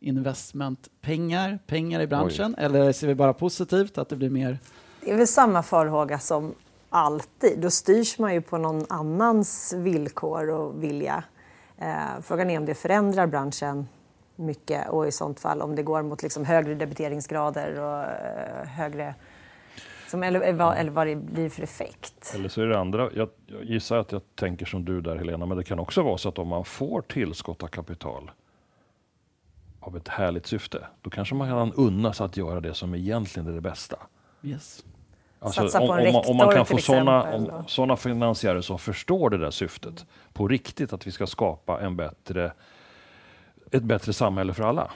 investmentpengar, 0.00 1.58
pengar 1.66 2.00
i 2.00 2.06
branschen? 2.06 2.54
Eller 2.58 2.92
ser 2.92 3.06
vi 3.06 3.14
bara 3.14 3.32
positivt 3.32 3.98
att 3.98 4.08
det 4.08 4.16
blir 4.16 4.30
mer? 4.30 4.58
Det 5.00 5.10
är 5.10 5.16
väl 5.16 5.26
samma 5.26 5.62
farhåga 5.62 6.18
som 6.18 6.54
alltid. 6.88 7.58
Då 7.58 7.70
styrs 7.70 8.18
man 8.18 8.34
ju 8.34 8.40
på 8.40 8.58
någon 8.58 8.86
annans 8.88 9.74
villkor 9.76 10.50
och 10.50 10.82
vilja. 10.82 11.24
Eh, 11.78 12.20
frågan 12.22 12.50
är 12.50 12.58
om 12.58 12.64
det 12.64 12.74
förändrar 12.74 13.26
branschen 13.26 13.88
mycket 14.36 14.88
och 14.88 15.08
i 15.08 15.12
sånt 15.12 15.40
fall 15.40 15.62
om 15.62 15.76
det 15.76 15.82
går 15.82 16.02
mot 16.02 16.22
liksom 16.22 16.44
högre 16.44 16.74
debiteringsgrader 16.74 17.80
och 17.80 18.04
eh, 18.04 18.66
högre... 18.66 19.14
Som, 20.08 20.22
eller, 20.22 20.52
vad, 20.52 20.76
eller 20.76 20.90
vad 20.90 21.06
det 21.06 21.16
blir 21.16 21.48
för 21.48 21.62
effekt. 21.62 22.32
Eller 22.34 22.48
så 22.48 22.62
är 22.62 22.66
det 22.66 22.78
andra. 22.78 23.10
Jag, 23.14 23.28
jag 23.46 23.64
gissar 23.64 23.96
att 23.96 24.12
jag 24.12 24.22
tänker 24.34 24.66
som 24.66 24.84
du 24.84 25.00
där 25.00 25.16
Helena, 25.16 25.46
men 25.46 25.56
det 25.56 25.64
kan 25.64 25.78
också 25.78 26.02
vara 26.02 26.18
så 26.18 26.28
att 26.28 26.38
om 26.38 26.48
man 26.48 26.64
får 26.64 27.02
tillskott 27.02 27.62
av 27.62 27.66
kapital 27.66 28.30
av 29.80 29.96
ett 29.96 30.08
härligt 30.08 30.46
syfte, 30.46 30.86
då 31.02 31.10
kanske 31.10 31.34
man 31.34 31.48
kan 31.48 31.72
unna 31.72 32.12
sig 32.12 32.26
att 32.26 32.36
göra 32.36 32.60
det 32.60 32.74
som 32.74 32.94
egentligen 32.94 33.48
är 33.48 33.52
det 33.52 33.60
bästa. 33.60 33.96
Yes. 34.42 34.84
Alltså, 35.38 35.60
Satsa 35.60 35.78
på 35.78 35.84
om, 35.84 35.98
en 35.98 36.06
om, 36.06 36.12
man, 36.12 36.24
om 36.26 36.36
man 36.36 36.54
kan 36.54 36.66
få 36.66 36.78
sådana, 36.78 37.64
sådana 37.66 37.96
finansiärer 37.96 38.60
som 38.60 38.78
förstår 38.78 39.30
det 39.30 39.38
där 39.38 39.50
syftet 39.50 40.06
på 40.32 40.48
riktigt, 40.48 40.92
att 40.92 41.06
vi 41.06 41.12
ska 41.12 41.26
skapa 41.26 41.80
en 41.80 41.96
bättre, 41.96 42.52
ett 43.70 43.82
bättre 43.82 44.12
samhälle 44.12 44.54
för 44.54 44.64
alla. 44.64 44.90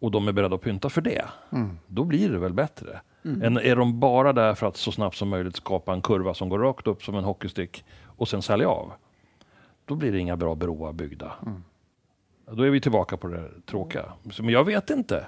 Och 0.00 0.10
de 0.10 0.28
är 0.28 0.32
beredda 0.32 0.54
att 0.54 0.62
pynta 0.62 0.90
för 0.90 1.00
det. 1.00 1.24
Mm. 1.52 1.78
Då 1.86 2.04
blir 2.04 2.28
det 2.28 2.38
väl 2.38 2.52
bättre. 2.52 3.00
Än 3.24 3.56
är 3.56 3.76
de 3.76 4.00
bara 4.00 4.32
där 4.32 4.54
för 4.54 4.66
att 4.66 4.76
så 4.76 4.92
snabbt 4.92 5.16
som 5.16 5.28
möjligt 5.28 5.56
skapa 5.56 5.92
en 5.92 6.02
kurva 6.02 6.34
som 6.34 6.48
går 6.48 6.58
rakt 6.58 6.86
upp 6.86 7.02
som 7.04 7.14
en 7.14 7.24
hockeystick 7.24 7.84
och 8.04 8.28
sen 8.28 8.42
sälja 8.42 8.68
av. 8.68 8.92
Då 9.84 9.94
blir 9.94 10.12
det 10.12 10.18
inga 10.18 10.36
bra 10.36 10.54
broar 10.54 10.92
byggda. 10.92 11.32
Då 12.52 12.62
är 12.62 12.70
vi 12.70 12.80
tillbaka 12.80 13.16
på 13.16 13.28
det 13.28 13.50
tråkiga. 13.66 14.12
Men 14.38 14.48
jag 14.48 14.64
vet 14.64 14.90
inte. 14.90 15.26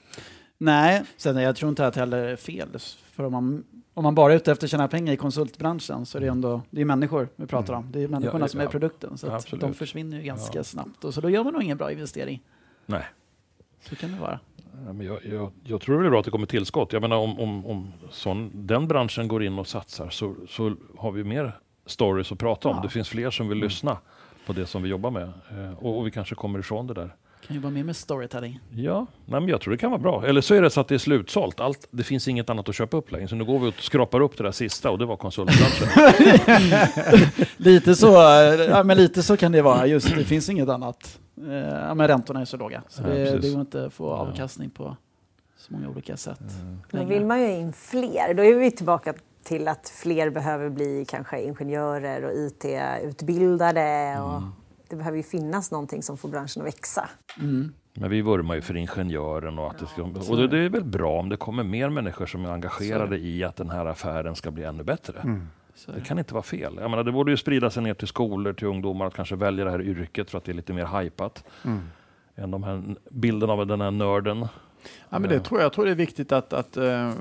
Nej, 0.58 1.02
sen 1.16 1.36
jag 1.36 1.56
tror 1.56 1.68
inte 1.68 1.86
att 1.86 1.94
det 1.94 2.00
heller 2.00 2.18
är 2.18 2.36
fel. 2.36 2.68
För 3.12 3.24
om 3.24 3.32
man, 3.32 3.64
om 3.94 4.02
man 4.02 4.14
bara 4.14 4.32
är 4.32 4.36
ute 4.36 4.52
efter 4.52 4.66
att 4.66 4.70
tjäna 4.70 4.88
pengar 4.88 5.12
i 5.12 5.16
konsultbranschen 5.16 6.06
så 6.06 6.18
är 6.18 6.22
det 6.22 6.28
ändå 6.28 6.62
det 6.70 6.80
är 6.80 6.84
människor 6.84 7.28
vi 7.36 7.46
pratar 7.46 7.74
om. 7.74 7.92
Det 7.92 8.02
är 8.02 8.08
människorna 8.08 8.30
Mm. 8.36 8.42
Ja, 8.42 8.48
som 8.48 8.60
är 8.60 8.64
ja, 8.64 8.70
produkten. 8.70 9.18
Så 9.18 9.26
att 9.26 9.32
absolut. 9.32 9.60
de 9.60 9.74
försvinner 9.74 10.16
ju 10.16 10.22
ganska 10.22 10.58
Ja. 10.58 10.64
snabbt. 10.64 11.04
Och 11.04 11.14
så 11.14 11.20
då 11.20 11.30
gör 11.30 11.44
man 11.44 11.52
nog 11.52 11.62
ingen 11.62 11.76
bra 11.76 11.92
investering. 11.92 12.42
Nej. 12.86 13.04
Så 13.80 13.96
kan 13.96 14.12
det 14.12 14.18
vara. 14.20 14.40
Ja, 14.86 14.92
men 14.92 15.06
jag, 15.06 15.24
jag, 15.26 15.52
jag 15.64 15.80
tror 15.80 16.00
det 16.00 16.06
är 16.06 16.10
bra 16.10 16.18
att 16.18 16.24
det 16.24 16.30
kommer 16.30 16.46
tillskott. 16.46 16.92
Jag 16.92 17.02
menar 17.02 17.16
om, 17.16 17.40
om, 17.40 17.66
om 17.66 17.92
sån, 18.10 18.50
den 18.54 18.88
branschen 18.88 19.28
går 19.28 19.44
in 19.44 19.58
och 19.58 19.66
satsar 19.66 20.10
så, 20.10 20.34
så 20.48 20.76
har 20.98 21.12
vi 21.12 21.24
mer 21.24 21.58
stories 21.86 22.32
att 22.32 22.38
prata 22.38 22.68
om. 22.68 22.76
Ja. 22.76 22.82
Det 22.82 22.88
finns 22.88 23.08
fler 23.08 23.30
som 23.30 23.48
vill 23.48 23.58
lyssna 23.58 23.98
på 24.46 24.52
det 24.52 24.66
som 24.66 24.82
vi 24.82 24.88
jobbar 24.88 25.10
med. 25.10 25.22
Eh, 25.22 25.72
och, 25.78 25.98
och 25.98 26.06
vi 26.06 26.10
kanske 26.10 26.34
kommer 26.34 26.58
ifrån 26.58 26.86
det 26.86 26.94
där. 26.94 27.14
Kan 27.46 27.56
jobba 27.56 27.70
mer 27.70 27.84
med 27.84 27.96
storytelling. 27.96 28.60
Ja, 28.70 29.06
nej, 29.26 29.40
men 29.40 29.48
jag 29.48 29.60
tror 29.60 29.70
det 29.72 29.78
kan 29.78 29.90
vara 29.90 30.00
bra. 30.00 30.26
Eller 30.26 30.40
så 30.40 30.54
är 30.54 30.62
det 30.62 30.70
så 30.70 30.80
att 30.80 30.88
det 30.88 30.94
är 30.94 30.98
slutsålt. 30.98 31.60
Allt, 31.60 31.88
det 31.90 32.02
finns 32.02 32.28
inget 32.28 32.50
annat 32.50 32.68
att 32.68 32.74
köpa 32.74 32.96
upp 32.96 33.12
längre. 33.12 33.28
Så 33.28 33.34
nu 33.34 33.44
går 33.44 33.58
vi 33.58 33.68
och 33.70 33.74
skrapar 33.74 34.20
upp 34.20 34.36
det 34.38 34.44
där 34.44 34.50
sista 34.52 34.90
och 34.90 34.98
det 34.98 35.06
var 35.06 35.16
konsultbranschen. 35.16 35.88
Lite 37.56 37.94
så, 37.94 38.06
ja, 38.70 38.82
men 38.84 38.96
lite 38.96 39.22
så 39.22 39.36
kan 39.36 39.52
det 39.52 39.62
vara. 39.62 39.86
Just 39.86 40.14
det 40.16 40.24
finns 40.24 40.48
inget 40.48 40.68
annat. 40.68 41.18
Eh, 41.48 41.54
Ja, 41.54 41.94
men 41.94 42.08
räntorna 42.08 42.40
är 42.40 42.44
så 42.44 42.56
låga. 42.56 42.82
Så 42.88 43.02
Ja, 43.02 43.08
det, 43.08 43.24
precis. 43.24 43.40
det 43.42 43.50
går 43.50 43.60
inte 43.60 43.84
att 43.86 43.92
få 43.92 44.04
Ja. 44.06 44.10
avkastning 44.16 44.70
på 44.70 44.96
så 45.56 45.72
många 45.72 45.88
olika 45.88 46.16
sätt. 46.16 46.40
Då 46.90 46.96
längre. 46.98 47.14
vill 47.14 47.24
man 47.26 47.40
ju 47.40 47.50
in 47.50 47.72
fler. 47.72 48.34
Då 48.34 48.42
är 48.44 48.54
vi 48.54 48.70
tillbaka 48.70 49.14
till 49.44 49.68
att 49.68 49.88
fler 49.88 50.30
behöver 50.30 50.70
bli 50.70 51.04
kanske 51.08 51.42
ingenjörer 51.42 52.24
och 52.24 52.32
IT-utbildade. 52.32 54.18
Och 54.20 54.42
Det 54.88 54.96
behöver 54.96 55.16
ju 55.16 55.22
finnas 55.22 55.70
någonting 55.70 56.02
som 56.02 56.16
får 56.16 56.28
branschen 56.28 56.62
att 56.62 56.68
växa. 56.68 57.08
Mm. 57.40 57.72
Men 57.94 58.10
vi 58.10 58.22
vurmar 58.22 58.54
ju 58.54 58.60
för 58.60 58.76
ingenjören 58.76 59.58
och 59.58 59.70
att 59.70 59.78
det 59.78 59.86
ska, 59.86 60.02
och 60.02 60.36
det, 60.36 60.48
det 60.48 60.58
är 60.58 60.68
väl 60.68 60.84
bra 60.84 61.20
om 61.20 61.28
det 61.28 61.36
kommer 61.36 61.64
mer 61.64 61.88
människor 61.88 62.26
som 62.26 62.44
är 62.44 62.50
engagerade 62.50 63.18
i 63.18 63.44
att 63.44 63.56
den 63.56 63.70
här 63.70 63.86
affären 63.86 64.36
ska 64.36 64.50
bli 64.50 64.64
ännu 64.64 64.82
bättre. 64.82 65.20
Mm. 65.20 65.48
Det 65.94 66.00
kan 66.00 66.18
inte 66.18 66.34
vara 66.34 66.42
fel. 66.42 66.78
Jag 66.80 66.90
menar, 66.90 67.04
det 67.04 67.12
borde 67.12 67.30
ju 67.30 67.36
sprida 67.36 67.70
sig 67.70 67.82
ner 67.82 67.94
till 67.94 68.08
skolor, 68.08 68.52
till 68.52 68.66
ungdomar 68.68 69.06
att 69.06 69.14
kanske 69.14 69.36
välja 69.36 69.64
det 69.64 69.70
här 69.70 69.82
yrket 69.82 70.30
för 70.30 70.38
att 70.38 70.44
det 70.44 70.52
är 70.52 70.54
lite 70.54 70.72
mer 70.72 71.00
hypat. 71.00 71.44
Mm. 71.64 71.80
Än 72.36 72.50
de 72.50 72.62
här 72.62 72.96
bilden 73.10 73.50
av 73.50 73.66
den 73.66 73.80
här 73.80 73.90
nörden. 73.90 74.48
Ja, 75.08 75.18
men 75.18 75.30
det 75.30 75.40
tror 75.40 75.60
jag, 75.60 75.64
jag 75.64 75.72
tror 75.72 75.84
det 75.84 75.90
är 75.90 75.94
viktigt 75.94 76.32
att, 76.32 76.52
att 76.52 76.76
eh, 76.76 77.12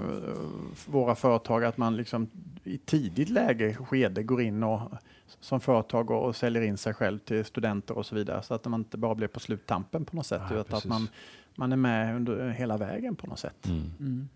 våra 0.85 1.15
företag, 1.15 1.63
att 1.63 1.77
man 1.77 1.95
liksom 1.97 2.29
i 2.63 2.77
tidigt 2.77 3.29
läge, 3.29 3.75
skede, 3.75 4.23
går 4.23 4.41
in 4.41 4.63
och 4.63 4.81
som 5.39 5.59
företag 5.59 6.11
och, 6.11 6.25
och 6.25 6.35
säljer 6.35 6.61
in 6.61 6.77
sig 6.77 6.93
själv 6.93 7.19
till 7.19 7.45
studenter 7.45 7.97
och 7.97 8.05
så 8.05 8.15
vidare. 8.15 8.43
Så 8.43 8.53
att 8.53 8.65
man 8.65 8.79
inte 8.79 8.97
bara 8.97 9.15
blir 9.15 9.27
på 9.27 9.39
sluttampen 9.39 10.05
på 10.05 10.15
något 10.15 10.25
sätt, 10.25 10.41
Nej, 10.49 10.59
utan 10.59 10.77
att 10.77 10.85
man, 10.85 11.07
man 11.55 11.71
är 11.71 11.77
med 11.77 12.15
under 12.15 12.49
hela 12.49 12.77
vägen 12.77 13.15
på 13.15 13.27
något 13.27 13.39
sätt. 13.39 13.65
Mm. 13.65 14.29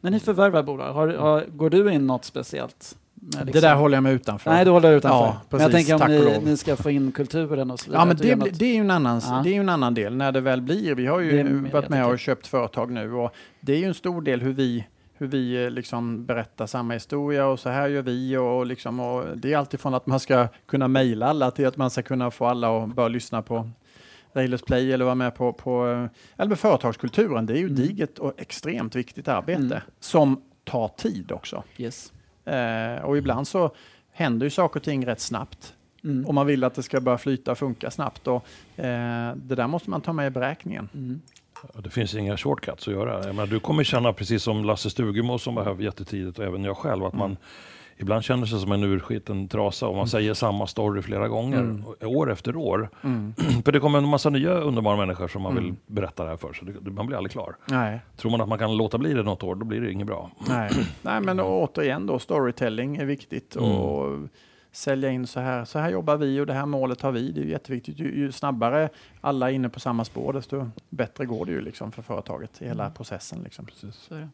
När 0.00 0.10
ni 0.10 0.20
förvärvar 0.20 0.62
bolag, 0.62 0.92
har, 0.92 1.08
har, 1.08 1.44
går 1.44 1.70
du 1.70 1.92
in 1.92 2.06
något 2.06 2.24
speciellt? 2.24 2.98
Liksom- 3.24 3.46
Det 3.52 3.60
där 3.60 3.74
håller 3.74 3.96
jag 3.96 4.02
mig 4.02 4.14
utanför. 4.14 4.50
Nej, 4.50 4.64
du 4.64 4.70
håller 4.70 4.88
dig 4.88 4.98
utanför. 4.98 5.16
Ja, 5.26 5.40
men 5.50 5.60
jag 5.60 5.70
precis. 5.70 5.88
tänker 5.88 6.04
om 6.06 6.42
ni, 6.44 6.50
ni 6.50 6.56
ska 6.56 6.76
få 6.76 6.90
in 6.90 7.12
kulturen 7.12 7.70
och 7.70 7.80
så 7.80 7.86
vidare. 7.90 8.00
Ja, 8.02 8.04
men 8.06 8.16
det, 8.16 8.36
något- 8.36 8.58
det, 8.58 8.64
är 8.64 8.74
ju 8.74 8.80
en 8.80 8.90
annan, 8.90 9.20
Ja. 9.24 9.40
det 9.44 9.56
är 9.56 9.60
en 9.60 9.68
annan 9.68 9.94
del 9.94 10.16
när 10.16 10.32
det 10.32 10.40
väl 10.40 10.62
blir. 10.62 10.94
Vi 10.94 11.06
har 11.06 11.20
ju 11.20 11.60
varit 11.72 11.88
med 11.88 12.00
jag 12.00 12.10
och 12.12 12.18
köpt 12.18 12.46
företag 12.46 12.90
nu 12.90 13.12
och 13.12 13.32
det 13.60 13.72
är 13.72 13.78
ju 13.78 13.84
en 13.84 13.94
stor 13.94 14.22
del 14.22 14.40
hur 14.42 14.52
vi, 14.52 14.86
hur 15.14 15.26
vi 15.26 15.64
eh, 15.64 15.70
liksom 15.70 16.26
berättar 16.26 16.66
samma 16.66 16.94
historia 16.94 17.46
och 17.46 17.60
så 17.60 17.68
här 17.68 17.88
gör 17.88 18.02
vi 18.02 18.36
och, 18.36 18.66
liksom, 18.66 19.00
och 19.00 19.24
det 19.36 19.52
är 19.52 19.56
alltifrån 19.58 19.94
att 19.94 20.06
man 20.06 20.20
ska 20.20 20.48
kunna 20.66 20.88
mejla 20.88 21.26
alla 21.26 21.50
till 21.50 21.66
att 21.66 21.76
man 21.76 21.90
ska 21.90 22.02
kunna 22.02 22.30
få 22.30 22.46
alla 22.46 22.78
att 22.84 22.94
börja 22.94 23.08
lyssna 23.08 23.42
på 23.42 23.70
Railers 24.34 24.62
Play 24.62 24.92
eller 24.92 25.04
vara 25.04 25.14
med 25.14 25.34
på, 25.34 25.52
på 25.52 25.88
eh, 25.88 26.06
eller 26.36 26.48
med 26.48 26.58
företagskulturen. 26.58 27.46
Det 27.46 27.52
är 27.52 27.58
ju 27.58 27.64
Mm. 27.66 27.74
digert 27.76 28.18
och 28.18 28.32
extremt 28.36 28.96
viktigt 28.96 29.28
arbete 29.28 29.62
Mm. 29.62 29.78
som 30.00 30.42
tar 30.64 30.88
tid 30.88 31.32
också. 31.32 31.62
Yes. 31.76 32.12
Eh, 32.44 33.04
och 33.04 33.18
ibland 33.18 33.48
så 33.48 33.70
händer 34.12 34.46
ju 34.46 34.50
saker 34.50 34.80
och 34.80 34.84
ting 34.84 35.06
rätt 35.06 35.20
snabbt 35.20 35.74
Mm. 36.04 36.26
om 36.26 36.34
man 36.34 36.46
vill 36.46 36.64
att 36.64 36.74
det 36.74 36.82
ska 36.82 37.00
börja 37.00 37.18
flyta 37.18 37.50
och 37.52 37.58
funka 37.58 37.90
snabbt. 37.90 38.26
Och, 38.26 38.44
eh, 38.76 39.34
det 39.36 39.54
där 39.54 39.66
måste 39.66 39.90
man 39.90 40.00
ta 40.00 40.12
med 40.12 40.26
i 40.26 40.30
beräkningen. 40.30 40.88
Mm. 40.94 41.20
Det 41.74 41.90
finns 41.90 42.14
inga 42.14 42.36
shortcuts 42.36 42.88
att 42.88 42.94
göra. 42.94 43.26
Jag 43.26 43.34
menar, 43.34 43.46
du 43.46 43.60
kommer 43.60 43.84
känna 43.84 44.12
precis 44.12 44.42
som 44.42 44.64
Lasse 44.64 44.90
Stugemo 44.90 45.38
som 45.38 45.54
var 45.54 45.64
här 45.64 45.80
jättetidigt 45.82 46.38
och 46.38 46.44
även 46.44 46.64
jag 46.64 46.76
själv 46.76 47.04
att 47.04 47.12
man 47.14 47.36
ibland 47.96 48.24
känner 48.24 48.46
sig 48.46 48.60
som 48.60 48.72
en 48.72 48.82
urskiten 48.84 49.48
trasa 49.48 49.86
och 49.88 49.96
man 49.96 50.08
säger 50.08 50.34
samma 50.34 50.66
story 50.66 51.02
flera 51.02 51.28
gånger, 51.28 51.82
år 52.04 52.32
efter 52.32 52.56
år. 52.56 52.90
Mm. 53.04 53.34
För 53.64 53.72
det 53.72 53.80
kommer 53.80 53.98
en 53.98 54.08
massa 54.08 54.30
nya 54.30 54.52
underbara 54.54 54.96
människor 54.96 55.28
som 55.28 55.42
man 55.42 55.52
Mm. 55.52 55.64
vill 55.64 55.74
berätta 55.86 56.22
det 56.24 56.30
här 56.30 56.36
för, 56.36 56.52
så 56.52 56.64
det, 56.64 56.90
man 56.90 57.06
blir 57.06 57.16
aldrig 57.16 57.32
klar. 57.32 57.56
Nej, 57.68 58.00
Tror 58.16 58.30
man 58.30 58.40
att 58.40 58.48
man 58.48 58.58
kan 58.58 58.76
låta 58.76 58.98
bli 58.98 59.14
det 59.14 59.22
något 59.22 59.42
år, 59.42 59.54
då 59.54 59.64
blir 59.64 59.80
det 59.80 59.92
inget 59.92 60.06
bra. 60.06 60.30
nej. 60.48 60.70
nej, 61.02 61.20
men 61.20 61.40
återigen 61.40 62.06
då, 62.06 62.18
storytelling 62.18 62.96
är 62.96 63.04
viktigt. 63.04 63.56
Mm. 63.56 63.70
Och 63.70 64.28
sälja 64.74 65.10
in 65.10 65.26
så 65.26 65.40
här, 65.40 65.64
så 65.64 65.78
här 65.78 65.90
jobbar 65.90 66.16
vi 66.16 66.40
och 66.40 66.46
det 66.46 66.52
här 66.52 66.66
målet 66.66 67.00
har 67.00 67.12
vi. 67.12 67.32
Det 67.32 67.40
är 67.40 67.44
jätteviktigt. 67.44 67.98
Ju, 67.98 68.16
ju 68.16 68.32
snabbare 68.32 68.88
alla 69.20 69.50
är 69.50 69.54
inne 69.54 69.68
på 69.68 69.80
samma 69.80 70.04
spår, 70.04 70.32
desto 70.32 70.70
bättre 70.90 71.24
går 71.26 71.46
det 71.46 71.52
ju 71.52 71.60
liksom 71.60 71.92
för 71.92 72.02
företaget 72.02 72.62
i 72.62 72.66
hela 72.68 72.90
processen. 72.90 73.42
Liksom. 73.42 73.66
Det. 74.08 74.28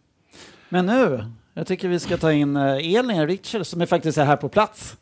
Men 0.68 0.86
nu, 0.86 1.24
jag 1.58 1.66
tycker 1.66 1.88
vi 1.88 2.00
ska 2.00 2.16
ta 2.16 2.32
in 2.32 2.56
eh, 2.56 2.96
Elin 2.96 3.26
Richard 3.26 3.66
som 3.66 3.80
är 3.80 3.86
faktiskt 3.86 4.18
är 4.18 4.24
här 4.24 4.36
på 4.36 4.48
plats. 4.48 4.96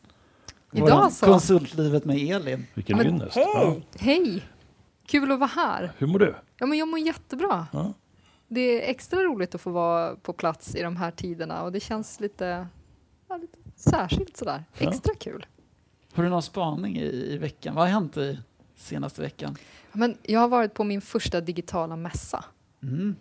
Idag 0.71 1.11
så. 1.11 1.25
Konsultlivet 1.25 2.05
med 2.05 2.17
Elin. 2.17 2.67
Vilken 2.73 2.97
Men 2.97 3.07
ynnest. 3.07 3.35
Ja. 3.35 3.59
Hej! 3.59 3.83
Hej! 3.99 4.43
Kul 5.07 5.31
att 5.31 5.39
vara 5.39 5.49
här. 5.55 5.91
Hur 5.97 6.07
mår 6.07 6.19
du? 6.19 6.35
Ja, 6.57 6.65
men 6.65 6.77
jag 6.77 6.87
mår 6.87 6.99
jättebra. 6.99 7.67
Ja. 7.73 7.93
Det 8.47 8.61
är 8.61 8.89
extra 8.89 9.23
roligt 9.23 9.55
att 9.55 9.61
få 9.61 9.69
vara 9.69 10.15
på 10.15 10.33
plats 10.33 10.75
i 10.75 10.81
de 10.81 10.97
här 10.97 11.11
tiderna 11.11 11.63
och 11.63 11.71
det 11.71 11.79
känns 11.79 12.19
lite, 12.19 12.67
ja, 13.29 13.37
lite 13.37 13.57
särskilt 13.75 14.37
sådär. 14.37 14.63
Ja. 14.77 14.89
Extra 14.89 15.13
kul. 15.13 15.45
Har 16.13 16.23
du 16.23 16.29
någon 16.29 16.43
spaning 16.43 16.97
i, 16.97 17.33
i 17.33 17.37
veckan? 17.37 17.75
Vad 17.75 17.83
har 17.83 17.91
hänt 17.91 18.17
i 18.17 18.39
senaste 18.75 19.21
veckan? 19.21 19.55
Men 19.91 20.17
jag 20.23 20.39
har 20.39 20.47
varit 20.47 20.73
på 20.73 20.83
min 20.83 21.01
första 21.01 21.41
digitala 21.41 21.95
mässa. 21.95 22.45
Mm. 22.83 23.15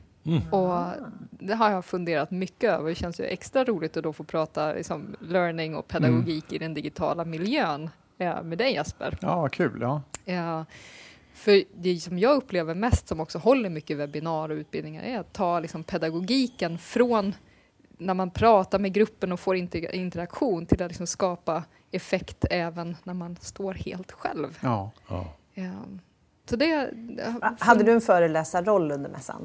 Och 0.51 0.83
det 1.31 1.55
har 1.55 1.71
jag 1.71 1.85
funderat 1.85 2.31
mycket 2.31 2.71
över. 2.71 2.89
Det 2.89 2.95
känns 2.95 3.21
ju 3.21 3.25
extra 3.25 3.65
roligt 3.65 3.97
att 3.97 4.03
då 4.03 4.13
få 4.13 4.25
prata 4.25 4.73
liksom, 4.73 5.17
learning 5.21 5.77
och 5.77 5.89
pedagogik 5.89 6.53
i 6.53 6.59
den 6.59 6.75
digitala 6.75 7.25
miljön 7.25 7.91
eh, 8.19 8.43
med 8.43 8.59
dig 8.59 8.73
Jesper. 8.75 9.19
Ja, 9.21 9.41
vad 9.41 9.53
kul. 9.53 9.79
Ja. 9.81 10.03
Ja, 10.25 10.65
för 11.35 11.63
det 11.75 11.99
som 11.99 12.19
jag 12.19 12.37
upplever 12.37 12.75
mest, 12.75 13.09
som 13.09 13.21
också 13.21 13.39
håller 13.39 13.71
mycket 13.71 13.97
webbinar 13.97 14.49
och 14.49 14.55
utbildningar, 14.55 15.03
är 15.03 15.19
att 15.19 15.33
ta 15.33 15.61
liksom 15.61 15.85
pedagogiken 15.85 16.79
från 16.79 17.35
när 17.99 18.15
man 18.15 18.31
pratar 18.31 18.79
med 18.79 18.93
gruppen 18.93 19.33
och 19.33 19.41
får 19.41 19.57
inter- 19.57 19.93
interaktion 19.95 20.67
till 20.67 20.83
att 20.83 20.89
liksom 20.91 21.07
skapa 21.07 21.63
effekt 21.91 22.45
även 22.51 22.97
när 23.05 23.15
man 23.15 23.37
står 23.41 23.75
helt 23.75 24.13
själv. 24.13 24.59
Ja. 24.63 24.91
Ja. 25.09 25.33
Ja. 25.55 25.73
Så 26.51 26.57
det, 26.57 26.91
Hade 27.59 27.85
du 27.85 27.93
en 27.93 28.01
föreläsarroll 28.01 28.91
under 28.93 29.11
mässan? 29.11 29.43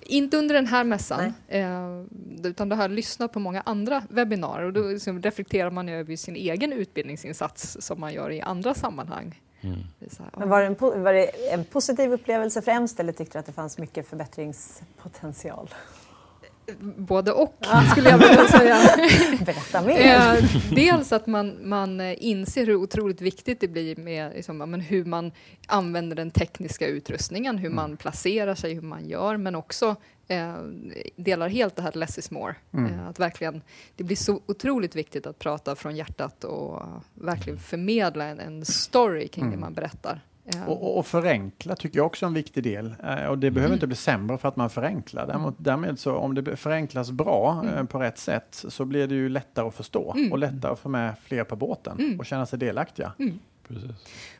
Inte 0.00 0.36
under 0.36 0.54
den 0.54 0.66
här 0.66 0.84
mässan, 0.84 1.34
eh, 1.48 2.02
utan 2.44 2.68
då 2.68 2.76
har 2.76 2.82
jag 2.82 2.90
lyssnat 2.90 3.32
på 3.32 3.40
många 3.40 3.60
andra 3.60 4.02
webbinarier 4.08 4.66
och 4.66 4.72
då 4.72 4.82
liksom 4.82 5.22
reflekterar 5.22 5.70
man 5.70 5.88
över 5.88 6.16
sin 6.16 6.36
egen 6.36 6.72
utbildningsinsats 6.72 7.76
som 7.80 8.00
man 8.00 8.12
gör 8.12 8.30
i 8.30 8.40
andra 8.40 8.74
sammanhang. 8.74 9.40
Mm. 9.60 9.78
Det 9.98 10.06
är 10.06 10.10
så 10.10 10.22
här, 10.22 10.32
Men 10.36 10.48
var, 10.48 10.60
det 10.60 10.66
en, 10.66 11.02
var 11.02 11.12
det 11.12 11.52
en 11.52 11.64
positiv 11.64 12.12
upplevelse 12.12 12.62
främst 12.62 13.00
eller 13.00 13.12
tyckte 13.12 13.38
du 13.38 13.40
att 13.40 13.46
det 13.46 13.52
fanns 13.52 13.78
mycket 13.78 14.08
förbättringspotential? 14.08 15.68
Både 16.96 17.32
och, 17.32 17.66
skulle 17.90 18.10
jag 18.10 18.18
vilja 18.18 18.48
säga. 18.48 18.78
Berätta 19.44 19.82
mer! 19.82 20.34
Eh, 20.34 20.44
dels 20.70 21.12
att 21.12 21.26
man, 21.26 21.68
man 21.68 22.00
eh, 22.00 22.24
inser 22.24 22.66
hur 22.66 22.76
otroligt 22.76 23.20
viktigt 23.20 23.60
det 23.60 23.68
blir 23.68 23.96
med 23.96 24.32
liksom, 24.34 24.58
men 24.58 24.80
hur 24.80 25.04
man 25.04 25.32
använder 25.66 26.16
den 26.16 26.30
tekniska 26.30 26.86
utrustningen, 26.86 27.58
hur 27.58 27.70
man 27.70 27.96
placerar 27.96 28.54
sig, 28.54 28.74
hur 28.74 28.82
man 28.82 29.08
gör, 29.08 29.36
men 29.36 29.54
också 29.54 29.96
eh, 30.28 30.54
delar 31.16 31.48
helt 31.48 31.76
det 31.76 31.82
här 31.82 31.92
less 31.92 32.18
is 32.18 32.30
more. 32.30 32.54
Eh, 32.72 33.08
att 33.08 33.20
verkligen, 33.20 33.62
det 33.96 34.04
blir 34.04 34.16
så 34.16 34.40
otroligt 34.46 34.96
viktigt 34.96 35.26
att 35.26 35.38
prata 35.38 35.76
från 35.76 35.96
hjärtat 35.96 36.44
och 36.44 36.82
verkligen 37.14 37.58
förmedla 37.58 38.24
en, 38.24 38.40
en 38.40 38.64
story 38.64 39.28
kring 39.28 39.50
det 39.50 39.56
man 39.56 39.74
berättar. 39.74 40.20
Och, 40.66 40.82
och, 40.82 40.98
och 40.98 41.06
förenkla 41.06 41.76
tycker 41.76 41.98
jag 41.98 42.06
också 42.06 42.24
är 42.24 42.28
en 42.28 42.34
viktig 42.34 42.62
del. 42.62 42.94
Eh, 43.04 43.26
och 43.26 43.38
det 43.38 43.50
behöver 43.50 43.74
inte 43.74 43.86
bli 43.86 43.96
sämre 43.96 44.38
för 44.38 44.48
att 44.48 44.56
man 44.56 44.70
förenklar. 44.70 45.26
Däremot, 45.26 45.54
därmed 45.58 45.98
så 45.98 46.16
om 46.16 46.34
det 46.34 46.56
förenklas 46.56 47.10
bra 47.10 47.64
eh, 47.76 47.84
på 47.84 47.98
rätt 47.98 48.18
sätt 48.18 48.64
så 48.68 48.84
blir 48.84 49.06
det 49.06 49.14
ju 49.14 49.28
lättare 49.28 49.68
att 49.68 49.74
förstå 49.74 50.16
och 50.30 50.38
lättare 50.38 50.72
att 50.72 50.78
få 50.78 50.88
med 50.88 51.14
fler 51.22 51.44
på 51.44 51.56
båten 51.56 52.16
och 52.18 52.26
känna 52.26 52.46
sig 52.46 52.58
delaktiga. 52.58 53.12
Precis. 53.68 53.90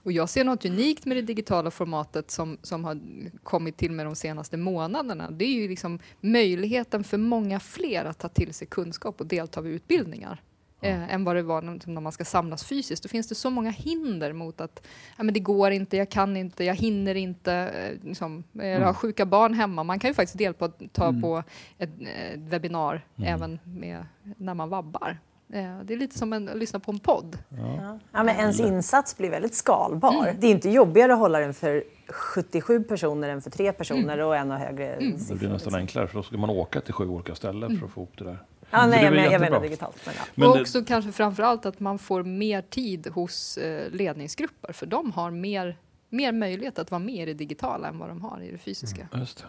Och 0.03 0.13
jag 0.13 0.29
ser 0.29 0.45
något 0.45 0.65
unikt 0.65 1.05
med 1.05 1.17
det 1.17 1.23
digitala 1.23 1.71
formatet 1.71 2.31
som, 2.31 2.59
som 2.63 2.85
har 2.85 3.01
kommit 3.43 3.77
till 3.77 3.93
med 3.93 4.07
de 4.07 4.15
senaste 4.15 4.57
månaderna. 4.57 5.31
Det 5.31 5.45
är 5.45 5.53
ju 5.53 5.69
liksom 5.69 5.99
möjligheten 6.21 7.05
för 7.05 7.19
många 7.19 7.61
fler 7.61 8.05
att 8.05 8.19
ta 8.19 8.29
till 8.29 8.55
sig 8.55 8.67
kunskap 8.67 9.21
och 9.21 9.27
delta 9.27 9.61
vid 9.61 9.73
utbildningar. 9.73 10.43
Eh, 10.81 11.15
än 11.15 11.25
vad 11.25 11.37
det 11.37 11.43
var 11.43 11.63
när 11.63 11.81
när 11.87 12.01
man 12.01 12.13
ska 12.13 12.25
samlas 12.25 12.65
fysiskt. 12.65 13.03
Då 13.03 13.09
finns 13.09 13.29
det 13.29 13.35
så 13.35 13.51
många 13.51 13.71
hinder 13.71 14.33
mot 14.33 14.61
att 14.61 14.87
ja, 15.17 15.25
men 15.25 15.35
det 15.35 15.41
går 15.41 15.71
inte, 15.71 15.97
jag 15.97 16.11
kan 16.11 16.37
inte, 16.37 16.65
jag 16.65 16.75
hinner 16.75 17.15
inte. 17.15 17.53
Eh, 17.53 18.09
liksom, 18.09 18.45
eh, 18.61 18.67
jag 18.67 18.87
har 18.87 18.95
sjuka 18.95 19.27
barn 19.27 19.55
hemma. 19.55 19.85
Man 19.85 19.99
kan 19.99 20.11
ju 20.11 20.15
faktiskt 20.15 20.39
delta 20.39 20.69
ta 20.93 21.13
på 21.23 21.43
ett, 21.79 21.91
ett 22.35 22.39
webbinar 22.39 23.05
även 23.17 23.59
med, 23.65 24.07
när 24.37 24.55
man 24.55 24.69
vabbar. 24.69 25.19
Det 25.49 25.95
är 25.95 25.97
lite 25.97 26.19
som 26.19 26.33
en, 26.33 26.49
att 26.49 26.57
lyssna 26.57 26.79
på 26.79 26.91
en 26.91 26.99
podd. 26.99 27.39
Ja. 27.49 27.99
Ja, 28.13 28.23
men 28.23 28.37
ens 28.37 28.61
insats 28.61 29.17
blir 29.17 29.31
väldigt 29.31 29.55
skalbar. 29.55 30.35
Det 30.39 30.47
är 30.47 30.51
inte 30.51 30.71
jobbigare 30.71 31.13
att 31.13 31.19
hålla 31.19 31.39
den 31.39 31.55
för 31.55 31.85
77 32.09 32.83
personer 32.83 33.29
än 33.29 33.43
för 33.43 33.51
tre 33.51 33.73
personer 33.73 34.19
och 34.19 34.37
ännu 34.37 34.55
högre 34.55 34.97
Det 35.29 35.35
blir 35.35 35.49
nästan 35.49 35.75
enklare 35.75 36.07
för 36.07 36.17
då 36.17 36.23
ska 36.23 36.37
man 36.37 36.51
åka 36.51 36.81
till 36.81 36.95
sju 36.95 37.09
olika 37.09 37.35
ställen 37.35 37.79
för 37.79 37.87
att 37.87 37.93
få 37.93 38.01
ihop 38.01 38.13
det 38.19 38.25
där. 38.25 38.39
Ja, 38.77 38.83
Så 38.83 38.89
nej, 38.91 39.05
det 39.05 39.11
men, 39.11 39.33
jag 39.33 39.41
menar 39.41 39.61
digitalt. 39.61 40.03
Men 40.07 40.15
ja. 40.19 40.23
Men 40.35 40.49
och 40.49 40.55
det- 40.57 40.61
också 40.63 40.85
kanske 40.85 41.13
framför 41.13 41.43
allt 41.43 41.67
att 41.67 41.81
man 41.81 41.99
får 41.99 42.23
mer 42.23 42.63
tid 42.63 43.07
hos 43.07 43.59
eh, 43.59 43.91
ledningsgrupper 43.91 44.73
för 44.73 44.87
de 44.87 45.13
har 45.13 45.31
mer, 45.31 45.77
mer 46.09 46.33
möjlighet 46.33 46.79
att 46.79 46.91
vara 46.91 46.99
med 46.99 47.15
i 47.15 47.25
det 47.25 47.35
digitala 47.35 47.89
än 47.89 47.99
vad 47.99 48.09
de 48.09 48.21
har 48.23 48.41
i 48.43 48.51
det 48.51 48.59
fysiska. 48.59 49.09
Just 49.15 49.39
det. 49.39 49.45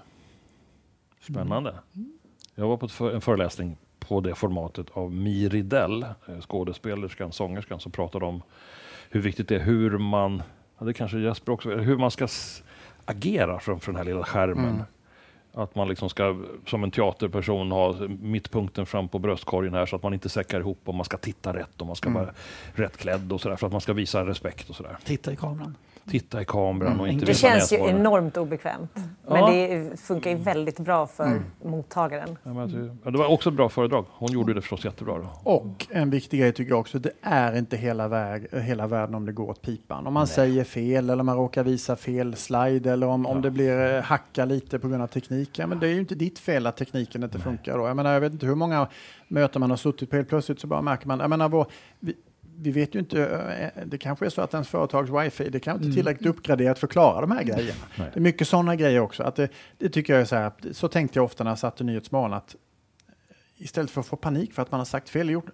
Spännande. 1.33 1.75
Jag 2.55 2.67
var 2.67 2.77
på 2.77 2.87
för, 2.87 3.15
en 3.15 3.21
föreläsning 3.21 3.77
på 3.99 4.21
det 4.21 4.35
formatet 4.35 4.87
av 4.93 5.11
Mi 5.11 5.49
Ridell, 5.49 6.03
eh, 6.03 6.39
skådespelerskan, 6.41 7.31
sångerskan, 7.31 7.79
som 7.79 7.91
pratade 7.91 8.25
om 8.25 8.41
hur 9.09 9.21
viktigt 9.21 9.47
det 9.47 9.55
är 9.55 9.59
hur 9.59 9.97
man, 9.97 10.43
ja, 10.79 10.85
det 10.85 10.93
kanske 10.93 11.17
Jesper 11.19 11.51
också, 11.51 11.69
hur 11.69 11.97
man 11.97 12.11
ska 12.11 12.27
agera 13.05 13.59
framför 13.59 13.91
den 13.91 13.97
här 13.97 14.03
lilla 14.05 14.23
skärmen. 14.23 14.83
Att 15.57 15.75
man 15.75 15.87
liksom 15.87 16.09
ska, 16.09 16.37
som 16.67 16.83
en 16.83 16.91
teaterperson, 16.91 17.71
ha 17.71 17.95
mittpunkten 18.21 18.85
fram 18.85 19.07
på 19.07 19.19
bröstkorgen 19.19 19.73
här 19.73 19.85
så 19.85 19.95
att 19.95 20.03
man 20.03 20.13
inte 20.13 20.29
säckar 20.29 20.59
ihop 20.59 20.79
och 20.85 20.95
man 20.95 21.05
ska 21.05 21.17
titta 21.17 21.53
rätt 21.53 21.81
och 21.81 21.87
man 21.87 21.95
ska 21.95 22.09
vara 22.09 22.33
rätt 22.73 22.97
klädd 22.97 23.31
och 23.31 23.41
sådär 23.41 23.55
för 23.55 23.67
att 23.67 23.71
man 23.71 23.81
ska 23.81 23.93
visa 23.93 24.25
respekt 24.25 24.69
och 24.69 24.75
sådär. 24.75 24.97
Titta 25.03 25.31
i 25.31 25.35
kameran. 25.35 25.75
Titta 26.09 26.41
i 26.41 26.45
kameran 26.45 26.99
och 26.99 27.07
inte 27.07 27.25
Det 27.25 27.33
känns 27.33 27.73
ju 27.73 27.77
enormt 27.77 28.37
obekvämt. 28.37 28.91
Men 28.95 29.37
Ja. 29.39 29.51
det 29.51 29.99
funkar 29.99 30.29
ju 30.31 30.35
väldigt 30.37 30.79
bra 30.79 31.07
för 31.07 31.41
mottagaren. 31.63 32.37
Ja, 32.43 32.53
men 32.53 32.99
ja, 33.03 33.11
det 33.11 33.17
var 33.17 33.27
också 33.27 33.49
ett 33.49 33.55
bra 33.55 33.69
föredrag. 33.69 34.05
Hon 34.09 34.31
gjorde 34.31 34.53
det 34.53 34.61
förstås 34.61 34.85
jättebra. 34.85 35.17
Då. 35.17 35.51
Och 35.51 35.87
en 35.89 36.09
viktig 36.09 36.39
grej 36.39 36.51
tycker 36.53 36.71
jag 36.71 36.79
också, 36.79 36.99
det 36.99 37.11
är 37.21 37.57
inte 37.57 37.77
hela, 37.77 38.07
väg, 38.07 38.47
hela 38.51 38.87
världen 38.87 39.15
om 39.15 39.25
det 39.25 39.31
går 39.31 39.49
åt 39.49 39.61
pipan. 39.61 40.07
Om 40.07 40.13
man 40.13 40.27
säger 40.27 40.63
fel 40.63 41.09
eller 41.09 41.23
man 41.23 41.37
råkar 41.37 41.63
visa 41.63 41.95
fel 41.95 42.35
slide 42.35 42.91
eller 42.91 43.07
om, 43.07 43.25
om 43.25 43.41
det 43.41 43.51
blir 43.51 43.95
eh, 43.95 44.01
hacka 44.01 44.45
lite 44.45 44.79
på 44.79 44.87
grund 44.87 45.03
av 45.03 45.07
teknik. 45.07 45.59
Ja, 45.59 45.67
men 45.67 45.79
det 45.79 45.87
är 45.87 45.91
ju 45.93 45.99
inte 45.99 46.15
ditt 46.15 46.39
fel 46.39 46.67
att 46.67 46.77
tekniken 46.77 47.23
inte 47.23 47.39
funkar. 47.39 47.77
Då. 47.77 47.87
Jag, 47.87 47.95
menar, 47.95 48.13
jag 48.13 48.21
vet 48.21 48.33
inte 48.33 48.45
hur 48.45 48.55
många 48.55 48.87
möten 49.27 49.59
man 49.59 49.69
har 49.69 49.77
suttit 49.77 50.09
på 50.09 50.15
helt 50.15 50.29
plötsligt 50.29 50.59
så 50.59 50.67
bara 50.67 50.81
märker 50.81 51.07
man, 51.07 51.19
jag 51.19 51.29
menar, 51.29 51.49
vår, 51.49 51.65
vi, 51.99 52.13
vi 52.59 52.71
vet 52.71 52.95
ju 52.95 52.99
inte, 52.99 53.25
eh, 53.75 53.83
det 53.85 53.97
kanske 53.97 54.25
är 54.25 54.29
så 54.29 54.41
att 54.41 54.53
ens 54.53 54.67
företags 54.67 55.09
wifi, 55.09 55.49
det 55.49 55.59
kanske 55.59 55.85
inte 55.85 55.93
är 55.93 55.95
tillräckligt 55.95 56.27
uppgraderat 56.29 56.79
för 56.79 56.87
att 56.87 56.91
klara 56.91 57.21
de 57.21 57.31
här 57.31 57.43
grejerna. 57.43 57.79
Nej. 57.97 58.09
Det 58.13 58.19
är 58.19 58.21
mycket 58.21 58.47
sådana 58.47 58.75
grejer 58.75 58.99
också. 58.99 59.23
Att 59.23 59.35
det, 59.35 59.49
det 59.77 59.89
tycker 59.89 60.13
jag 60.13 60.21
är 60.21 60.25
så 60.25 60.35
här, 60.35 60.51
så 60.71 60.87
tänkte 60.87 61.19
jag 61.19 61.25
ofta 61.25 61.43
när 61.43 61.51
jag 61.51 61.59
satt 61.59 61.81
i 61.81 61.83
Nyhetsmorgon 61.83 62.33
att 62.33 62.55
istället 63.57 63.91
för 63.91 64.01
att 64.01 64.07
få 64.07 64.15
panik 64.15 64.53
för 64.53 64.61
att 64.61 64.71
man 64.71 64.79
har 64.79 64.85
sagt 64.85 65.09
fel, 65.09 65.29
gjort, 65.29 65.45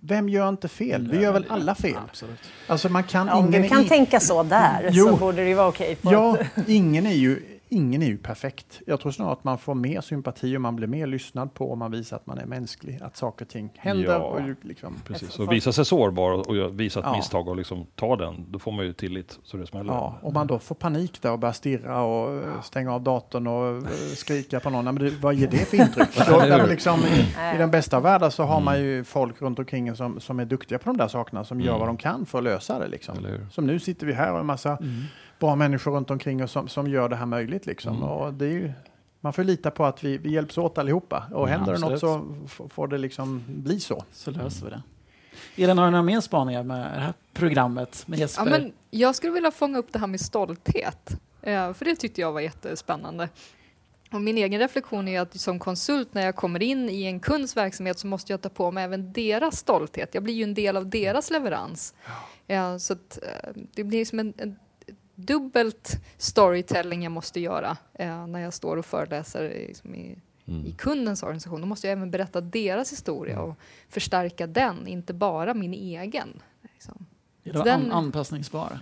vem 0.00 0.28
gör 0.28 0.48
inte 0.48 0.68
fel? 0.68 1.08
Vi 1.12 1.20
gör 1.22 1.32
väl 1.32 1.46
alla 1.48 1.74
fel? 1.74 1.96
Absolut. 2.08 2.38
Alltså 2.66 2.88
man 2.88 3.02
kan, 3.04 3.26
Ja, 3.26 3.34
om 3.34 3.46
ingen 3.48 3.62
du 3.62 3.68
kan 3.68 3.82
i- 3.84 3.88
tänka 3.88 4.20
så 4.20 4.42
där 4.42 4.88
Jo. 4.92 5.08
så 5.08 5.16
borde 5.16 5.36
det 5.42 5.48
ju 5.48 5.54
vara 5.54 5.68
okej. 5.68 5.96
på 5.96 6.12
Ja, 6.12 6.36
ingen 6.66 7.06
är, 7.06 7.12
ju, 7.14 7.51
ingen 7.72 8.02
är 8.02 8.06
ju 8.06 8.18
perfekt. 8.18 8.80
Jag 8.86 9.00
tror 9.00 9.12
snarare 9.12 9.32
att 9.32 9.44
man 9.44 9.58
får 9.58 9.74
mer 9.74 10.00
sympati 10.00 10.56
och 10.56 10.60
man 10.60 10.76
blir 10.76 10.86
mer 10.86 11.06
lyssnad 11.06 11.54
på 11.54 11.72
om 11.72 11.78
man 11.78 11.90
visar 11.90 12.16
att 12.16 12.26
man 12.26 12.38
är 12.38 12.46
mänsklig. 12.46 12.98
Att 13.02 13.16
saker 13.16 13.44
och 13.44 13.48
ting 13.48 13.70
händer. 13.76 14.04
Ja. 14.12 14.18
Och 14.18 14.40
liksom, 14.62 14.94
Precis. 15.06 15.38
Och 15.38 15.52
visa 15.52 15.72
sig 15.72 15.84
sårbar 15.84 16.32
och 16.32 16.80
visa 16.80 17.00
ett 17.00 17.06
Ja. 17.08 17.16
misstag 17.16 17.48
och 17.48 17.56
liksom 17.56 17.86
ta 17.94 18.16
den. 18.16 18.46
Då 18.50 18.58
får 18.58 18.72
man 18.72 18.84
ju 18.84 18.92
tillit 18.92 19.38
så 19.44 19.56
det 19.56 19.66
smäller. 19.66 19.92
ja, 19.92 20.18
om 20.22 20.34
man 20.34 20.46
då 20.46 20.58
får 20.58 20.74
panik 20.74 21.22
där 21.22 21.32
och 21.32 21.38
börjar 21.38 21.52
stirra 21.52 22.02
och 22.02 22.34
eh, 22.34 22.60
stänga 22.62 22.92
av 22.94 23.02
datorn 23.02 23.46
och 23.46 23.76
eh, 23.76 23.82
skrika 24.14 24.60
på 24.60 24.70
någon. 24.70 24.86
Ja, 24.86 24.92
Men 24.92 25.04
det, 25.04 25.10
vad 25.10 25.34
ger 25.34 25.48
det 25.48 25.56
för 25.68 25.76
intryck? 25.76 26.16
Där 26.28 26.66
liksom, 26.68 27.00
i, 27.00 27.20
I 27.54 27.58
den 27.58 27.70
bästa 27.70 27.96
av 27.96 28.02
världar 28.02 28.30
så 28.30 28.42
har 28.42 28.60
man 28.60 28.80
ju 28.80 29.04
folk 29.04 29.42
runt 29.42 29.58
omkring 29.58 29.96
som, 29.96 30.20
som 30.20 30.40
är 30.40 30.44
duktiga 30.44 30.78
på 30.78 30.84
de 30.90 30.96
där 30.96 31.08
sakerna. 31.08 31.44
Som 31.44 31.60
gör 31.60 31.78
vad 31.78 31.88
de 31.88 31.96
kan 31.96 32.26
för 32.26 32.38
att 32.38 32.44
lösa 32.44 32.78
det. 32.78 32.88
Liksom. 32.88 33.14
Som 33.50 33.66
nu 33.66 33.78
sitter 33.78 34.06
vi 34.06 34.12
här 34.12 34.32
och 34.32 34.40
en 34.40 34.46
massa 34.46 34.78
bra 35.42 35.56
människor 35.56 35.90
runt 35.90 36.10
omkring 36.10 36.44
oss 36.44 36.52
som, 36.52 36.68
som 36.68 36.86
gör 36.90 37.08
det 37.08 37.16
här 37.16 37.26
möjligt. 37.26 37.66
Liksom. 37.66 38.02
Och 38.02 38.34
det 38.34 38.44
är 38.44 38.50
ju, 38.50 38.72
man 39.20 39.32
får 39.32 39.44
lita 39.44 39.70
på 39.70 39.84
att 39.84 40.04
vi, 40.04 40.18
vi 40.18 40.32
hjälps 40.32 40.58
åt 40.58 40.78
allihopa. 40.78 41.24
Och 41.32 41.48
Ja, 41.48 41.52
händer 41.52 41.72
det 41.72 41.78
något 41.78 42.00
så 42.00 42.34
får 42.68 42.88
det 42.88 42.98
liksom 42.98 43.44
bli 43.46 43.80
så. 43.80 44.04
Så 44.12 44.30
löser 44.30 44.64
vi 44.64 44.70
det. 44.70 44.82
Är 45.56 45.66
det 45.66 45.74
några 45.74 46.02
mer 46.02 46.20
spaningar 46.20 46.62
med 46.62 46.78
det 46.78 47.00
här 47.00 47.14
programmet 47.32 48.04
med 48.06 48.18
Jesper? 48.18 48.44
Ja, 48.44 48.50
men 48.50 48.72
jag 48.90 49.14
skulle 49.14 49.32
vilja 49.32 49.50
fånga 49.50 49.78
upp 49.78 49.92
det 49.92 49.98
här 49.98 50.06
med 50.06 50.20
stolthet, 50.20 51.20
eh, 51.42 51.72
för 51.72 51.84
det 51.84 51.96
tyckte 51.96 52.20
jag 52.20 52.32
var 52.32 52.40
jättespännande. 52.40 53.28
Och 54.12 54.20
min 54.20 54.38
egen 54.38 54.60
reflektion 54.60 55.08
är 55.08 55.20
att 55.20 55.40
som 55.40 55.58
konsult 55.58 56.14
när 56.14 56.24
jag 56.24 56.36
kommer 56.36 56.62
in 56.62 56.88
i 56.88 57.04
en 57.04 57.20
kunds 57.20 57.56
verksamhet 57.56 57.98
så 57.98 58.06
måste 58.06 58.32
jag 58.32 58.40
ta 58.40 58.48
på 58.48 58.70
mig 58.70 58.84
även 58.84 59.12
deras 59.12 59.58
stolthet. 59.58 60.14
Jag 60.14 60.22
blir 60.22 60.34
ju 60.34 60.42
en 60.42 60.54
del 60.54 60.76
av 60.76 60.86
deras 60.86 61.30
leverans. 61.30 61.94
Ja, 62.46 62.78
så 62.78 62.92
att, 62.92 63.18
eh, 63.22 63.62
det 63.74 63.84
blir 63.84 64.04
som 64.04 64.18
en, 64.18 64.32
en 64.36 64.56
dubbelt 65.14 66.00
storytelling 66.16 67.02
jag 67.02 67.12
måste 67.12 67.40
göra 67.40 67.76
eh, 67.94 68.26
när 68.26 68.38
jag 68.40 68.54
står 68.54 68.76
och 68.76 68.86
föreläser 68.86 69.44
i, 69.44 69.66
liksom 69.68 69.94
i, 69.94 70.18
Mm. 70.46 70.66
i 70.66 70.72
kundens 70.72 71.22
organisation. 71.22 71.60
Då 71.60 71.66
måste 71.66 71.86
jag 71.86 71.92
även 71.96 72.10
berätta 72.10 72.40
deras 72.40 72.92
historia 72.92 73.40
och 73.40 73.54
förstärka 73.88 74.46
den, 74.46 74.86
inte 74.86 75.14
bara 75.14 75.54
min 75.54 75.72
egen. 75.74 76.28
Liksom. 76.62 77.06
är 77.44 77.52
det 77.52 77.62
den- 77.64 77.80
an- 77.80 77.92
anpassningsbara? 77.92 78.80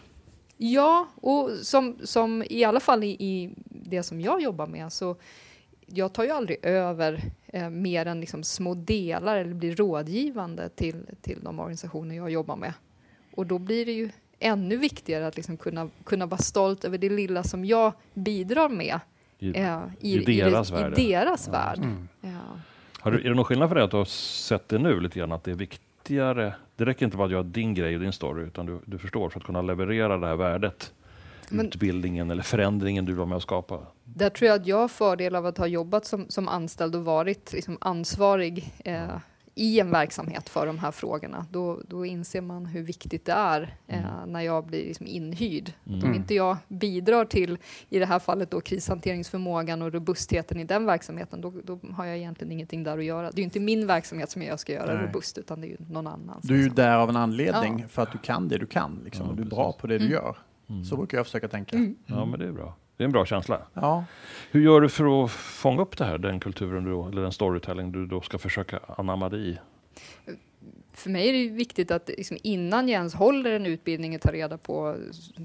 Ja, 0.57 1.07
och 1.15 1.51
som, 1.63 1.99
som 2.05 2.45
i 2.51 2.65
alla 2.65 2.81
fall 2.81 3.05
i, 3.05 3.09
i 3.19 3.51
det 3.65 4.03
som 4.03 4.21
jag 4.21 4.43
jobbar 4.43 4.67
med 4.67 4.93
så 4.93 5.17
jag 5.87 6.13
tar 6.13 6.25
ju 6.25 6.31
aldrig 6.31 6.59
över 6.65 7.23
eh, 7.47 7.71
mer 7.71 8.07
än 8.07 8.21
liksom 8.21 8.45
små 8.45 8.75
delar 8.75 9.37
eller 9.37 9.55
blir 9.55 9.77
rådgivande 9.77 10.69
till, 10.69 11.07
till 11.21 11.39
de 11.45 11.59
organisationer 11.61 12.15
jag 12.17 12.31
jobbar 12.31 12.57
med. 12.57 12.73
Och 13.35 13.47
då 13.47 13.59
blir 13.59 13.87
det 13.87 13.93
ju 13.93 14.11
ännu 14.41 14.77
viktigare 14.77 15.27
att 15.27 15.37
liksom 15.37 15.57
kunna, 15.57 15.89
kunna 16.05 16.27
vara 16.27 16.41
stolt 16.41 16.85
över 16.85 16.99
det 16.99 17.09
lilla 17.11 17.43
som 17.43 17.65
jag 17.65 17.93
bidrar 18.15 18.69
med 18.69 19.01
I, 19.39 19.51
ja, 19.61 19.83
i, 20.01 20.17
i 20.33 20.41
deras 20.41 20.71
i, 20.71 20.75
värld. 20.75 20.99
I 20.99 21.09
deras 21.13 21.47
Ja. 21.47 21.53
värld. 21.53 21.79
Mm. 21.79 22.09
Ja. 22.21 22.29
Har 23.01 23.11
du, 23.13 23.19
är 23.21 23.29
det 23.29 23.35
någon 23.35 23.45
skillnad 23.45 23.69
för 23.69 23.75
dig 23.75 23.85
att 23.85 23.91
du 23.91 23.97
har 23.97 24.05
sett 24.05 24.69
det 24.69 24.79
nu 24.79 25.01
lite 25.01 25.19
grann, 25.19 25.33
att 25.33 25.45
det 25.45 25.51
är 25.51 25.55
viktigare? 25.55 26.55
Det 26.77 26.85
räcker 26.85 27.05
inte 27.05 27.17
bara 27.17 27.25
att 27.27 27.33
göra 27.33 27.43
din 27.43 27.75
grej 27.75 27.95
och 27.95 28.01
din 28.01 28.13
story, 28.13 28.43
utan 28.45 28.67
du, 28.67 28.79
du 28.85 28.99
förstår, 28.99 29.29
för 29.31 29.41
att 29.41 29.47
kunna 29.47 29.63
leverera 29.63 30.19
det 30.19 30.27
här 30.27 30.37
värdet, 30.37 30.93
Men- 31.49 31.67
utbildningen 31.67 32.31
eller 32.31 32.43
förändringen 32.43 33.05
du 33.05 33.13
var 33.13 33.27
med 33.27 33.37
och 33.37 33.43
skapa. 33.43 33.79
Där 34.05 34.31
tror 34.31 34.49
jag 34.49 34.61
att 34.61 34.67
jag 34.67 34.77
har 34.77 34.89
fördel 34.89 35.37
av 35.37 35.47
att 35.47 35.59
ha 35.59 35.67
jobbat 35.67 36.05
som, 36.07 36.27
som 36.29 36.49
anställd 36.49 36.95
och 36.97 37.05
varit 37.05 37.53
liksom 37.53 37.79
ansvarig 37.81 38.73
eh, 38.85 39.05
i 39.61 39.81
en 39.81 39.91
verksamhet 39.91 40.49
för 40.49 40.67
de 40.67 40.79
här 40.79 40.91
frågorna. 40.91 41.47
Då, 41.51 41.81
då 41.89 42.07
inser 42.07 42.41
man 42.41 42.67
hur 42.67 42.83
viktigt 42.83 43.25
det 43.27 43.33
är 43.33 43.77
eh, 43.87 44.01
när 44.27 44.41
jag 44.41 44.67
blir 44.67 44.85
liksom 44.87 45.07
inhyrd. 45.07 45.73
Att 45.85 46.05
Om 46.05 46.15
inte 46.15 46.35
jag 46.35 46.57
bidrar 46.69 47.25
till, 47.25 47.59
i 47.89 47.99
det 47.99 48.07
här 48.07 48.19
fallet, 48.19 48.51
då, 48.51 48.61
krishanteringsförmågan 48.61 49.83
och 49.83 49.93
robustheten 49.93 50.61
i 50.61 50.65
den 50.65 50.87
verksamheten, 50.87 51.41
då, 51.41 51.53
då 51.65 51.81
har 51.93 52.05
jag 52.05 52.17
egentligen 52.17 52.53
ingenting 52.53 52.83
där 52.83 52.99
att 52.99 53.05
göra. 53.05 53.31
Det 53.31 53.35
är 53.37 53.41
ju 53.41 53.45
inte 53.45 53.61
min 53.61 53.87
verksamhet 53.87 54.31
som 54.31 54.43
jag 54.43 54.61
ska 54.61 54.73
göra 54.73 54.95
Nej. 54.95 55.07
robust, 55.07 55.39
utan 55.39 55.61
det 55.61 55.67
är 55.67 55.69
ju 55.71 55.77
någon 55.89 56.07
annans. 56.07 56.43
Du 56.49 56.55
är 56.55 56.59
ju 56.59 56.65
liksom. 56.65 56.77
där 56.77 56.97
av 56.99 57.09
en 57.09 57.17
anledning, 57.17 57.79
Ja. 57.81 57.89
för 57.89 58.03
att 58.03 58.13
du 58.13 58.19
kan 58.19 58.49
det 58.49 58.59
du 58.59 58.67
kan. 58.67 59.01
Liksom, 59.05 59.25
Ja, 59.27 59.31
och 59.31 59.37
du 59.37 59.43
är 59.43 59.45
precis. 59.45 59.57
bra 59.57 59.73
på 59.73 59.87
det 59.87 59.99
du 59.99 60.05
Mm. 60.05 60.13
gör. 60.13 60.37
Så 60.91 60.97
brukar 60.97 61.19
jag 61.19 61.27
försöka 61.27 61.49
tänka. 61.49 61.77
Mm. 61.77 61.97
Ja, 62.07 62.25
men 62.25 62.39
det 62.41 62.47
är 62.47 62.53
bra. 62.53 62.75
Det 63.01 63.05
är 63.05 63.07
en 63.07 63.13
bra 63.13 63.27
känsla. 63.27 63.63
Ja. 63.75 64.05
Hur 64.51 64.61
gör 64.61 64.81
du 64.81 64.89
för 64.89 65.25
att 65.25 65.31
fånga 65.31 65.83
upp 65.83 65.97
det 65.97 66.05
här, 66.05 66.19
den 66.19 66.41
kulturen 66.41 66.85
du, 66.85 66.91
då- 66.91 67.09
eller 67.09 67.23
den 67.23 67.33
storytelling 67.33 67.93
du 67.93 68.07
då 68.07 68.21
ska 68.21 68.39
försöka 68.39 68.81
anamma 68.97 69.29
dig 69.29 69.51
i? 69.51 69.59
för 70.93 71.11
mig 71.11 71.29
är 71.29 71.33
det 71.33 71.49
viktigt 71.49 71.91
att 71.91 72.09
liksom, 72.09 72.37
innan 72.43 72.89
jag 72.89 72.99
ens 72.99 73.15
håller 73.15 73.51
en 73.53 73.67
utbildning 73.67 74.19
ta 74.19 74.33
reda 74.33 74.59
på 74.59 74.97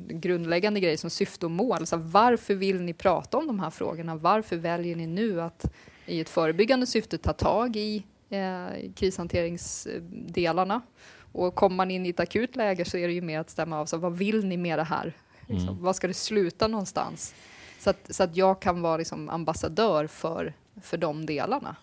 grundläggande 0.10 0.80
grejer 0.80 0.98
som 0.98 1.10
syfte 1.10 1.46
och 1.46 1.52
mål. 1.52 1.86
Så 1.86 1.96
här, 1.96 2.04
varför 2.04 2.54
vill 2.56 2.82
ni 2.82 2.94
prata 2.94 3.38
om 3.38 3.48
de 3.48 3.60
här 3.60 3.70
frågorna? 3.70 4.16
Varför 4.16 4.56
väljer 4.56 4.96
ni 4.96 5.08
nu 5.08 5.42
att 5.42 5.74
i 6.06 6.20
ett 6.20 6.30
förebyggande 6.30 6.86
syfte 6.86 7.18
ta 7.18 7.34
tag 7.34 7.76
i 7.76 8.04
eh, 8.30 8.92
krishanteringsdelarna? 8.96 10.82
Och 11.32 11.56
kommer 11.56 11.76
man 11.76 11.92
in 11.92 12.06
i 12.06 12.10
ett 12.10 12.20
akut 12.20 12.56
läge 12.56 12.86
så 12.86 12.98
är 12.98 13.08
det 13.08 13.14
ju 13.14 13.22
mer 13.22 13.40
att 13.40 13.50
stämma 13.50 13.80
av, 13.80 13.86
så 13.86 13.98
vad 13.98 14.18
vill 14.18 14.46
ni 14.46 14.58
med 14.58 14.80
det 14.80 14.84
här? 14.84 15.14
Liksom, 15.48 15.70
Mm. 15.70 15.84
Vad 15.84 15.96
ska 15.96 16.08
det 16.08 16.14
sluta 16.14 16.68
någonstans? 16.68 17.34
Så 17.80 17.90
att, 17.90 17.98
så 18.10 18.24
att 18.24 18.36
jag 18.38 18.60
kan 18.62 18.82
vara 18.82 18.98
liksom 18.98 19.30
ambassadör 19.30 20.08
för, 20.08 20.54
för 20.82 20.98
de 20.98 21.26
delarna. 21.26 21.76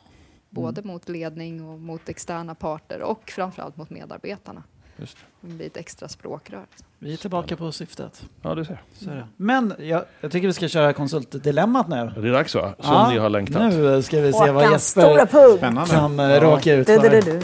Både 0.51 0.83
mot 0.83 1.09
ledning 1.09 1.69
och 1.69 1.81
mot 1.81 2.09
externa 2.09 2.55
parter 2.55 3.03
och 3.03 3.31
framförallt 3.37 3.77
mot 3.77 3.91
medarbetarna. 3.91 4.63
Just 4.97 5.17
Det 5.41 5.47
blir 5.49 5.67
ett 5.67 5.77
extra 5.77 6.09
språkrör. 6.09 6.67
Vi 6.99 7.13
är 7.13 7.17
tillbaka 7.17 7.57
på 7.57 7.73
syftet. 7.73 8.23
Ja, 8.43 8.55
du 8.55 8.65
ser. 8.65 8.83
Så 8.99 9.11
är 9.11 9.15
det. 9.15 9.27
Men 9.37 9.75
jag, 9.79 10.05
jag 10.21 10.33
tycker 10.33 10.47
vi 10.47 10.53
ska 10.53 10.69
köra 10.69 10.93
konsultdilemmat 10.93 11.89
nu. 11.89 12.13
Det 12.17 12.29
är 12.29 12.33
dags 12.33 12.55
va? 12.55 12.75
Som 12.79 12.93
Ja, 12.95 13.11
ni 13.11 13.19
har 13.19 13.31
längtat. 13.31 13.63
Nu 13.73 14.03
ska 14.03 14.21
vi 14.21 14.33
se 14.33 14.51
vad 14.51 14.65
Håkans 14.65 14.87
stora 14.89 15.11
Jesper 15.21 15.87
kan 15.87 16.21
eh, 16.21 16.27
Ja. 16.31 16.41
råka 16.41 16.75
ut 16.75 16.87
Du, 16.87 16.99
du, 16.99 17.09
du, 17.09 17.23
för. 17.23 17.31
du. 17.33 17.41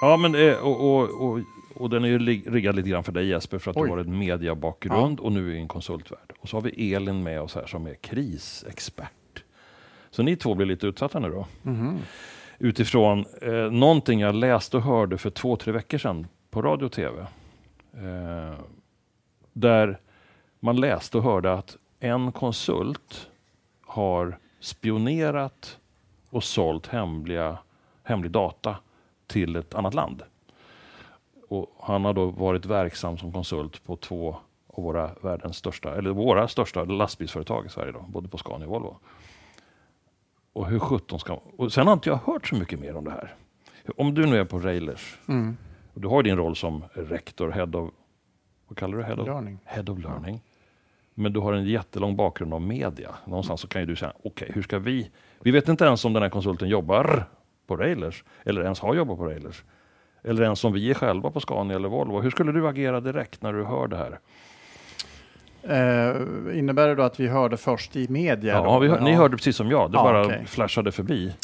Ja, 0.00 0.16
men 0.16 0.32
det, 0.32 0.58
och, 0.58 0.80
och, 0.94 1.02
och, 1.28 1.40
och 1.78 1.90
den 1.90 2.04
är 2.04 2.08
ju 2.08 2.18
riggad 2.50 2.76
lite 2.76 2.88
grann 2.88 3.04
för 3.04 3.12
dig 3.12 3.26
Jesper, 3.28 3.58
för 3.58 3.70
att 3.70 3.76
Oj. 3.76 3.88
du 3.88 3.90
har 3.90 3.98
en 3.98 4.18
mediabakgrund 4.18 5.20
och 5.20 5.32
nu 5.32 5.54
är 5.54 5.56
en 5.56 5.68
konsultvärld. 5.68 6.32
Och 6.40 6.48
så 6.48 6.56
har 6.56 6.62
vi 6.62 6.94
Elin 6.94 7.22
med 7.22 7.40
oss 7.40 7.54
här 7.54 7.66
som 7.66 7.86
är 7.86 7.94
krisexpert. 7.94 9.44
Så 10.10 10.22
ni 10.22 10.36
två 10.36 10.54
blir 10.54 10.66
lite 10.66 10.86
utsatta 10.86 11.18
nu 11.20 11.28
då. 11.30 11.46
Mhm. 11.62 11.98
Utifrån 12.58 13.24
eh, 13.42 13.52
någonting 13.52 14.20
jag 14.20 14.34
läste 14.34 14.76
och 14.76 14.82
hörde 14.82 15.18
för 15.18 15.30
två, 15.30 15.56
tre 15.56 15.72
veckor 15.72 15.98
sedan 15.98 16.26
på 16.50 16.62
radio 16.62 16.84
och 16.86 16.92
tv. 16.92 17.26
Eh, 17.92 18.58
där 19.52 19.98
man 20.60 20.80
läste 20.80 21.18
och 21.18 21.24
hörde 21.24 21.52
att 21.52 21.76
en 22.00 22.32
konsult 22.32 23.30
har 23.86 24.38
spionerat 24.60 25.78
och 26.30 26.44
sålt 26.44 26.86
hemliga, 26.86 27.58
hemlig 28.02 28.30
data 28.30 28.76
till 29.26 29.56
ett 29.56 29.74
annat 29.74 29.94
land. 29.94 30.22
Och 31.48 31.76
han 31.80 32.04
har 32.04 32.12
då 32.12 32.26
varit 32.26 32.66
verksam 32.66 33.18
som 33.18 33.32
konsult 33.32 33.84
på 33.84 33.96
två 33.96 34.36
av 34.66 34.84
våra 34.84 35.10
världens 35.22 35.56
största, 35.56 35.94
eller 35.96 36.10
våra 36.10 36.48
största 36.48 36.84
lastbilsföretag 36.84 37.66
i 37.66 37.68
Sverige, 37.68 37.92
då, 37.92 38.04
både 38.08 38.28
på 38.28 38.38
Scania 38.38 38.66
och 38.66 38.72
Volvo. 38.72 38.96
Och 40.52 40.66
hur 40.66 40.78
sjutton 40.78 41.18
ska... 41.20 41.40
Och 41.56 41.72
sen 41.72 41.86
har 41.86 41.94
inte 41.94 42.08
jag 42.08 42.16
hört 42.16 42.46
så 42.48 42.54
mycket 42.54 42.80
mer 42.80 42.96
om 42.96 43.04
det 43.04 43.10
här. 43.10 43.34
Om 43.96 44.14
du 44.14 44.26
nu 44.26 44.36
är 44.36 44.44
på 44.44 44.58
Railers, 44.58 45.18
Mm. 45.28 45.56
och 45.94 46.00
du 46.00 46.08
har 46.08 46.22
din 46.22 46.36
roll 46.36 46.56
som 46.56 46.84
rektor, 46.92 47.50
head 47.50 47.74
of... 47.74 47.90
Vad 48.68 48.78
kallar 48.78 48.98
du 48.98 49.04
head 49.04 49.14
of? 49.20 49.26
Learning. 49.26 49.58
Head 49.64 49.84
of 49.92 49.98
learning. 49.98 50.40
Men 51.14 51.32
du 51.32 51.40
har 51.40 51.52
en 51.52 51.64
jättelång 51.64 52.16
bakgrund 52.16 52.54
av 52.54 52.60
media. 52.62 53.14
Någonstans 53.24 53.60
så 53.60 53.68
kan 53.68 53.82
ju 53.82 53.86
du 53.86 53.96
säga, 53.96 54.12
okej, 54.24 54.50
hur 54.54 54.62
ska 54.62 54.78
vi... 54.78 55.10
Vi 55.40 55.50
vet 55.50 55.68
inte 55.68 55.84
ens 55.84 56.04
om 56.04 56.12
den 56.12 56.22
här 56.22 56.30
konsulten 56.30 56.68
jobbar 56.68 57.24
på 57.66 57.76
Railers, 57.76 58.24
eller 58.44 58.62
ens 58.62 58.80
har 58.80 58.94
jobbat 58.94 59.18
på 59.18 59.24
Railers. 59.24 59.64
Eller 60.24 60.42
ens 60.42 60.64
om 60.64 60.72
vi 60.72 60.90
är 60.90 60.94
själva 60.94 61.30
på 61.30 61.40
Scania 61.40 61.76
eller 61.76 61.88
Volvo. 61.88 62.20
Hur 62.20 62.30
skulle 62.30 62.52
du 62.52 62.68
agera 62.68 63.00
direkt 63.00 63.42
när 63.42 63.52
du 63.52 63.64
hör 63.64 63.86
det 63.88 63.96
här? 63.96 64.18
Eh, 65.62 66.58
innebär 66.58 66.88
det 66.88 66.94
då 66.94 67.02
att 67.02 67.20
vi 67.20 67.28
hörde 67.28 67.56
först 67.56 67.96
i 67.96 68.08
media? 68.08 68.52
Ja, 68.54 68.80
hör, 68.80 69.00
ni 69.00 69.12
hörde 69.12 69.36
precis 69.36 69.56
som 69.56 69.70
jag, 69.70 69.90
det 69.92 69.96
Ja, 69.98 70.02
bara 70.02 70.26
okej. 70.26 70.44
flashade 70.46 70.92
förbi. 70.92 71.34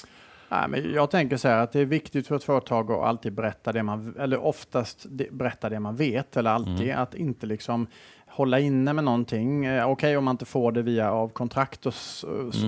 Nej, 0.48 0.68
men 0.68 0.92
jag 0.94 1.10
tänker 1.10 1.36
så 1.36 1.48
här 1.48 1.58
att 1.62 1.72
det 1.72 1.80
är 1.80 1.84
viktigt 1.84 2.26
för 2.26 2.36
ett 2.36 2.44
företag 2.44 2.90
att 2.92 3.02
alltid 3.02 3.32
berätta 3.32 3.72
det 3.72 3.82
man, 3.82 4.14
eller 4.18 4.44
oftast 4.44 5.06
berätta 5.30 5.68
det 5.68 5.80
man 5.80 5.96
vet, 5.96 6.36
eller 6.36 6.50
alltid 6.50 6.92
att 6.92 7.14
inte 7.14 7.46
liksom 7.46 7.86
hålla 8.26 8.58
inne 8.58 8.92
med 8.92 9.04
någonting. 9.04 9.64
Eh, 9.64 9.88
Okej 9.90 10.16
om 10.16 10.24
man 10.24 10.32
inte 10.34 10.44
får 10.44 10.72
det 10.72 10.82
via 10.82 11.10
av 11.12 11.28
kontrakt 11.28 11.86
och 11.86 11.92
s- 11.92 12.24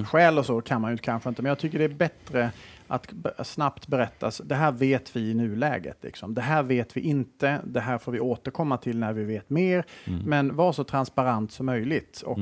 skäl 0.09 0.39
och 0.39 0.47
så 0.47 0.61
kan 0.61 0.81
man 0.81 0.91
ju 0.91 0.97
kanske 0.99 1.29
inte, 1.29 1.43
men 1.43 1.49
jag 1.49 1.59
tycker 1.59 1.79
det 1.79 1.85
är 1.85 1.89
bättre 1.89 2.51
att 2.87 3.13
snabbt 3.45 3.87
berättas. 3.87 4.43
Det 4.45 4.55
här 4.55 4.73
vet 4.73 5.17
vi 5.17 5.31
i 5.31 5.35
nuläget. 5.35 5.99
Liksom. 6.03 6.35
Det 6.35 6.41
här 6.41 6.63
vet 6.63 6.97
vi 6.97 7.01
inte. 7.01 7.61
Det 7.65 7.81
här 7.81 7.99
får 7.99 8.13
vi 8.13 8.21
återkomma 8.21 8.77
till 8.77 8.99
när 8.99 9.13
vi 9.13 9.25
vet 9.25 9.51
mer. 9.51 9.85
Men 10.27 10.57
var 10.57 10.73
så 10.73 10.85
transparent 10.85 11.53
som 11.53 11.67
möjligt 11.67 12.23
och 12.27 12.39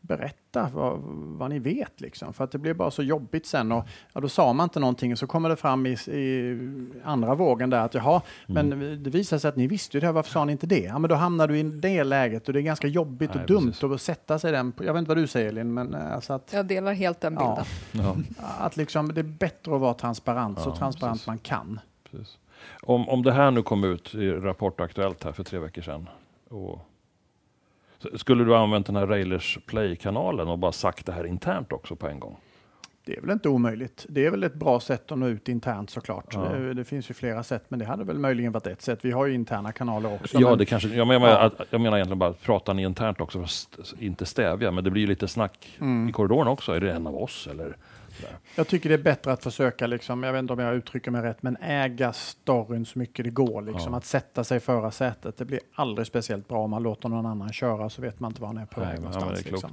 berätta 0.00 0.68
vad, 0.74 0.98
vad 1.38 1.50
ni 1.50 1.58
vet. 1.58 2.00
Liksom. 2.00 2.32
För 2.32 2.44
att 2.44 2.50
det 2.50 2.58
blir 2.58 2.74
bara 2.74 2.90
så 2.90 3.02
jobbigt 3.02 3.46
sen. 3.46 3.72
Och, 3.72 3.84
ja, 4.12 4.20
då 4.20 4.28
sa 4.28 4.52
man 4.52 4.64
inte 4.64 4.80
någonting 4.80 5.12
och 5.12 5.18
så 5.18 5.26
kommer 5.26 5.48
det 5.48 5.56
fram 5.56 5.86
i, 5.86 5.90
i 5.92 6.58
andra 7.04 7.34
vågen 7.34 7.70
där 7.70 7.80
att 7.84 7.94
jaha, 7.94 8.22
men 8.46 8.70
det 9.02 9.10
visar 9.10 9.38
sig 9.38 9.48
att 9.48 9.56
ni 9.56 9.66
visste 9.66 9.96
ju 9.96 10.00
det 10.00 10.06
här, 10.06 10.12
varför 10.12 10.30
sa 10.30 10.44
ni 10.44 10.52
inte 10.52 10.66
det? 10.66 10.80
Ja, 10.80 10.98
men 10.98 11.08
då 11.10 11.14
hamnar 11.14 11.48
du 11.48 11.58
i 11.58 11.62
det 11.62 12.04
läget 12.04 12.46
och 12.48 12.52
det 12.52 12.60
är 12.60 12.62
ganska 12.62 12.86
jobbigt 12.88 13.30
Nej, 13.34 13.42
och 13.42 13.48
dumt 13.48 13.66
precis. 13.66 13.84
att 13.84 14.00
sätta 14.00 14.38
sig 14.38 14.52
den. 14.52 14.72
Jag 14.78 14.92
vet 14.92 14.98
inte 14.98 15.08
vad 15.08 15.16
du 15.16 15.26
säger 15.26 15.48
Elin, 15.48 15.74
men 15.74 15.94
eh, 15.94 16.12
alltså 16.14 16.32
att, 16.32 16.52
Jag 16.52 16.66
delar 16.66 16.92
helt 16.92 17.20
den 17.20 17.34
bilden. 17.34 17.64
ja, 17.92 18.00
Ja, 18.02 18.16
att 18.58 18.76
liksom, 18.76 19.14
det 19.14 19.20
är 19.20 19.22
bättre 19.24 19.74
att 19.74 19.80
vara 19.80 19.94
transparent, 19.94 20.60
så 20.60 20.68
Ja, 20.70 20.76
transparent 20.76 21.14
precis. 21.14 21.26
man 21.26 21.38
kan. 21.38 21.80
precis. 22.10 22.38
Om, 22.82 23.08
om 23.08 23.22
det 23.22 23.32
här 23.32 23.50
nu 23.50 23.62
kom 23.62 23.84
ut 23.84 24.14
i 24.14 24.30
Rapport 24.30 24.80
Aktuellt 24.80 25.24
här 25.24 25.32
för 25.32 25.44
tre 25.44 25.58
veckor 25.58 25.82
sedan. 25.82 26.08
Och, 26.48 26.78
så 26.78 26.80
skulle 28.14 28.44
du 28.44 28.54
använt 28.56 28.86
den 28.86 28.96
här 28.96 29.06
Railers 29.06 29.58
Play-kanalen 29.66 30.48
och 30.48 30.58
bara 30.58 30.72
sagt 30.72 31.06
det 31.06 31.12
här 31.12 31.26
internt 31.26 31.72
också 31.72 31.96
på 31.96 32.08
en 32.08 32.20
gång? 32.20 32.36
Det 33.04 33.16
är 33.16 33.20
väl 33.20 33.30
inte 33.30 33.48
omöjligt. 33.48 34.06
Det 34.08 34.26
är 34.26 34.30
väl 34.30 34.42
ett 34.44 34.54
bra 34.54 34.80
sätt 34.80 35.12
att 35.12 35.18
nå 35.18 35.26
ut 35.28 35.48
internt 35.48 35.90
såklart. 35.90 36.26
Ja. 36.34 36.40
Det, 36.40 36.74
det 36.74 36.84
finns 36.84 37.10
ju 37.10 37.14
flera 37.14 37.42
sätt, 37.42 37.64
men 37.68 37.78
det 37.78 37.84
hade 37.84 38.04
väl 38.04 38.18
möjligen 38.18 38.52
varit 38.52 38.66
ett 38.66 38.82
sätt. 38.82 38.98
Vi 39.02 39.10
har 39.10 39.26
ju 39.26 39.34
interna 39.34 39.72
kanaler 39.72 40.14
också. 40.14 40.40
Ja, 40.40 40.48
men- 40.48 40.58
det 40.58 40.64
kanske, 40.66 40.88
jag, 40.88 41.06
menar, 41.06 41.28
Ja. 41.58 41.64
jag 41.70 41.80
menar 41.80 41.96
egentligen 41.96 42.18
bara, 42.18 42.32
pratar 42.32 42.74
ni 42.74 42.82
internt 42.82 43.20
också, 43.20 43.42
st- 43.42 43.82
inte 43.98 44.26
stävja, 44.26 44.70
men 44.70 44.84
det 44.84 44.90
blir 44.90 45.02
ju 45.02 45.08
lite 45.08 45.28
snack 45.28 45.78
Mm. 45.80 46.08
i 46.08 46.12
korridoren 46.12 46.48
också. 46.48 46.72
Är 46.72 46.80
det 46.80 46.92
en 46.92 47.06
av 47.06 47.16
oss 47.16 47.48
eller? 47.50 47.76
Sådär? 48.20 48.36
Jag 48.54 48.68
tycker 48.68 48.88
det 48.88 48.94
är 48.94 49.02
bättre 49.02 49.32
att 49.32 49.42
försöka, 49.42 49.86
liksom, 49.86 50.22
jag 50.22 50.32
vet 50.32 50.40
inte 50.40 50.52
om 50.52 50.58
jag 50.58 50.74
uttrycker 50.74 51.10
mig 51.10 51.22
rätt, 51.22 51.42
men 51.42 51.56
äga 51.60 52.12
storyn 52.12 52.86
så 52.86 52.98
mycket 52.98 53.24
det 53.24 53.30
går. 53.30 53.62
Liksom. 53.62 53.92
Ja. 53.92 53.98
Att 53.98 54.04
sätta 54.04 54.44
sig 54.44 54.56
i 54.56 54.60
förarsätet. 54.60 55.36
Det 55.36 55.44
blir 55.44 55.60
aldrig 55.74 56.06
speciellt 56.06 56.48
bra 56.48 56.58
om 56.64 56.70
man 56.70 56.82
låter 56.82 57.08
någon 57.08 57.26
annan 57.26 57.52
köra 57.52 57.90
så 57.90 58.02
vet 58.02 58.20
man 58.20 58.30
inte 58.30 58.40
var 58.40 58.48
han 58.48 58.58
är 58.58 58.66
på 58.66 58.80
Nej, 58.80 58.88
väg 58.88 58.96
ja, 58.98 59.00
någonstans. 59.00 59.42
det 59.42 59.48
är 59.48 59.52
liksom. 59.52 59.70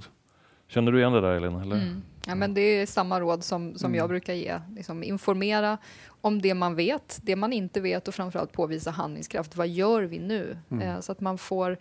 Känner 0.68 0.92
du 0.92 1.00
igen 1.00 1.14
det 1.14 1.22
där 1.22 1.32
Elin? 1.32 1.56
Eller? 1.62 1.76
Mm. 1.76 2.02
Ja, 2.28 2.36
men 2.36 2.54
det 2.54 2.62
är 2.62 2.86
samma 2.86 3.20
råd 3.20 3.44
som, 3.44 3.76
som 3.78 3.88
Mm. 3.88 3.98
jag 3.98 4.10
brukar 4.10 4.34
ge. 4.34 4.60
Liksom 4.76 5.04
informera 5.04 5.78
om 6.22 6.42
det 6.42 6.54
man 6.54 6.76
vet, 6.76 7.20
det 7.24 7.36
man 7.36 7.54
inte 7.54 7.82
vet 7.82 8.08
och 8.08 8.14
framförallt 8.16 8.52
påvisa 8.52 8.92
handlingskraft. 8.92 9.56
Vad 9.56 9.68
gör 9.68 10.02
vi 10.04 10.20
nu? 10.20 10.58
Mm. 10.72 10.88
Eh, 10.90 11.00
så 11.00 11.12
att 11.12 11.22
man 11.22 11.38
får, 11.38 11.78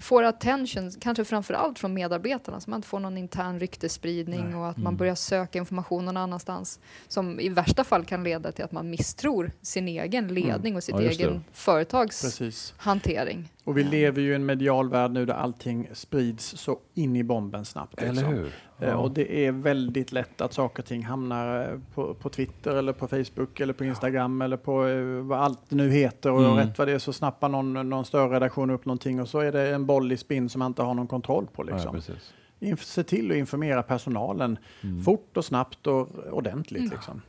får 0.00 0.22
attention, 0.22 0.90
kanske 1.00 1.24
framför 1.24 1.54
allt 1.54 1.78
från 1.78 1.94
medarbetarna, 1.94 2.60
så 2.60 2.70
man 2.70 2.78
inte 2.78 2.88
får 2.88 3.00
någon 3.00 3.18
intern 3.18 3.60
ryktesspridning 3.60 4.44
Nej. 4.44 4.54
och 4.54 4.68
att 4.68 4.76
man 4.76 4.86
Mm. 4.86 4.96
börjar 4.96 5.14
söka 5.14 5.58
information 5.58 6.04
någon 6.04 6.16
annanstans. 6.16 6.80
Som 7.08 7.40
i 7.40 7.48
värsta 7.48 7.84
fall 7.84 8.04
kan 8.04 8.24
leda 8.24 8.52
till 8.52 8.64
att 8.64 8.72
man 8.72 8.90
misstror 8.90 9.52
sin 9.62 9.88
egen 9.88 10.28
ledning 10.28 10.76
och 10.76 10.82
sitt 10.84 10.94
Ja, 10.94 11.00
egen 11.02 11.44
företags 11.52 12.22
Precis. 12.22 12.74
hantering. 12.76 13.48
Och 13.64 13.76
vi 13.78 13.82
Ja. 13.82 13.90
lever 13.90 14.22
ju 14.22 14.32
i 14.32 14.34
en 14.34 14.46
medial 14.46 14.88
värld 14.90 15.10
nu 15.10 15.26
där 15.26 15.34
allting 15.34 15.88
sprids 15.92 16.44
så 16.44 16.78
in 16.94 17.16
i 17.16 17.24
bomben 17.24 17.64
snabbt. 17.64 17.98
Eller 18.02 18.12
liksom. 18.12 18.28
hur? 18.34 18.52
Eh, 18.78 18.94
Och 18.94 19.10
det 19.10 19.46
är 19.46 19.52
väldigt 19.52 20.12
lätt 20.12 20.40
att 20.40 20.52
saker 20.52 20.82
och 20.82 20.86
ting 20.86 21.04
hamnar 21.04 21.68
eh, 21.72 21.78
på, 21.94 22.14
på 22.14 22.28
Twitter 22.28 22.76
eller 22.76 22.92
på 22.92 23.08
Facebook 23.08 23.60
eller 23.60 23.72
på 23.72 23.84
Instagram 23.84 24.42
eller 24.42 24.56
på 24.56 24.86
eh, 24.86 25.04
vad 25.04 25.38
allt 25.40 25.60
det 25.68 25.76
nu 25.76 25.90
heter 25.90 26.32
och 26.32 26.40
Mm. 26.44 26.56
rätt 26.56 26.78
vad 26.78 26.88
det 26.88 26.92
är 26.92 26.98
så 26.98 27.12
snappar 27.12 27.48
någon, 27.48 27.88
någon 27.90 28.04
större 28.04 28.34
redaktion 28.34 28.70
upp 28.70 28.84
någonting 28.86 29.20
och 29.20 29.28
så 29.28 29.38
är 29.38 29.52
det 29.52 29.74
en 29.74 29.86
boll 29.86 30.12
i 30.12 30.16
spinn 30.16 30.48
som 30.48 30.58
man 30.58 30.66
inte 30.70 30.82
har 30.82 30.94
någon 30.94 31.08
kontroll 31.08 31.46
på. 31.54 31.64
Ja, 31.68 31.74
Liksom. 31.74 31.94
precis. 31.94 32.34
inf- 32.60 32.84
se 32.84 33.02
till 33.02 33.30
att 33.30 33.36
informera 33.36 33.82
personalen 33.82 34.58
Mm. 34.82 35.02
fort 35.02 35.36
och 35.36 35.44
snabbt 35.44 35.86
och 35.86 36.08
ordentligt. 36.30 36.90
Liksom. 36.92 37.22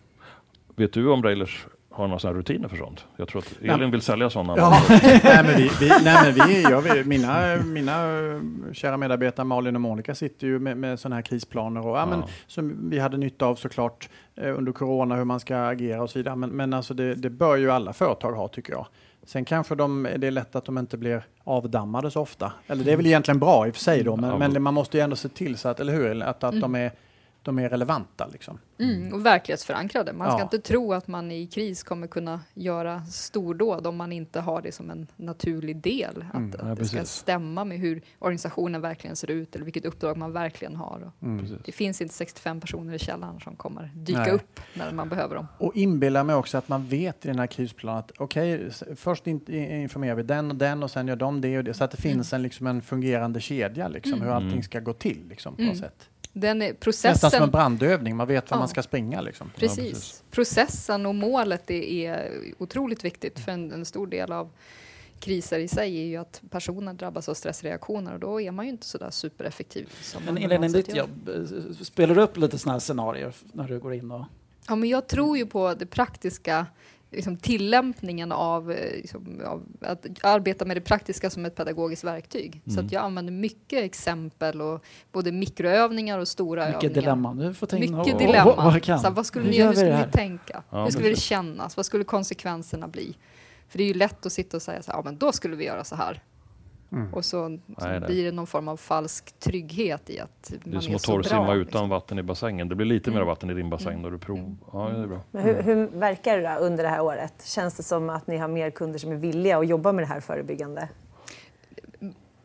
Vet 0.75 0.93
du 0.93 1.09
om 1.11 1.23
Railers 1.23 1.65
har 1.91 2.07
några 2.07 2.19
sådana 2.19 2.39
rutiner 2.39 2.67
för 2.67 2.77
sånt? 2.77 3.05
Jag 3.17 3.27
tror 3.27 3.41
att 3.41 3.53
Elin 3.61 3.91
vill 3.91 4.01
sälja 4.01 4.29
sådana. 4.29 4.53
Ja, 4.57 4.81
nej, 4.89 5.21
men 5.43 5.55
vi, 5.57 5.69
vi, 5.79 5.89
nej, 6.03 6.33
men 6.35 6.47
vi, 6.47 6.61
jag, 6.63 6.81
vet- 6.81 7.05
mina, 7.07 7.55
mina 7.65 8.19
eh, 8.19 8.39
kära 8.73 8.97
medarbetare 8.97 9.45
Malin 9.45 9.75
och 9.75 9.81
Monica 9.81 10.15
sitter 10.15 10.47
ju 10.47 10.59
med, 10.59 10.77
med 10.77 10.99
sådana 10.99 11.15
här 11.15 11.21
krisplaner 11.23 11.87
och, 11.87 11.97
ja, 11.97 12.05
Men, 12.05 12.19
Ja. 12.19 12.27
som 12.47 12.89
vi 12.89 12.99
hade 12.99 13.17
nytta 13.17 13.45
av 13.45 13.55
såklart 13.55 14.09
eh, 14.35 14.57
under 14.57 14.71
corona, 14.71 15.15
hur 15.15 15.23
man 15.23 15.39
ska 15.39 15.57
agera 15.57 16.03
och 16.03 16.09
så 16.09 16.19
vidare. 16.19 16.35
Men, 16.35 16.49
men 16.49 16.73
alltså 16.73 16.93
det, 16.93 17.15
det 17.15 17.29
bör 17.29 17.55
ju 17.55 17.71
alla 17.71 17.93
företag 17.93 18.31
ha 18.33 18.47
tycker 18.47 18.73
jag. 18.73 18.87
Sen 19.25 19.45
kanske 19.45 19.75
de, 19.75 20.07
det 20.17 20.27
är 20.27 20.31
lätt 20.31 20.55
att 20.55 20.65
de 20.65 20.77
inte 20.77 20.97
blir 20.97 21.23
avdammade 21.43 22.11
så 22.11 22.21
ofta. 22.21 22.53
Eller 22.67 22.83
det 22.83 22.91
är 22.91 22.97
väl 22.97 23.05
egentligen 23.05 23.39
bra 23.39 23.67
i 23.67 23.71
och 23.71 23.75
för 23.75 23.81
sig 23.81 24.03
då, 24.03 24.11
Ja, 24.21 24.37
men, 24.37 24.53
men 24.53 24.63
man 24.63 24.73
måste 24.73 24.97
ju 24.97 25.03
ändå 25.03 25.15
se 25.15 25.29
till 25.29 25.57
så 25.57 25.69
att, 25.69 25.79
eller 25.79 25.93
hur, 25.93 26.21
att, 26.23 26.43
att 26.43 26.61
de, 26.61 26.75
är, 26.75 26.91
de 27.43 27.59
är 27.59 27.69
relevanta. 27.69 28.27
Liksom. 28.27 28.59
Mm, 28.79 29.13
och 29.13 29.25
verklighetsförankrade. 29.25 30.13
Man 30.13 30.27
ska 30.31 30.37
Ja. 30.39 30.43
inte 30.43 30.59
tro 30.59 30.93
att 30.93 31.07
man 31.07 31.31
i 31.31 31.47
kris 31.47 31.83
kommer 31.83 32.07
kunna 32.07 32.39
göra 32.53 33.03
stordåd 33.05 33.87
om 33.87 33.95
man 33.95 34.11
inte 34.11 34.39
har 34.39 34.61
det 34.61 34.71
som 34.71 34.89
en 34.89 35.07
naturlig 35.15 35.77
del. 35.77 36.25
Att, 36.29 36.35
Mm, 36.35 36.51
att 36.53 36.67
ja, 36.67 36.75
det 36.75 36.85
ska 36.85 37.03
stämma 37.05 37.65
med 37.65 37.79
hur 37.79 38.01
organisationen 38.19 38.81
verkligen 38.81 39.15
ser 39.15 39.31
ut 39.31 39.55
eller 39.55 39.65
vilket 39.65 39.85
uppdrag 39.85 40.17
man 40.17 40.31
verkligen 40.33 40.75
har. 40.75 41.11
Mm. 41.21 41.45
Det 41.65 41.71
finns 41.71 42.01
inte 42.01 42.13
65 42.13 42.59
personer 42.61 42.93
i 42.93 42.99
källaren 42.99 43.39
som 43.39 43.55
kommer 43.55 43.91
dyka 43.95 44.19
Nej. 44.19 44.31
upp 44.31 44.59
när 44.73 44.91
man 44.91 45.09
behöver 45.09 45.35
dem. 45.35 45.47
Och 45.57 45.75
inbilla 45.75 46.23
mig 46.23 46.35
också 46.35 46.57
att 46.57 46.69
man 46.69 46.87
vet 46.87 47.25
i 47.25 47.27
den 47.27 47.39
här 47.39 47.47
krisplanen 47.47 47.99
att 47.99 48.11
okej, 48.17 48.65
s- 48.67 48.83
först 48.95 49.27
in, 49.27 49.51
informerar 49.53 50.15
vi 50.15 50.23
den 50.23 50.51
och 50.51 50.57
den 50.57 50.83
och 50.83 50.91
sen 50.91 51.07
gör 51.07 51.15
de 51.15 51.41
det 51.41 51.57
och 51.57 51.63
det. 51.63 51.73
Så 51.73 51.83
att 51.83 51.91
det 51.91 51.97
finns 52.01 52.33
en, 52.33 52.41
liksom 52.41 52.67
en 52.67 52.81
fungerande 52.81 53.41
kedja, 53.41 53.87
liksom, 53.87 54.21
hur 54.21 54.29
allting 54.29 54.51
Mm. 54.51 54.63
ska 54.63 54.79
gå 54.79 54.93
till 54.93 55.25
liksom, 55.29 55.55
på 55.55 55.61
Mm. 55.61 55.69
något 55.73 55.79
sätt. 55.83 56.09
Den 56.33 56.61
är, 56.61 56.65
Nästan 56.65 56.73
som 56.73 56.79
processen, 56.79 57.43
en 57.43 57.51
brandövning, 57.51 58.15
man 58.15 58.27
vet 58.27 58.51
var 58.51 58.57
Ja. 58.57 58.59
man 58.59 58.67
ska 58.67 58.83
springa. 58.83 59.21
Liksom. 59.21 59.51
precis. 59.55 59.77
precis. 59.77 60.23
processen 60.31 61.05
och 61.05 61.15
målet 61.15 61.71
är, 61.71 61.83
är 61.83 62.31
otroligt 62.57 63.05
viktigt 63.05 63.39
för 63.39 63.51
en, 63.51 63.71
en 63.71 63.85
stor 63.85 64.07
del 64.07 64.31
av 64.31 64.49
kriser 65.21 65.59
i 65.59 65.67
sig 65.67 65.97
är 66.01 66.05
ju 66.05 66.17
att 66.17 66.41
personen 66.49 66.97
drabbas 66.97 67.29
av 67.29 67.33
stressreaktioner 67.33 68.13
och 68.13 68.19
då 68.19 68.41
är 68.41 68.51
man 68.51 68.65
ju 68.65 68.71
inte 68.71 68.85
så 68.85 68.97
där 68.97 69.09
supereffektiv. 69.09 69.89
Som 70.01 70.23
Men 70.23 70.33
man 70.33 70.43
Elin, 70.43 70.71
ditt 70.71 70.95
jobb, 70.95 71.29
eh, 71.29 71.73
spelar 71.83 72.15
du 72.15 72.21
upp 72.21 72.37
lite 72.37 72.57
sådana 72.57 72.73
här 72.73 72.79
scenarier 72.79 73.33
när 73.53 73.67
du 73.67 73.79
går 73.79 73.93
in 73.93 74.11
och... 74.11 74.25
Ja, 74.67 74.75
men 74.75 74.89
jag 74.89 75.07
tror 75.07 75.37
ju 75.37 75.45
på 75.45 75.73
det 75.73 75.85
praktiska, 75.85 76.65
liksom, 77.11 77.37
tillämpningen 77.37 78.31
av, 78.31 78.71
eh, 78.71 78.91
liksom, 78.95 79.41
av 79.45 79.63
att 79.81 80.05
arbeta 80.21 80.65
med 80.65 80.77
det 80.77 80.81
praktiska 80.81 81.29
som 81.29 81.45
ett 81.45 81.55
pedagogiskt 81.55 82.03
verktyg. 82.03 82.61
Så 82.65 82.71
Mm. 82.71 82.85
att 82.85 82.91
jag 82.91 83.03
använder 83.03 83.33
mycket 83.33 83.83
exempel 83.83 84.61
och 84.61 84.83
både 85.11 85.31
mikroövningar 85.31 86.19
och 86.19 86.27
stora 86.27 86.65
Mycket 86.65 86.75
övningar. 86.83 87.01
dilemman. 87.01 87.37
Du 87.37 87.53
får 87.53 87.75
in 87.75 87.97
Mycket 87.97 88.19
dilemma. 88.19 88.55
Vad, 88.55 88.83
vad? 88.87 89.01
Så 89.01 89.09
vad 89.09 89.25
skulle 89.25 89.45
Hur 89.45 89.51
ni? 89.51 89.61
Hur 89.63 89.73
skulle 89.73 90.05
ni 90.05 90.11
tänka? 90.11 90.63
Ja, 90.69 90.83
hur 90.83 90.91
skulle 90.91 91.09
det 91.09 91.15
kännas? 91.19 91.77
Vad 91.77 91.85
skulle 91.85 92.03
konsekvenserna 92.03 92.87
bli? 92.87 93.17
För 93.69 93.77
det 93.77 93.83
är 93.83 93.87
ju 93.87 93.93
lätt 93.93 94.25
att 94.25 94.31
sitta 94.33 94.57
och 94.57 94.61
säga 94.63 94.81
så 94.81 94.91
här, 94.91 94.97
ja 94.99 95.03
men 95.05 95.17
då 95.17 95.31
skulle 95.31 95.55
vi 95.55 95.65
göra 95.65 95.83
så 95.83 95.95
här. 95.95 96.21
Mm. 96.91 97.13
Och 97.13 97.25
så, 97.25 97.31
så 97.31 97.49
Nej, 97.49 97.59
nej. 97.77 97.99
blir 97.99 98.25
det 98.25 98.31
någon 98.31 98.47
form 98.47 98.67
av 98.67 98.77
falsk 98.77 99.39
trygghet 99.39 100.09
i 100.09 100.19
att 100.19 100.53
Det 100.63 100.69
är 100.69 100.73
man 100.73 100.81
som 100.81 100.91
är 100.91 100.95
att 100.95 101.01
så 101.01 101.11
bra. 101.11 101.23
torrsimma 101.23 101.53
utan 101.53 101.59
liksom. 101.65 101.89
vatten 101.89 102.19
i 102.19 102.23
bassängen. 102.23 102.69
Det 102.69 102.75
blir 102.75 102.85
lite 102.87 103.09
mer 103.09 103.17
Mm. 103.17 103.27
vatten 103.27 103.49
i 103.49 103.53
din 103.53 103.69
bassäng 103.69 104.01
då 104.01 104.09
du 104.09 104.17
prov. 104.17 104.57
Ja, 104.73 104.89
det 104.89 105.03
är 105.03 105.07
bra. 105.07 105.19
Men 105.31 105.43
hur, 105.43 105.61
hur 105.61 105.87
verkar 105.87 106.37
det 106.37 106.49
då 106.53 106.65
under 106.65 106.83
det 106.83 106.89
här 106.89 107.01
året? 107.01 107.33
Känns 107.45 107.77
det 107.77 107.83
som 107.83 108.09
att 108.09 108.27
ni 108.27 108.37
har 108.37 108.47
mer 108.47 108.69
kunder 108.69 108.99
som 108.99 109.11
är 109.11 109.15
villiga 109.15 109.57
att 109.57 109.67
jobba 109.67 109.91
med 109.91 110.03
det 110.03 110.07
här 110.07 110.19
förebyggande? 110.19 110.89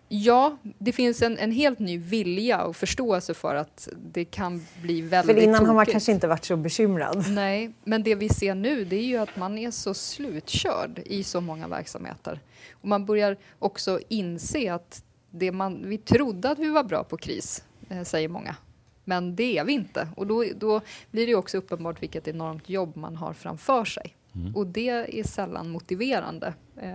Ja, 0.09 0.57
det 0.79 0.93
finns 0.93 1.23
en, 1.23 1.39
en 1.39 1.53
helt 1.53 1.79
ny 1.79 1.99
vilja 1.99 2.65
och 2.65 2.77
förståelse 2.77 3.35
för 3.35 3.55
att 3.55 3.89
det 4.13 4.25
kan 4.25 4.67
bli 4.83 5.01
väldigt 5.01 5.37
För 5.37 5.43
innan 5.43 5.67
har 5.67 5.75
man 5.75 5.85
tokigt. 5.85 5.93
kanske 5.93 6.13
inte 6.13 6.27
varit 6.27 6.45
så 6.45 6.57
bekymrad. 6.57 7.25
Nej, 7.31 7.73
men 7.85 8.03
det 8.03 8.15
vi 8.15 8.29
ser 8.29 8.55
nu 8.55 8.85
det 8.85 8.97
är 8.97 9.05
ju 9.05 9.17
att 9.17 9.37
man 9.37 9.59
är 9.59 9.71
så 9.71 9.95
slutkörd 9.95 10.99
i 11.07 11.23
så 11.23 11.41
många 11.41 11.69
verksamheter. 11.69 12.41
Och 12.73 12.89
man 12.89 13.07
börjar 13.07 13.37
också 13.59 14.01
inse 14.09 14.73
att 14.75 15.05
det 15.31 15.53
man, 15.53 15.89
vi 15.89 15.99
trodde 15.99 16.51
att 16.51 16.59
vi 16.59 16.71
var 16.71 16.85
bra 16.85 17.05
på 17.05 17.17
kris, 17.17 17.65
eh, 17.89 18.03
säger 18.03 18.29
många. 18.29 18.57
Men 19.05 19.37
det 19.37 19.59
är 19.59 19.65
vi 19.65 19.73
inte. 19.73 20.09
Och 20.17 20.27
då, 20.27 20.45
då 20.57 20.81
blir 21.11 21.27
det 21.27 21.35
också 21.35 21.59
uppenbart 21.59 22.03
vilket 22.03 22.29
enormt 22.29 22.69
jobb 22.69 22.97
man 22.97 23.17
har 23.17 23.33
framför 23.33 23.85
sig. 23.85 24.17
Mm. 24.35 24.57
Och 24.57 24.67
det 24.67 24.89
är 24.89 25.25
sällan 25.25 25.71
motiverande. 25.71 26.55
Eh, 26.77 26.91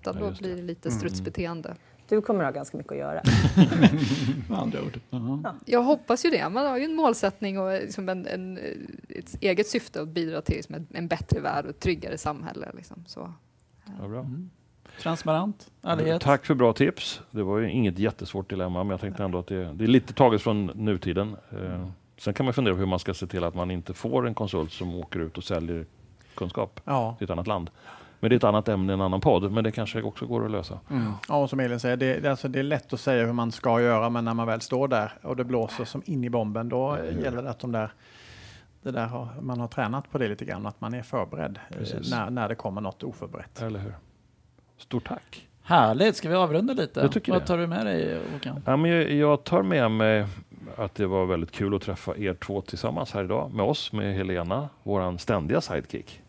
utan 0.00 0.16
Ja, 0.20 0.20
då 0.20 0.30
blir 0.38 0.56
det 0.56 0.62
lite 0.62 0.88
Mm. 0.88 1.00
Du 2.08 2.20
kommer 2.20 2.44
ha 2.44 2.50
ganska 2.50 2.76
mycket 2.76 2.92
att 2.92 2.98
göra. 2.98 3.22
Med 4.48 4.58
andra 4.58 4.82
ord. 4.82 5.00
Ja. 5.10 5.54
Jag 5.64 5.82
hoppas 5.82 6.24
ju 6.24 6.30
det. 6.30 6.48
Man 6.48 6.66
har 6.66 6.78
ju 6.78 6.84
en 6.84 6.94
målsättning 6.94 7.58
och 7.58 7.72
liksom 7.72 8.08
en, 8.08 8.26
en, 8.26 8.58
ett 9.08 9.36
eget 9.40 9.66
syfte 9.68 10.00
att 10.02 10.08
bidra 10.08 10.40
till 10.42 10.54
liksom 10.54 10.74
en, 10.74 10.86
en 10.92 11.08
bättre 11.08 11.40
värld 11.40 11.64
och 11.64 11.70
ett 11.70 11.80
tryggare 11.80 12.18
samhälle. 12.18 12.70
Liksom. 12.74 13.04
Så. 13.06 13.32
Ja, 14.00 14.08
bra. 14.08 14.20
Mm. 14.20 14.50
Transparent, 15.02 15.70
ärlighet. 15.82 16.22
Tack 16.22 16.46
för 16.46 16.54
bra 16.54 16.72
tips. 16.72 17.20
Det 17.30 17.42
var 17.42 17.58
ju 17.58 17.70
inget 17.70 17.98
jättesvårt 17.98 18.50
dilemma, 18.50 18.84
men 18.84 18.90
jag 18.90 19.00
tänkte 19.00 19.24
ändå 19.24 19.38
att 19.38 19.46
det, 19.46 19.72
det 19.72 19.84
är 19.84 19.88
lite 19.88 20.12
taget 20.12 20.42
från 20.42 20.66
nutiden. 20.66 21.36
Eh, 21.50 21.86
sen 22.18 22.34
kan 22.34 22.44
man 22.46 22.54
fundera 22.54 22.74
på 22.74 22.78
hur 22.78 22.86
man 22.86 22.98
ska 22.98 23.14
se 23.14 23.26
till 23.26 23.44
att 23.44 23.54
man 23.54 23.70
inte 23.70 23.94
får 23.94 24.26
en 24.26 24.34
konsult 24.34 24.72
som 24.72 24.94
åker 24.94 25.20
ut 25.20 25.38
och 25.38 25.44
säljer 25.44 25.86
kunskap 26.34 26.80
Ja. 26.84 27.14
till 27.18 27.24
ett 27.24 27.30
annat 27.30 27.46
land. 27.46 27.70
Men 28.24 28.28
det 28.28 28.34
är 28.34 28.36
ett 28.36 28.44
annat 28.44 28.68
ämne, 28.68 28.92
en 28.92 29.00
annan 29.00 29.20
podd, 29.20 29.52
men 29.52 29.64
det 29.64 29.70
kanske 29.70 30.02
också 30.02 30.26
går 30.26 30.44
att 30.44 30.50
lösa. 30.50 30.80
Mm. 30.90 31.12
Ja, 31.28 31.36
och 31.36 31.50
som 31.50 31.60
Elin 31.60 31.80
säger, 31.80 31.96
det, 31.96 32.20
det, 32.20 32.30
alltså, 32.30 32.48
det 32.48 32.58
är 32.58 32.62
lätt 32.62 32.92
att 32.92 33.00
säga 33.00 33.26
hur 33.26 33.32
man 33.32 33.52
ska 33.52 33.80
göra, 33.80 34.10
men 34.10 34.24
när 34.24 34.34
man 34.34 34.46
väl 34.46 34.60
står 34.60 34.88
där 34.88 35.12
och 35.22 35.36
det 35.36 35.44
blåser 35.44 35.84
som 35.84 36.02
in 36.04 36.24
i 36.24 36.30
bomben, 36.30 36.68
då 36.68 36.98
Ja, 36.98 37.22
gäller 37.22 37.42
det 37.42 37.50
att 37.50 37.58
de 37.58 37.72
där, 37.72 37.92
det 38.82 38.90
där 38.90 39.06
har, 39.06 39.28
man 39.40 39.60
har 39.60 39.68
tränat 39.68 40.10
på 40.10 40.18
det 40.18 40.28
lite 40.28 40.44
grann, 40.44 40.66
att 40.66 40.80
man 40.80 40.94
är 40.94 41.02
förberedd 41.02 41.58
eh, 41.70 41.76
Precis. 41.78 42.10
när, 42.10 42.30
när 42.30 42.48
det 42.48 42.54
kommer 42.54 42.80
något 42.80 43.02
oförberett. 43.02 43.62
Eller 43.62 43.78
hur? 43.78 43.94
Stort 44.78 45.08
tack! 45.08 45.48
Härligt, 45.62 46.16
ska 46.16 46.28
vi 46.28 46.34
avrunda 46.34 46.72
lite? 46.72 47.00
Jag 47.00 47.12
tycker 47.12 47.32
Vad 47.32 47.42
det. 47.42 47.46
tar 47.46 47.58
du 47.58 47.66
med 47.66 47.86
dig 47.86 48.20
Håkan? 48.32 48.62
Ja, 48.66 48.76
men 48.76 48.90
jag, 48.90 49.12
jag 49.12 49.44
tar 49.44 49.62
med 49.62 49.90
mig 49.90 50.26
att 50.76 50.94
det 50.94 51.06
var 51.06 51.26
väldigt 51.26 51.52
kul 51.52 51.74
att 51.74 51.82
träffa 51.82 52.16
er 52.16 52.34
två 52.34 52.60
tillsammans 52.60 53.12
här 53.12 53.24
idag 53.24 53.50
med 53.54 53.64
oss, 53.66 53.92
med 53.92 54.14
Helena, 54.14 54.68
våran 54.82 55.18
ständiga 55.18 55.60
sidekick. 55.60 56.20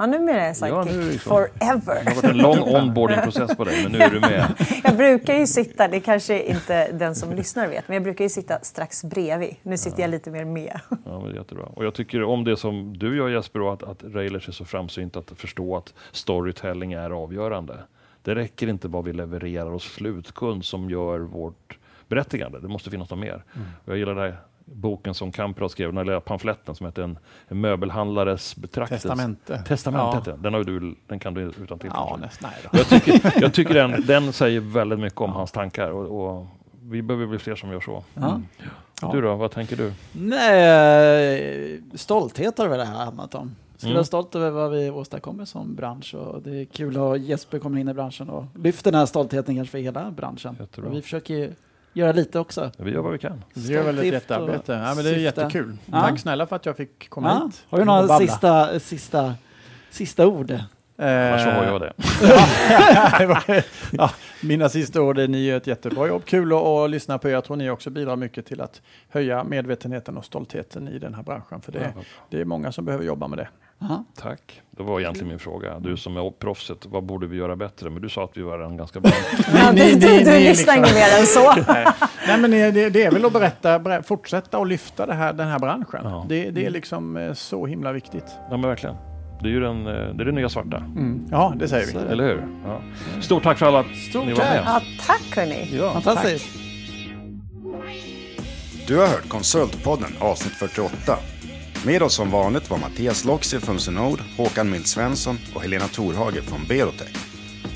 Ja, 0.00 0.06
numera 0.06 0.40
är 0.40 0.46
jag 0.46 0.56
sidekick 0.56 0.76
Ja, 0.78 0.84
nu 0.84 0.90
är 0.90 1.04
det 1.06 1.12
liksom- 1.12 1.30
forever. 1.30 2.04
Det 2.04 2.10
har 2.10 2.14
varit 2.14 2.24
en 2.24 2.38
lång 2.38 2.58
onboarding-process 2.76 3.56
på 3.56 3.64
dig, 3.64 3.82
men 3.82 3.92
nu 3.92 3.98
är 3.98 4.10
du 4.10 4.20
med. 4.20 4.54
Jag 4.84 4.96
brukar 4.96 5.34
ju 5.34 5.46
sitta, 5.46 5.88
det 5.88 6.00
kanske 6.00 6.42
inte 6.42 6.92
den 6.92 7.14
som 7.14 7.32
lyssnar 7.32 7.68
vet, 7.68 7.88
men 7.88 7.94
jag 7.94 8.02
brukar 8.02 8.24
ju 8.24 8.28
sitta 8.28 8.58
strax 8.62 9.04
bredvid. 9.04 9.56
Nu 9.62 9.76
sitter 9.78 10.00
jag 10.02 10.10
lite 10.10 10.30
mer 10.30 10.44
med. 10.44 10.80
Ja, 10.90 10.96
men 11.04 11.22
det 11.22 11.30
är 11.30 11.34
jättebra. 11.34 11.64
Och 11.64 11.84
jag 11.84 11.94
tycker 11.94 12.22
om 12.22 12.44
det 12.44 12.56
som 12.56 12.96
du 12.98 13.16
gör 13.16 13.28
Jesper, 13.28 13.60
och 13.60 13.72
att, 13.72 13.82
att 13.82 14.04
Railers 14.04 14.48
är 14.48 14.52
så 14.52 14.64
framsynt 14.64 15.16
att 15.16 15.30
förstå 15.36 15.76
att 15.76 15.94
storytelling 16.12 16.92
är 16.92 17.10
avgörande. 17.10 17.78
Det 18.22 18.34
räcker 18.34 18.68
inte 18.68 18.88
bara 18.88 19.02
vi 19.02 19.12
levererar 19.12 19.72
oss 19.74 19.84
slutkund 19.84 20.64
som 20.64 20.90
gör 20.90 21.18
vårt 21.18 21.78
berättigande. 22.08 22.60
Det 22.60 22.68
måste 22.68 22.90
finnas 22.90 23.10
något 23.10 23.18
mer. 23.18 23.44
Och 23.84 23.88
jag 23.92 23.98
gillar 23.98 24.14
här 24.14 24.36
boken 24.72 25.14
som 25.14 25.32
Kamprad 25.32 25.70
skrev, 25.70 25.92
den 25.92 26.06
lilla 26.06 26.20
pamfletten 26.20 26.74
som 26.74 26.86
heter 26.86 27.02
En, 27.02 27.18
en 27.48 27.60
möbelhandlares 27.60 28.56
betraktelse. 28.56 29.08
Testamente. 29.08 29.62
Testament 29.66 30.26
Ja. 30.26 30.36
den. 30.42 30.54
Har 30.54 30.64
du, 30.64 30.94
den 31.06 31.18
kan 31.18 31.34
du 31.34 31.40
utan 31.62 31.78
till. 31.78 31.90
Ja, 31.94 32.18
nästan. 32.20 32.50
Nej 32.50 32.68
då. 32.72 32.78
Jag 32.78 32.88
tycker, 32.88 33.40
jag 33.42 33.54
tycker 33.54 33.74
den, 33.74 34.02
den 34.06 34.32
säger 34.32 34.60
väldigt 34.60 34.98
mycket 35.00 35.20
om 35.20 35.32
hans 35.32 35.52
tankar 35.52 35.90
och, 35.90 36.36
och 36.38 36.46
vi 36.82 37.02
behöver 37.02 37.26
bli 37.26 37.38
fler 37.38 37.54
som 37.54 37.70
gör 37.72 37.80
så. 37.80 38.04
Ja. 38.14 38.40
Ja. 39.02 39.10
Du 39.12 39.20
då, 39.20 39.34
vad 39.36 39.50
tänker 39.50 39.76
du? 39.76 39.92
Nej, 40.12 41.80
stolthet 41.94 42.58
har 42.58 42.64
det 42.68 42.76
väl 42.76 42.86
handlat 42.86 43.34
om. 43.34 43.56
Ska 43.76 43.86
Mm. 43.86 43.94
vara 43.94 44.04
stolt 44.04 44.34
över 44.34 44.50
vad 44.50 44.70
vi 44.70 44.90
åstadkommer 44.90 45.44
som 45.44 45.74
bransch 45.74 46.14
och 46.14 46.42
det 46.42 46.60
är 46.60 46.64
kul 46.64 46.96
att 46.98 47.20
Jesper 47.20 47.58
kommer 47.58 47.80
in 47.80 47.88
i 47.88 47.94
branschen 47.94 48.30
och 48.30 48.44
lyfter 48.54 48.90
den 48.92 48.98
här 48.98 49.06
stoltheten 49.06 49.56
kanske 49.56 49.70
för 49.72 49.78
hela 49.78 50.10
branschen. 50.10 50.56
Vi 50.90 51.02
försöker 51.02 51.54
göra 51.92 52.12
lite 52.12 52.38
också. 52.38 52.70
Vi 52.78 52.90
gör 52.90 53.00
vad 53.00 53.12
vi 53.12 53.18
kan. 53.18 53.44
Vi 53.54 53.72
gör 53.72 53.82
väl 53.82 53.98
ett 53.98 54.04
jättearbete. 54.06 54.72
Ja, 54.72 54.94
men 54.94 55.04
det 55.04 55.10
är 55.10 55.14
jättekul. 55.16 55.76
Ja. 55.86 56.00
Tack 56.00 56.18
snälla 56.20 56.46
för 56.46 56.56
att 56.56 56.66
jag 56.66 56.76
fick 56.76 57.08
komma 57.10 57.28
Ja. 57.28 57.46
hit. 57.46 57.64
Har 57.70 57.78
du 57.78 57.84
några 57.84 58.18
sista, 58.18 58.80
sista, 58.80 59.34
sista 59.90 60.26
ord? 60.26 60.50
Annars 61.02 61.42
så 61.42 61.50
har 61.50 61.62
Eh, 61.64 61.68
jag 61.68 61.80
det. 61.80 61.92
ja, 63.92 64.10
mina 64.42 64.68
sista 64.68 65.02
ord 65.02 65.18
är 65.18 65.28
ni 65.28 65.44
gör 65.46 65.56
ett 65.56 65.66
jättebra 65.66 66.06
jobb. 66.08 66.22
Kul 66.24 66.52
att, 66.52 66.58
att 66.62 66.90
lyssna 66.90 67.18
på 67.18 67.28
er. 67.28 67.32
Jag 67.32 67.44
tror 67.44 67.56
ni 67.56 67.70
också 67.70 67.90
bidrar 67.90 68.16
mycket 68.16 68.46
till 68.46 68.60
att 68.60 68.82
höja 69.08 69.44
medvetenheten 69.44 70.16
och 70.16 70.24
stoltheten 70.24 70.88
i 70.88 70.98
den 70.98 71.14
här 71.14 71.22
branschen. 71.22 71.60
För 71.60 71.72
det, 71.72 71.92
det 72.30 72.40
är 72.40 72.44
många 72.44 72.72
som 72.72 72.84
behöver 72.84 73.04
jobba 73.04 73.28
med 73.28 73.38
det. 73.38 73.48
Ja. 73.80 74.04
Tack. 74.16 74.60
Det 74.70 74.82
var 74.82 75.00
egentligen 75.00 75.28
min 75.28 75.38
fråga. 75.38 75.78
Du 75.78 75.96
som 75.96 76.16
är 76.16 76.30
proffset, 76.30 76.86
vad 76.86 77.04
borde 77.04 77.26
vi 77.26 77.36
göra 77.36 77.56
bättre? 77.56 77.90
Men 77.90 78.02
du 78.02 78.08
sa 78.08 78.24
att 78.24 78.36
vi 78.36 78.42
var 78.42 78.58
redan 78.58 78.76
ganska 78.76 79.00
bra. 79.00 79.12
Ja, 79.54 79.72
du 79.72 79.78
du, 79.94 79.98
du 79.98 80.08
ni 80.08 80.18
lyssnar 80.18 80.44
liksom- 80.48 80.74
inget 80.76 80.94
mer 80.94 81.20
än 81.20 81.26
så. 81.26 81.54
Nej, 82.26 82.38
men 82.40 82.50
det, 82.50 82.90
det 82.90 83.02
är 83.04 83.10
väl 83.10 83.24
att 83.24 83.32
berätta, 83.32 83.78
ber- 83.78 84.02
fortsätta 84.02 84.58
att 84.58 84.68
lyfta 84.68 85.06
det 85.06 85.14
här, 85.14 85.32
den 85.32 85.48
här 85.48 85.58
branschen. 85.58 86.00
Ja. 86.04 86.26
Det, 86.28 86.50
det 86.50 86.66
är 86.66 86.70
liksom 86.70 87.16
eh, 87.16 87.32
så 87.32 87.66
himla 87.66 87.92
viktigt. 87.92 88.24
Ja, 88.26 88.56
men 88.56 88.62
verkligen. 88.62 88.96
Det 89.42 89.48
är 89.48 89.52
ju 89.52 89.60
den, 89.60 89.86
eh, 89.86 89.92
det, 89.92 90.22
är 90.22 90.24
det 90.24 90.32
nya 90.32 90.48
svarta. 90.48 90.76
Mm. 90.76 91.26
Ja, 91.30 91.54
det 91.56 91.68
säger 91.68 91.86
vi. 91.86 92.12
Eller 92.12 92.24
hur? 92.24 92.46
Ja. 92.66 92.80
Stort 93.20 93.42
tack 93.42 93.58
för 93.58 93.66
alla 93.66 93.84
Stort 94.10 94.26
ni 94.26 94.32
var 94.32 94.38
tack. 94.40 94.50
med. 94.50 94.62
Ja, 94.66 94.80
tack 95.06 95.36
hörni. 95.36 95.68
Ja, 95.78 95.90
Fantastiskt. 95.92 96.46
Du 98.86 98.98
har 98.98 99.06
hört 99.06 99.28
Konsultpodden 99.28 100.10
avsnitt 100.20 100.52
48. 100.54 101.16
Med 101.84 102.02
oss 102.02 102.14
som 102.14 102.30
vanligt 102.30 102.70
var 102.70 102.78
Mattias 102.78 103.24
Loxi 103.24 103.60
från 103.60 103.80
Synod, 103.80 104.20
Håkan 104.36 104.70
Mild 104.70 104.86
Svensson 104.86 105.38
och 105.54 105.62
Helena 105.62 105.88
Torhage 105.88 106.42
från 106.42 106.66
Berotech. 106.68 107.16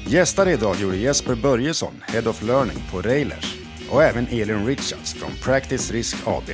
Gästare 0.07 0.53
idag 0.53 0.77
gjorde 0.81 0.97
Jesper 0.97 1.35
Börjesson, 1.35 1.95
Head 2.03 2.31
of 2.31 2.43
Learning 2.43 2.77
på 2.91 3.03
Railers 3.03 3.55
och 3.91 4.03
även 4.03 4.27
Elin 4.27 4.67
Richards 4.67 5.15
från 5.15 5.31
Practice 5.43 5.91
Risk 5.91 6.17
AB. 6.27 6.51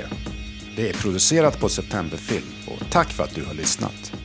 Det 0.77 0.89
är 0.89 0.93
producerat 0.93 1.61
på 1.61 1.69
September 1.69 2.17
Film 2.17 2.47
och 2.67 2.91
tack 2.91 3.09
för 3.09 3.25
att 3.25 3.35
du 3.35 3.45
har 3.45 3.55
lyssnat. 3.55 4.20